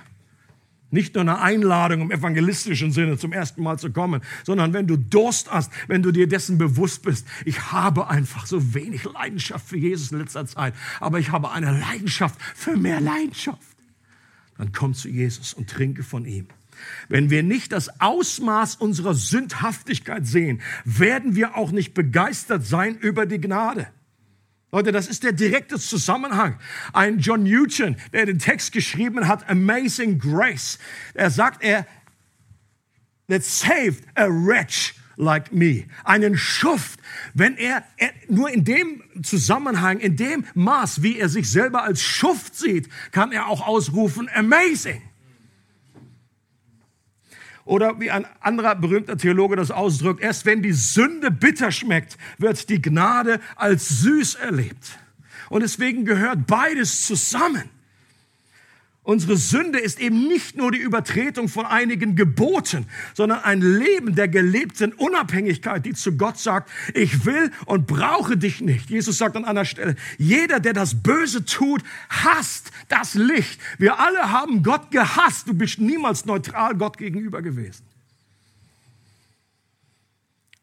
Nicht 0.92 1.14
nur 1.14 1.22
eine 1.22 1.40
Einladung 1.40 2.02
im 2.02 2.12
evangelistischen 2.12 2.92
Sinne 2.92 3.18
zum 3.18 3.32
ersten 3.32 3.62
Mal 3.62 3.78
zu 3.78 3.92
kommen, 3.92 4.22
sondern 4.44 4.74
wenn 4.74 4.88
du 4.88 4.98
Durst 4.98 5.52
hast, 5.52 5.72
wenn 5.88 6.02
du 6.02 6.12
dir 6.12 6.28
dessen 6.28 6.58
bewusst 6.58 7.04
bist, 7.04 7.28
ich 7.46 7.72
habe 7.72 8.10
einfach 8.10 8.48
so 8.48 8.74
wenig 8.74 9.04
Leidenschaft 9.04 9.68
für 9.68 9.78
Jesus 9.78 10.12
in 10.12 10.20
letzter 10.20 10.48
Zeit, 10.48 10.74
aber 11.00 11.20
ich 11.20 11.32
habe 11.32 11.52
eine 11.52 11.78
Leidenschaft 11.78 12.42
für 12.56 12.76
mehr 12.76 13.02
Leidenschaft, 13.02 13.62
dann 14.58 14.72
komm 14.72 14.96
zu 14.96 15.10
Jesus 15.10 15.54
und 15.54 15.70
trinke 15.70 16.02
von 16.02 16.26
ihm. 16.26 16.48
Wenn 17.08 17.30
wir 17.30 17.44
nicht 17.44 17.72
das 17.72 18.00
Ausmaß 18.00 18.76
unserer 18.76 19.14
Sündhaftigkeit 19.14 20.26
sehen, 20.26 20.62
werden 20.86 21.36
wir 21.36 21.58
auch 21.58 21.72
nicht 21.72 21.94
begeistert 21.94 22.66
sein 22.66 22.96
über 22.98 23.26
die 23.26 23.42
Gnade. 23.42 23.88
Leute, 24.72 24.92
das 24.92 25.08
ist 25.08 25.24
der 25.24 25.32
direkte 25.32 25.80
Zusammenhang. 25.80 26.60
Ein 26.94 27.18
John 27.18 27.44
Newton, 27.44 27.96
der 28.14 28.28
den 28.28 28.38
Text 28.38 28.72
geschrieben 28.72 29.28
hat, 29.28 29.50
Amazing 29.50 30.20
Grace, 30.20 30.78
er 31.16 31.32
sagt, 31.32 31.64
er 31.64 31.88
that 33.30 33.44
saved 33.44 34.04
a 34.16 34.28
wretch 34.28 34.94
like 35.16 35.52
me. 35.52 35.86
Einen 36.04 36.38
Schuft. 36.38 37.00
Wenn 37.34 37.58
er, 37.58 37.84
er, 37.98 38.12
nur 38.28 38.50
in 38.50 38.64
dem 38.64 39.04
Zusammenhang, 39.22 40.00
in 40.00 40.16
dem 40.16 40.46
Maß, 40.54 41.04
wie 41.04 41.18
er 41.18 41.30
sich 41.30 41.50
selber 41.50 41.84
als 41.84 42.02
Schuft 42.02 42.56
sieht, 42.56 42.90
kann 43.12 43.32
er 43.32 43.48
auch 43.48 43.66
ausrufen, 43.68 44.30
amazing. 44.34 45.02
Oder 47.70 48.00
wie 48.00 48.10
ein 48.10 48.26
anderer 48.40 48.74
berühmter 48.74 49.16
Theologe 49.16 49.56
das 49.56 49.70
ausdrückt, 49.70 50.22
erst 50.22 50.48
wenn 50.48 50.64
die 50.64 50.72
Sünde 50.74 51.30
bitter 51.30 51.72
schmeckt, 51.72 52.18
wird 52.40 52.68
die 52.68 52.82
Gnade 52.82 53.40
als 53.56 54.02
süß 54.02 54.36
erlebt. 54.36 54.98
Und 55.50 55.62
deswegen 55.62 56.04
gehört 56.04 56.48
beides 56.48 57.06
zusammen. 57.06 57.70
Unsere 59.10 59.38
Sünde 59.38 59.80
ist 59.80 60.00
eben 60.00 60.28
nicht 60.28 60.56
nur 60.56 60.72
die 60.72 60.78
Übertretung 60.78 61.48
von 61.48 61.66
einigen 61.66 62.16
Geboten, 62.16 62.86
sondern 63.16 63.40
ein 63.40 63.60
Leben 63.60 64.14
der 64.14 64.28
gelebten 64.28 64.94
Unabhängigkeit, 64.94 65.84
die 65.84 65.94
zu 65.94 66.16
Gott 66.16 66.38
sagt, 66.38 66.70
ich 66.94 67.26
will 67.26 67.50
und 67.66 67.88
brauche 67.88 68.38
dich 68.38 68.62
nicht. 68.62 68.92
Jesus 68.92 69.18
sagt 69.18 69.36
an 69.36 69.46
einer 69.46 69.66
Stelle, 69.66 69.96
jeder, 70.20 70.60
der 70.60 70.74
das 70.74 71.02
Böse 71.02 71.44
tut, 71.44 71.82
hasst 72.08 72.70
das 72.88 73.16
Licht. 73.16 73.60
Wir 73.80 74.00
alle 74.00 74.32
haben 74.32 74.62
Gott 74.62 74.92
gehasst. 74.92 75.48
Du 75.48 75.56
bist 75.56 75.80
niemals 75.80 76.26
neutral 76.26 76.76
Gott 76.76 77.00
gegenüber 77.00 77.42
gewesen. 77.42 77.84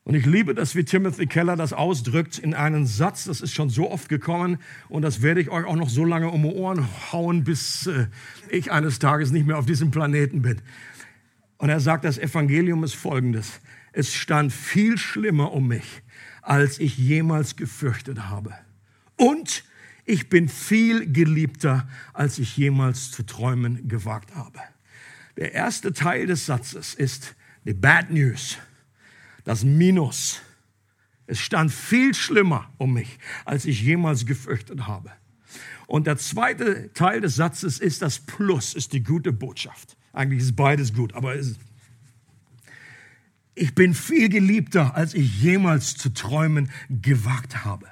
Und 0.06 0.14
ich 0.14 0.24
liebe 0.24 0.54
das, 0.54 0.76
wie 0.76 0.84
Timothy 0.84 1.26
Keller 1.26 1.56
das 1.56 1.72
ausdrückt 1.72 2.38
in 2.38 2.54
einen 2.54 2.86
Satz, 2.86 3.24
das 3.24 3.40
ist 3.40 3.52
schon 3.52 3.70
so 3.70 3.90
oft 3.90 4.08
gekommen 4.08 4.58
und 4.88 5.02
das 5.02 5.20
werde 5.20 5.40
ich 5.40 5.50
euch 5.50 5.64
auch 5.64 5.74
noch 5.74 5.88
so 5.88 6.04
lange 6.04 6.30
um 6.30 6.44
die 6.44 6.48
Ohren 6.48 6.86
hauen, 7.10 7.42
bis 7.42 7.88
äh, 7.88 8.06
ich 8.48 8.70
eines 8.70 9.00
Tages 9.00 9.32
nicht 9.32 9.48
mehr 9.48 9.58
auf 9.58 9.66
diesem 9.66 9.90
Planeten 9.90 10.42
bin. 10.42 10.62
Und 11.58 11.70
er 11.70 11.80
sagt, 11.80 12.04
das 12.04 12.18
Evangelium 12.18 12.84
ist 12.84 12.94
folgendes. 12.94 13.58
Es 13.90 14.14
stand 14.14 14.52
viel 14.52 14.96
schlimmer 14.96 15.50
um 15.50 15.66
mich, 15.66 16.04
als 16.40 16.78
ich 16.78 16.96
jemals 16.96 17.56
gefürchtet 17.56 18.28
habe. 18.28 18.54
Und 19.16 19.64
ich 20.04 20.28
bin 20.28 20.48
viel 20.48 21.12
geliebter, 21.12 21.88
als 22.12 22.38
ich 22.38 22.56
jemals 22.56 23.10
zu 23.10 23.24
träumen 23.24 23.88
gewagt 23.88 24.36
habe. 24.36 24.60
Der 25.36 25.52
erste 25.52 25.92
Teil 25.92 26.28
des 26.28 26.46
Satzes 26.46 26.94
ist 26.94 27.34
die 27.64 27.74
Bad 27.74 28.12
News 28.12 28.58
das 29.46 29.64
Minus. 29.64 30.42
Es 31.26 31.38
stand 31.40 31.72
viel 31.72 32.14
schlimmer 32.14 32.68
um 32.78 32.92
mich, 32.92 33.18
als 33.44 33.64
ich 33.64 33.80
jemals 33.80 34.26
gefürchtet 34.26 34.86
habe. 34.86 35.12
Und 35.86 36.08
der 36.08 36.18
zweite 36.18 36.92
Teil 36.92 37.20
des 37.20 37.36
Satzes 37.36 37.78
ist 37.78 38.02
das 38.02 38.18
Plus, 38.18 38.74
ist 38.74 38.92
die 38.92 39.02
gute 39.02 39.32
Botschaft. 39.32 39.96
Eigentlich 40.12 40.42
ist 40.42 40.56
beides 40.56 40.92
gut, 40.92 41.14
aber 41.14 41.36
ich 43.54 43.74
bin 43.74 43.94
viel 43.94 44.28
geliebter, 44.28 44.96
als 44.96 45.14
ich 45.14 45.40
jemals 45.40 45.96
zu 45.96 46.12
träumen 46.12 46.70
gewagt 46.90 47.64
habe. 47.64 47.86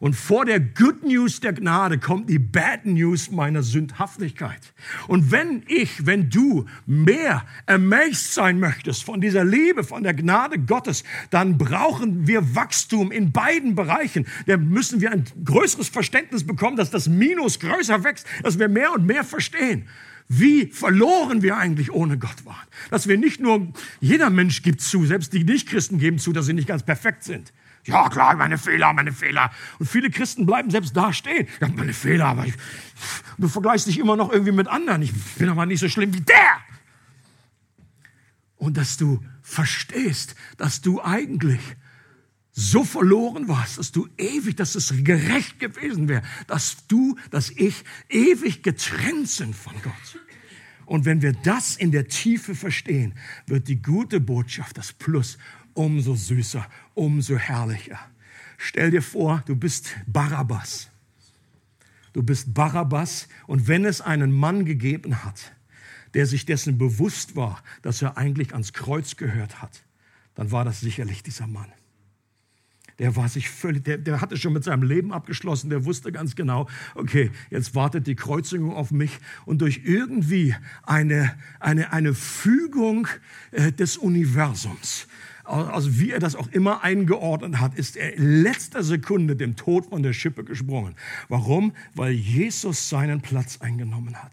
Und 0.00 0.14
vor 0.14 0.44
der 0.44 0.60
Good 0.60 1.04
News 1.04 1.40
der 1.40 1.52
Gnade 1.52 1.98
kommt 1.98 2.28
die 2.28 2.38
Bad 2.38 2.84
News 2.84 3.30
meiner 3.30 3.62
Sündhaftigkeit. 3.62 4.72
Und 5.08 5.30
wenn 5.30 5.62
ich, 5.66 6.06
wenn 6.06 6.30
du 6.30 6.66
mehr 6.86 7.44
amazed 7.66 8.34
sein 8.34 8.58
möchtest 8.58 9.04
von 9.04 9.20
dieser 9.20 9.44
Liebe, 9.44 9.84
von 9.84 10.02
der 10.02 10.14
Gnade 10.14 10.58
Gottes, 10.58 11.04
dann 11.30 11.58
brauchen 11.58 12.26
wir 12.26 12.54
Wachstum 12.54 13.12
in 13.12 13.32
beiden 13.32 13.74
Bereichen. 13.74 14.26
Da 14.46 14.56
müssen 14.56 15.00
wir 15.00 15.12
ein 15.12 15.24
größeres 15.44 15.88
Verständnis 15.88 16.44
bekommen, 16.44 16.76
dass 16.76 16.90
das 16.90 17.08
Minus 17.08 17.60
größer 17.60 18.04
wächst, 18.04 18.26
dass 18.42 18.58
wir 18.58 18.68
mehr 18.68 18.92
und 18.92 19.06
mehr 19.06 19.24
verstehen 19.24 19.86
wie 20.28 20.66
verloren 20.66 21.42
wir 21.42 21.56
eigentlich 21.56 21.92
ohne 21.92 22.18
Gott 22.18 22.44
waren. 22.44 22.66
Dass 22.90 23.08
wir 23.08 23.18
nicht 23.18 23.40
nur, 23.40 23.72
jeder 24.00 24.30
Mensch 24.30 24.62
gibt 24.62 24.80
zu, 24.80 25.04
selbst 25.04 25.32
die 25.32 25.44
Nichtchristen 25.44 25.98
geben 25.98 26.18
zu, 26.18 26.32
dass 26.32 26.46
sie 26.46 26.54
nicht 26.54 26.68
ganz 26.68 26.82
perfekt 26.82 27.24
sind. 27.24 27.52
Ja, 27.86 28.08
klar, 28.08 28.34
meine 28.36 28.56
Fehler, 28.56 28.92
meine 28.92 29.12
Fehler. 29.12 29.50
Und 29.78 29.88
viele 29.88 30.10
Christen 30.10 30.46
bleiben 30.46 30.70
selbst 30.70 30.96
da 30.96 31.12
stehen. 31.12 31.46
Ja, 31.60 31.68
meine 31.68 31.92
Fehler, 31.92 32.26
aber 32.26 32.46
ich, 32.46 32.54
du 33.36 33.48
vergleichst 33.48 33.86
dich 33.86 33.98
immer 33.98 34.16
noch 34.16 34.32
irgendwie 34.32 34.52
mit 34.52 34.68
anderen. 34.68 35.02
Ich 35.02 35.12
bin 35.34 35.48
aber 35.48 35.66
nicht 35.66 35.80
so 35.80 35.88
schlimm 35.88 36.14
wie 36.14 36.22
der. 36.22 36.58
Und 38.56 38.76
dass 38.76 38.96
du 38.96 39.22
verstehst, 39.42 40.34
dass 40.56 40.80
du 40.80 41.02
eigentlich 41.02 41.60
so 42.52 42.84
verloren 42.84 43.48
warst, 43.48 43.78
dass 43.78 43.92
du 43.92 44.08
ewig, 44.16 44.56
dass 44.56 44.76
es 44.76 44.94
gerecht 45.04 45.58
gewesen 45.58 46.08
wäre, 46.08 46.22
dass 46.46 46.86
du, 46.86 47.18
dass 47.30 47.50
ich 47.50 47.84
ewig 48.08 48.62
getrennt 48.62 49.28
sind 49.28 49.54
von 49.54 49.74
Gott. 49.82 50.20
Und 50.86 51.04
wenn 51.04 51.20
wir 51.20 51.32
das 51.32 51.76
in 51.76 51.90
der 51.90 52.08
Tiefe 52.08 52.54
verstehen, 52.54 53.14
wird 53.46 53.68
die 53.68 53.82
gute 53.82 54.20
Botschaft, 54.20 54.78
das 54.78 54.92
Plus, 54.92 55.38
umso 55.74 56.14
süßer, 56.14 56.66
umso 56.94 57.36
herrlicher. 57.36 57.98
Stell 58.56 58.90
dir 58.90 59.02
vor, 59.02 59.42
du 59.46 59.56
bist 59.56 59.94
Barabbas. 60.06 60.88
Du 62.12 62.22
bist 62.22 62.54
Barabbas 62.54 63.28
und 63.46 63.66
wenn 63.66 63.84
es 63.84 64.00
einen 64.00 64.32
Mann 64.32 64.64
gegeben 64.64 65.24
hat, 65.24 65.52
der 66.14 66.26
sich 66.26 66.46
dessen 66.46 66.78
bewusst 66.78 67.34
war, 67.34 67.62
dass 67.82 68.00
er 68.00 68.16
eigentlich 68.16 68.52
ans 68.52 68.72
Kreuz 68.72 69.16
gehört 69.16 69.60
hat, 69.60 69.82
dann 70.36 70.52
war 70.52 70.64
das 70.64 70.80
sicherlich 70.80 71.22
dieser 71.22 71.48
Mann. 71.48 71.72
Der 73.00 73.16
war 73.16 73.28
sich 73.28 73.50
völlig, 73.50 73.82
der, 73.82 73.98
der 73.98 74.20
hatte 74.20 74.36
schon 74.36 74.52
mit 74.52 74.62
seinem 74.62 74.84
Leben 74.84 75.12
abgeschlossen, 75.12 75.68
der 75.68 75.84
wusste 75.84 76.12
ganz 76.12 76.36
genau, 76.36 76.68
okay, 76.94 77.32
jetzt 77.50 77.74
wartet 77.74 78.06
die 78.06 78.14
Kreuzigung 78.14 78.72
auf 78.72 78.92
mich 78.92 79.18
und 79.46 79.60
durch 79.62 79.80
irgendwie 79.84 80.54
eine, 80.84 81.36
eine, 81.58 81.92
eine 81.92 82.14
Fügung 82.14 83.08
äh, 83.50 83.72
des 83.72 83.96
Universums 83.96 85.08
also 85.44 85.98
wie 85.98 86.10
er 86.10 86.20
das 86.20 86.36
auch 86.36 86.48
immer 86.48 86.82
eingeordnet 86.82 87.60
hat, 87.60 87.74
ist 87.74 87.96
er 87.96 88.14
in 88.14 88.42
letzter 88.42 88.82
Sekunde 88.82 89.36
dem 89.36 89.56
Tod 89.56 89.86
von 89.86 90.02
der 90.02 90.12
Schippe 90.12 90.44
gesprungen. 90.44 90.94
Warum? 91.28 91.72
Weil 91.94 92.12
Jesus 92.12 92.88
seinen 92.88 93.20
Platz 93.20 93.58
eingenommen 93.60 94.22
hat. 94.22 94.32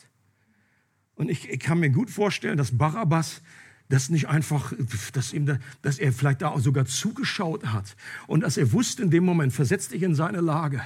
Und 1.15 1.29
ich, 1.29 1.49
ich 1.49 1.59
kann 1.59 1.79
mir 1.79 1.89
gut 1.89 2.09
vorstellen, 2.09 2.57
dass 2.57 2.77
Barabbas 2.77 3.41
das 3.89 4.09
nicht 4.09 4.29
einfach, 4.29 4.73
dass, 5.13 5.33
ihm 5.33 5.45
da, 5.45 5.59
dass 5.81 5.99
er 5.99 6.13
vielleicht 6.13 6.41
da 6.41 6.57
sogar 6.59 6.85
zugeschaut 6.85 7.67
hat 7.67 7.95
und 8.25 8.41
dass 8.41 8.55
er 8.57 8.71
wusste 8.71 9.03
in 9.03 9.11
dem 9.11 9.25
Moment, 9.25 9.53
versetzt 9.53 9.91
dich 9.91 10.01
in 10.01 10.15
seine 10.15 10.39
Lage. 10.39 10.81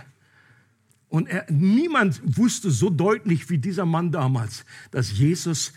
Und 1.08 1.30
er, 1.30 1.46
niemand 1.52 2.20
wusste 2.38 2.72
so 2.72 2.90
deutlich 2.90 3.50
wie 3.50 3.60
dieser 3.60 3.86
Mann 3.86 4.12
damals, 4.12 4.66
dass 4.90 5.12
Jesus, 5.12 5.72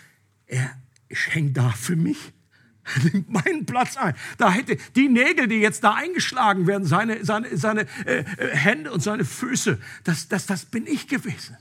er 0.46 0.70
hängt 1.09 1.57
da 1.57 1.70
für 1.70 1.96
mich 1.96 2.32
nimmt 3.12 3.30
meinen 3.30 3.66
Platz 3.66 3.97
ein. 3.97 4.14
Da 4.36 4.51
hätte 4.51 4.76
die 4.97 5.09
Nägel, 5.09 5.49
die 5.49 5.57
jetzt 5.57 5.84
da 5.84 5.95
eingeschlagen 5.95 6.66
werden, 6.66 6.84
seine, 6.86 7.24
seine, 7.24 7.57
seine 7.57 7.82
äh, 8.07 8.20
äh, 8.20 8.24
Hände 8.53 8.93
und 8.93 9.01
seine 9.01 9.24
Füße, 9.24 9.78
das, 10.05 10.28
das, 10.28 10.47
das 10.47 10.64
bin 10.66 10.86
ich 10.86 11.09
gewesen. 11.09 11.57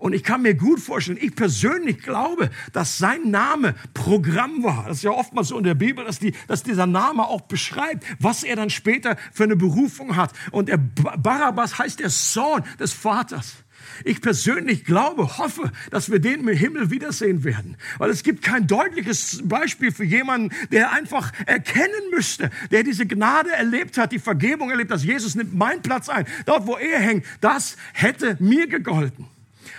Und 0.00 0.14
ich 0.14 0.24
kann 0.24 0.40
mir 0.40 0.54
gut 0.54 0.80
vorstellen, 0.80 1.18
ich 1.20 1.36
persönlich 1.36 1.98
glaube, 1.98 2.48
dass 2.72 2.96
sein 2.96 3.30
Name 3.30 3.74
Programm 3.92 4.64
war. 4.64 4.86
Das 4.88 4.98
ist 4.98 5.02
ja 5.02 5.10
oftmals 5.10 5.48
so 5.48 5.58
in 5.58 5.64
der 5.64 5.74
Bibel, 5.74 6.06
dass, 6.06 6.18
die, 6.18 6.32
dass 6.48 6.62
dieser 6.62 6.86
Name 6.86 7.24
auch 7.24 7.42
beschreibt, 7.42 8.06
was 8.18 8.42
er 8.42 8.56
dann 8.56 8.70
später 8.70 9.18
für 9.30 9.44
eine 9.44 9.56
Berufung 9.56 10.16
hat. 10.16 10.32
Und 10.52 10.70
der 10.70 10.78
Barabbas 10.78 11.78
heißt 11.78 12.00
der 12.00 12.08
Sohn 12.08 12.62
des 12.78 12.94
Vaters. 12.94 13.56
Ich 14.04 14.20
persönlich 14.20 14.84
glaube, 14.84 15.38
hoffe, 15.38 15.70
dass 15.90 16.10
wir 16.10 16.18
den 16.18 16.40
im 16.40 16.48
Himmel 16.48 16.90
wiedersehen 16.90 17.44
werden. 17.44 17.76
Weil 17.98 18.10
es 18.10 18.22
gibt 18.22 18.42
kein 18.42 18.66
deutliches 18.66 19.40
Beispiel 19.44 19.92
für 19.92 20.04
jemanden, 20.04 20.54
der 20.70 20.92
einfach 20.92 21.32
erkennen 21.46 22.10
müsste, 22.12 22.50
der 22.70 22.82
diese 22.82 23.06
Gnade 23.06 23.50
erlebt 23.50 23.98
hat, 23.98 24.12
die 24.12 24.18
Vergebung 24.18 24.70
erlebt, 24.70 24.90
dass 24.90 25.04
Jesus 25.04 25.34
nimmt 25.34 25.54
meinen 25.54 25.82
Platz 25.82 26.08
ein. 26.08 26.26
Dort, 26.46 26.66
wo 26.66 26.76
er 26.76 27.00
hängt, 27.00 27.24
das 27.40 27.76
hätte 27.92 28.36
mir 28.40 28.66
gegolten. 28.66 29.26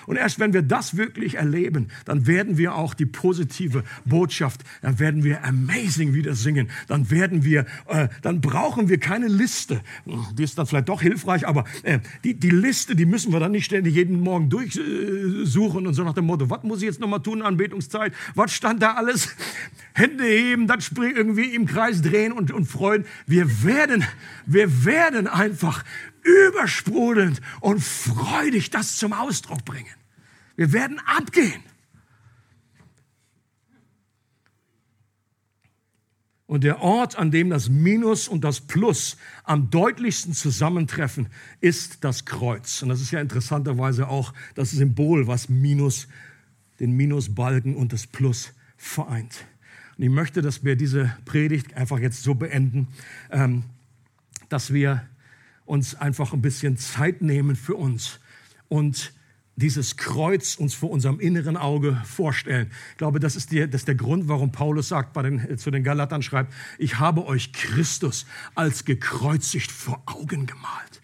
Und 0.08 0.18
erst 0.18 0.40
wenn 0.40 0.54
wir 0.54 0.62
das 0.62 0.98
wirklich 0.98 1.36
erleben, 1.36 1.90
dann 2.06 2.28
werden 2.28 2.58
wir 2.58 2.76
auch 2.76 2.94
die 2.94 3.06
positive 3.06 3.84
Botschaft, 4.06 4.62
dann 4.82 5.00
werden 5.00 5.24
wir 5.24 5.44
amazing 5.44 6.14
wieder 6.14 6.36
singen. 6.36 6.70
Dann 6.88 7.10
werden 7.10 7.44
wir, 7.44 7.66
äh, 7.88 8.08
dann 8.22 8.42
brauchen 8.42 8.90
wir 8.90 9.00
keine 9.00 9.28
Liste. 9.28 9.82
Die 10.38 10.44
ist 10.44 10.58
dann 10.58 10.68
vielleicht 10.68 10.90
doch 10.90 11.02
hilfreich, 11.02 11.48
aber 11.48 11.66
äh, 11.84 12.00
die, 12.24 12.34
die 12.34 12.50
Liste, 12.50 12.96
die 12.96 13.06
müssen 13.06 13.32
wir 13.32 13.40
dann 13.40 13.52
nicht 13.52 13.66
ständig 13.66 13.96
jeden 13.96 14.20
Morgen 14.20 14.50
durchsuchen 14.50 15.88
und 15.88 15.94
so 15.94 16.04
nach 16.04 16.14
dem 16.14 16.26
Motto, 16.26 16.50
was 16.50 16.64
muss 16.64 16.80
ich 16.80 16.86
jetzt 16.86 17.00
nochmal 17.00 17.22
tun, 17.22 17.42
Anbetungszeit? 17.42 18.14
Was 18.36 18.54
stand 18.54 18.82
da 18.82 18.94
alles? 18.94 19.36
Hände 19.94 20.24
heben, 20.24 20.68
dann 20.68 20.80
irgendwie 20.98 21.54
im 21.54 21.66
Kreis 21.66 22.02
drehen 22.02 22.32
und, 22.32 22.52
und 22.52 22.66
freuen. 22.66 23.06
Wir 23.26 23.64
werden, 23.64 24.04
wir 24.46 24.86
werden 24.86 25.28
einfach 25.28 25.84
übersprudelnd 26.24 27.42
und 27.60 27.84
freudig 27.84 28.70
das 28.70 28.98
zum 28.98 29.14
Ausdruck 29.14 29.66
bringen. 29.66 29.96
Wir 30.56 30.74
werden 30.74 31.00
abgehen. 31.06 31.64
Und 36.52 36.66
der 36.66 36.82
Ort, 36.82 37.18
an 37.18 37.32
dem 37.32 37.50
das 37.50 37.70
Minus 37.70 38.28
und 38.28 38.44
das 38.44 38.60
Plus 38.60 39.16
am 39.46 39.70
deutlichsten 39.70 40.34
zusammentreffen, 40.34 41.28
ist 41.62 42.04
das 42.04 42.26
Kreuz. 42.26 42.82
Und 42.82 42.90
das 42.90 43.00
ist 43.00 43.12
ja 43.12 43.22
interessanterweise 43.22 44.10
auch 44.10 44.34
das 44.54 44.72
Symbol, 44.72 45.28
was 45.28 45.48
Minus, 45.48 46.10
den 46.82 46.92
Minusbalken 46.92 47.78
und 47.78 47.94
das 47.94 48.06
Plus 48.06 48.52
vereint. 48.76 49.46
Und 49.98 50.04
ich 50.04 50.10
möchte, 50.10 50.42
dass 50.42 50.66
wir 50.66 50.76
diese 50.76 51.16
Predigt 51.24 51.76
einfach 51.76 52.00
jetzt 52.00 52.22
so 52.22 52.36
beenden, 52.36 52.90
ähm, 53.30 53.64
dass 54.50 54.74
wir 54.74 55.08
uns 55.66 55.96
einfach 55.96 56.34
ein 56.34 56.42
bisschen 56.42 56.78
Zeit 56.78 57.22
nehmen 57.22 57.56
für 57.56 57.76
uns 57.76 58.20
und 58.68 59.14
dieses 59.56 59.98
Kreuz 59.98 60.56
uns 60.56 60.74
vor 60.74 60.90
unserem 60.90 61.20
inneren 61.20 61.58
Auge 61.58 62.02
vorstellen. 62.06 62.72
Ich 62.92 62.98
glaube, 62.98 63.20
das 63.20 63.36
ist, 63.36 63.52
die, 63.52 63.60
das 63.70 63.82
ist 63.82 63.88
der 63.88 63.96
Grund, 63.96 64.28
warum 64.28 64.52
Paulus 64.52 64.90
sagt, 64.90 65.14
bei 65.14 65.22
den, 65.22 65.58
zu 65.58 65.72
den 65.72 65.84
Galatern 65.84 66.22
schreibt, 66.22 66.54
ich 66.78 67.00
habe 67.00 67.26
euch 67.26 67.54
Christus 67.54 68.26
als 68.56 68.86
gekreuzigt 68.86 69.72
vor 69.72 70.02
Augen 70.06 70.46
gemalt. 70.46 71.01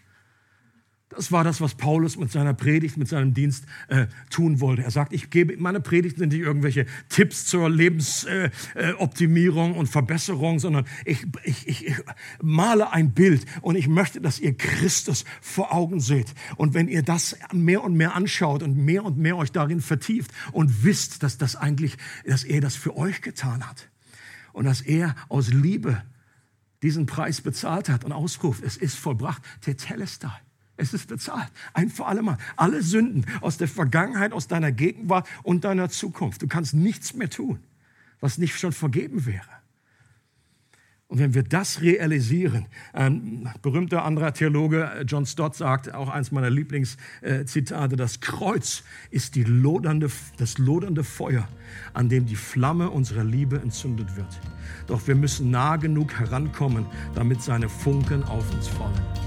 Das 1.17 1.31
war 1.31 1.43
das, 1.43 1.61
was 1.61 1.73
Paulus 1.73 2.15
mit 2.15 2.31
seiner 2.31 2.53
Predigt, 2.53 2.95
mit 2.95 3.07
seinem 3.07 3.33
Dienst 3.33 3.65
äh, 3.87 4.05
tun 4.29 4.61
wollte. 4.61 4.83
Er 4.83 4.91
sagt, 4.91 5.13
ich 5.13 5.31
gebe, 5.31 5.57
meine 5.57 5.79
Predigten 5.79 6.19
sind 6.19 6.31
nicht 6.31 6.41
irgendwelche 6.41 6.85
Tipps 7.09 7.47
zur 7.47 7.71
Lebensoptimierung 7.71 9.73
äh, 9.73 9.77
und 9.79 9.87
Verbesserung, 9.87 10.59
sondern 10.59 10.85
ich, 11.05 11.25
ich, 11.43 11.67
ich, 11.67 11.87
ich 11.87 11.95
male 12.39 12.93
ein 12.93 13.13
Bild 13.13 13.47
und 13.63 13.75
ich 13.75 13.87
möchte, 13.87 14.21
dass 14.21 14.39
ihr 14.39 14.55
Christus 14.55 15.25
vor 15.41 15.73
Augen 15.73 16.01
seht. 16.01 16.35
Und 16.55 16.75
wenn 16.75 16.87
ihr 16.87 17.01
das 17.01 17.35
mehr 17.51 17.83
und 17.83 17.95
mehr 17.95 18.15
anschaut 18.15 18.61
und 18.61 18.77
mehr 18.77 19.03
und 19.03 19.17
mehr 19.17 19.37
euch 19.37 19.51
darin 19.51 19.81
vertieft 19.81 20.29
und 20.51 20.83
wisst, 20.83 21.23
dass 21.23 21.39
das 21.39 21.55
eigentlich, 21.55 21.97
dass 22.27 22.43
er 22.43 22.61
das 22.61 22.75
für 22.75 22.95
euch 22.95 23.23
getan 23.23 23.67
hat 23.67 23.89
und 24.53 24.65
dass 24.65 24.81
er 24.81 25.15
aus 25.29 25.51
Liebe 25.51 26.03
diesen 26.83 27.07
Preis 27.07 27.41
bezahlt 27.41 27.89
hat 27.89 28.05
und 28.05 28.11
ausruft, 28.11 28.61
es 28.63 28.77
ist 28.77 28.99
vollbracht, 28.99 29.41
Tetelestai. 29.61 30.41
Es 30.77 30.93
ist 30.93 31.07
bezahlt. 31.07 31.51
Ein 31.73 31.89
für 31.89 32.05
alle 32.05 32.21
Mal. 32.21 32.37
Alle 32.55 32.81
Sünden 32.81 33.25
aus 33.41 33.57
der 33.57 33.67
Vergangenheit, 33.67 34.31
aus 34.31 34.47
deiner 34.47 34.71
Gegenwart 34.71 35.27
und 35.43 35.63
deiner 35.63 35.89
Zukunft. 35.89 36.41
Du 36.43 36.47
kannst 36.47 36.73
nichts 36.73 37.13
mehr 37.13 37.29
tun, 37.29 37.59
was 38.19 38.37
nicht 38.37 38.57
schon 38.57 38.71
vergeben 38.71 39.25
wäre. 39.25 39.47
Und 41.09 41.19
wenn 41.19 41.33
wir 41.33 41.43
das 41.43 41.81
realisieren, 41.81 42.65
ein 42.91 43.49
berühmter 43.61 44.03
anderer 44.03 44.33
Theologe, 44.33 45.05
John 45.07 45.25
Stott, 45.25 45.55
sagt, 45.55 45.93
auch 45.93 46.09
eins 46.09 46.31
meiner 46.31 46.49
Lieblingszitate, 46.49 47.95
das 47.95 48.19
Kreuz 48.19 48.83
ist 49.09 49.35
die 49.35 49.45
lodernde, 49.45 50.11
das 50.35 50.57
lodernde 50.57 51.05
Feuer, 51.05 51.47
an 51.93 52.09
dem 52.09 52.25
die 52.25 52.35
Flamme 52.35 52.89
unserer 52.89 53.23
Liebe 53.23 53.57
entzündet 53.61 54.17
wird. 54.17 54.39
Doch 54.87 55.07
wir 55.07 55.15
müssen 55.15 55.49
nah 55.49 55.77
genug 55.77 56.19
herankommen, 56.19 56.85
damit 57.15 57.41
seine 57.41 57.69
Funken 57.69 58.23
auf 58.23 58.53
uns 58.53 58.67
fallen. 58.67 59.26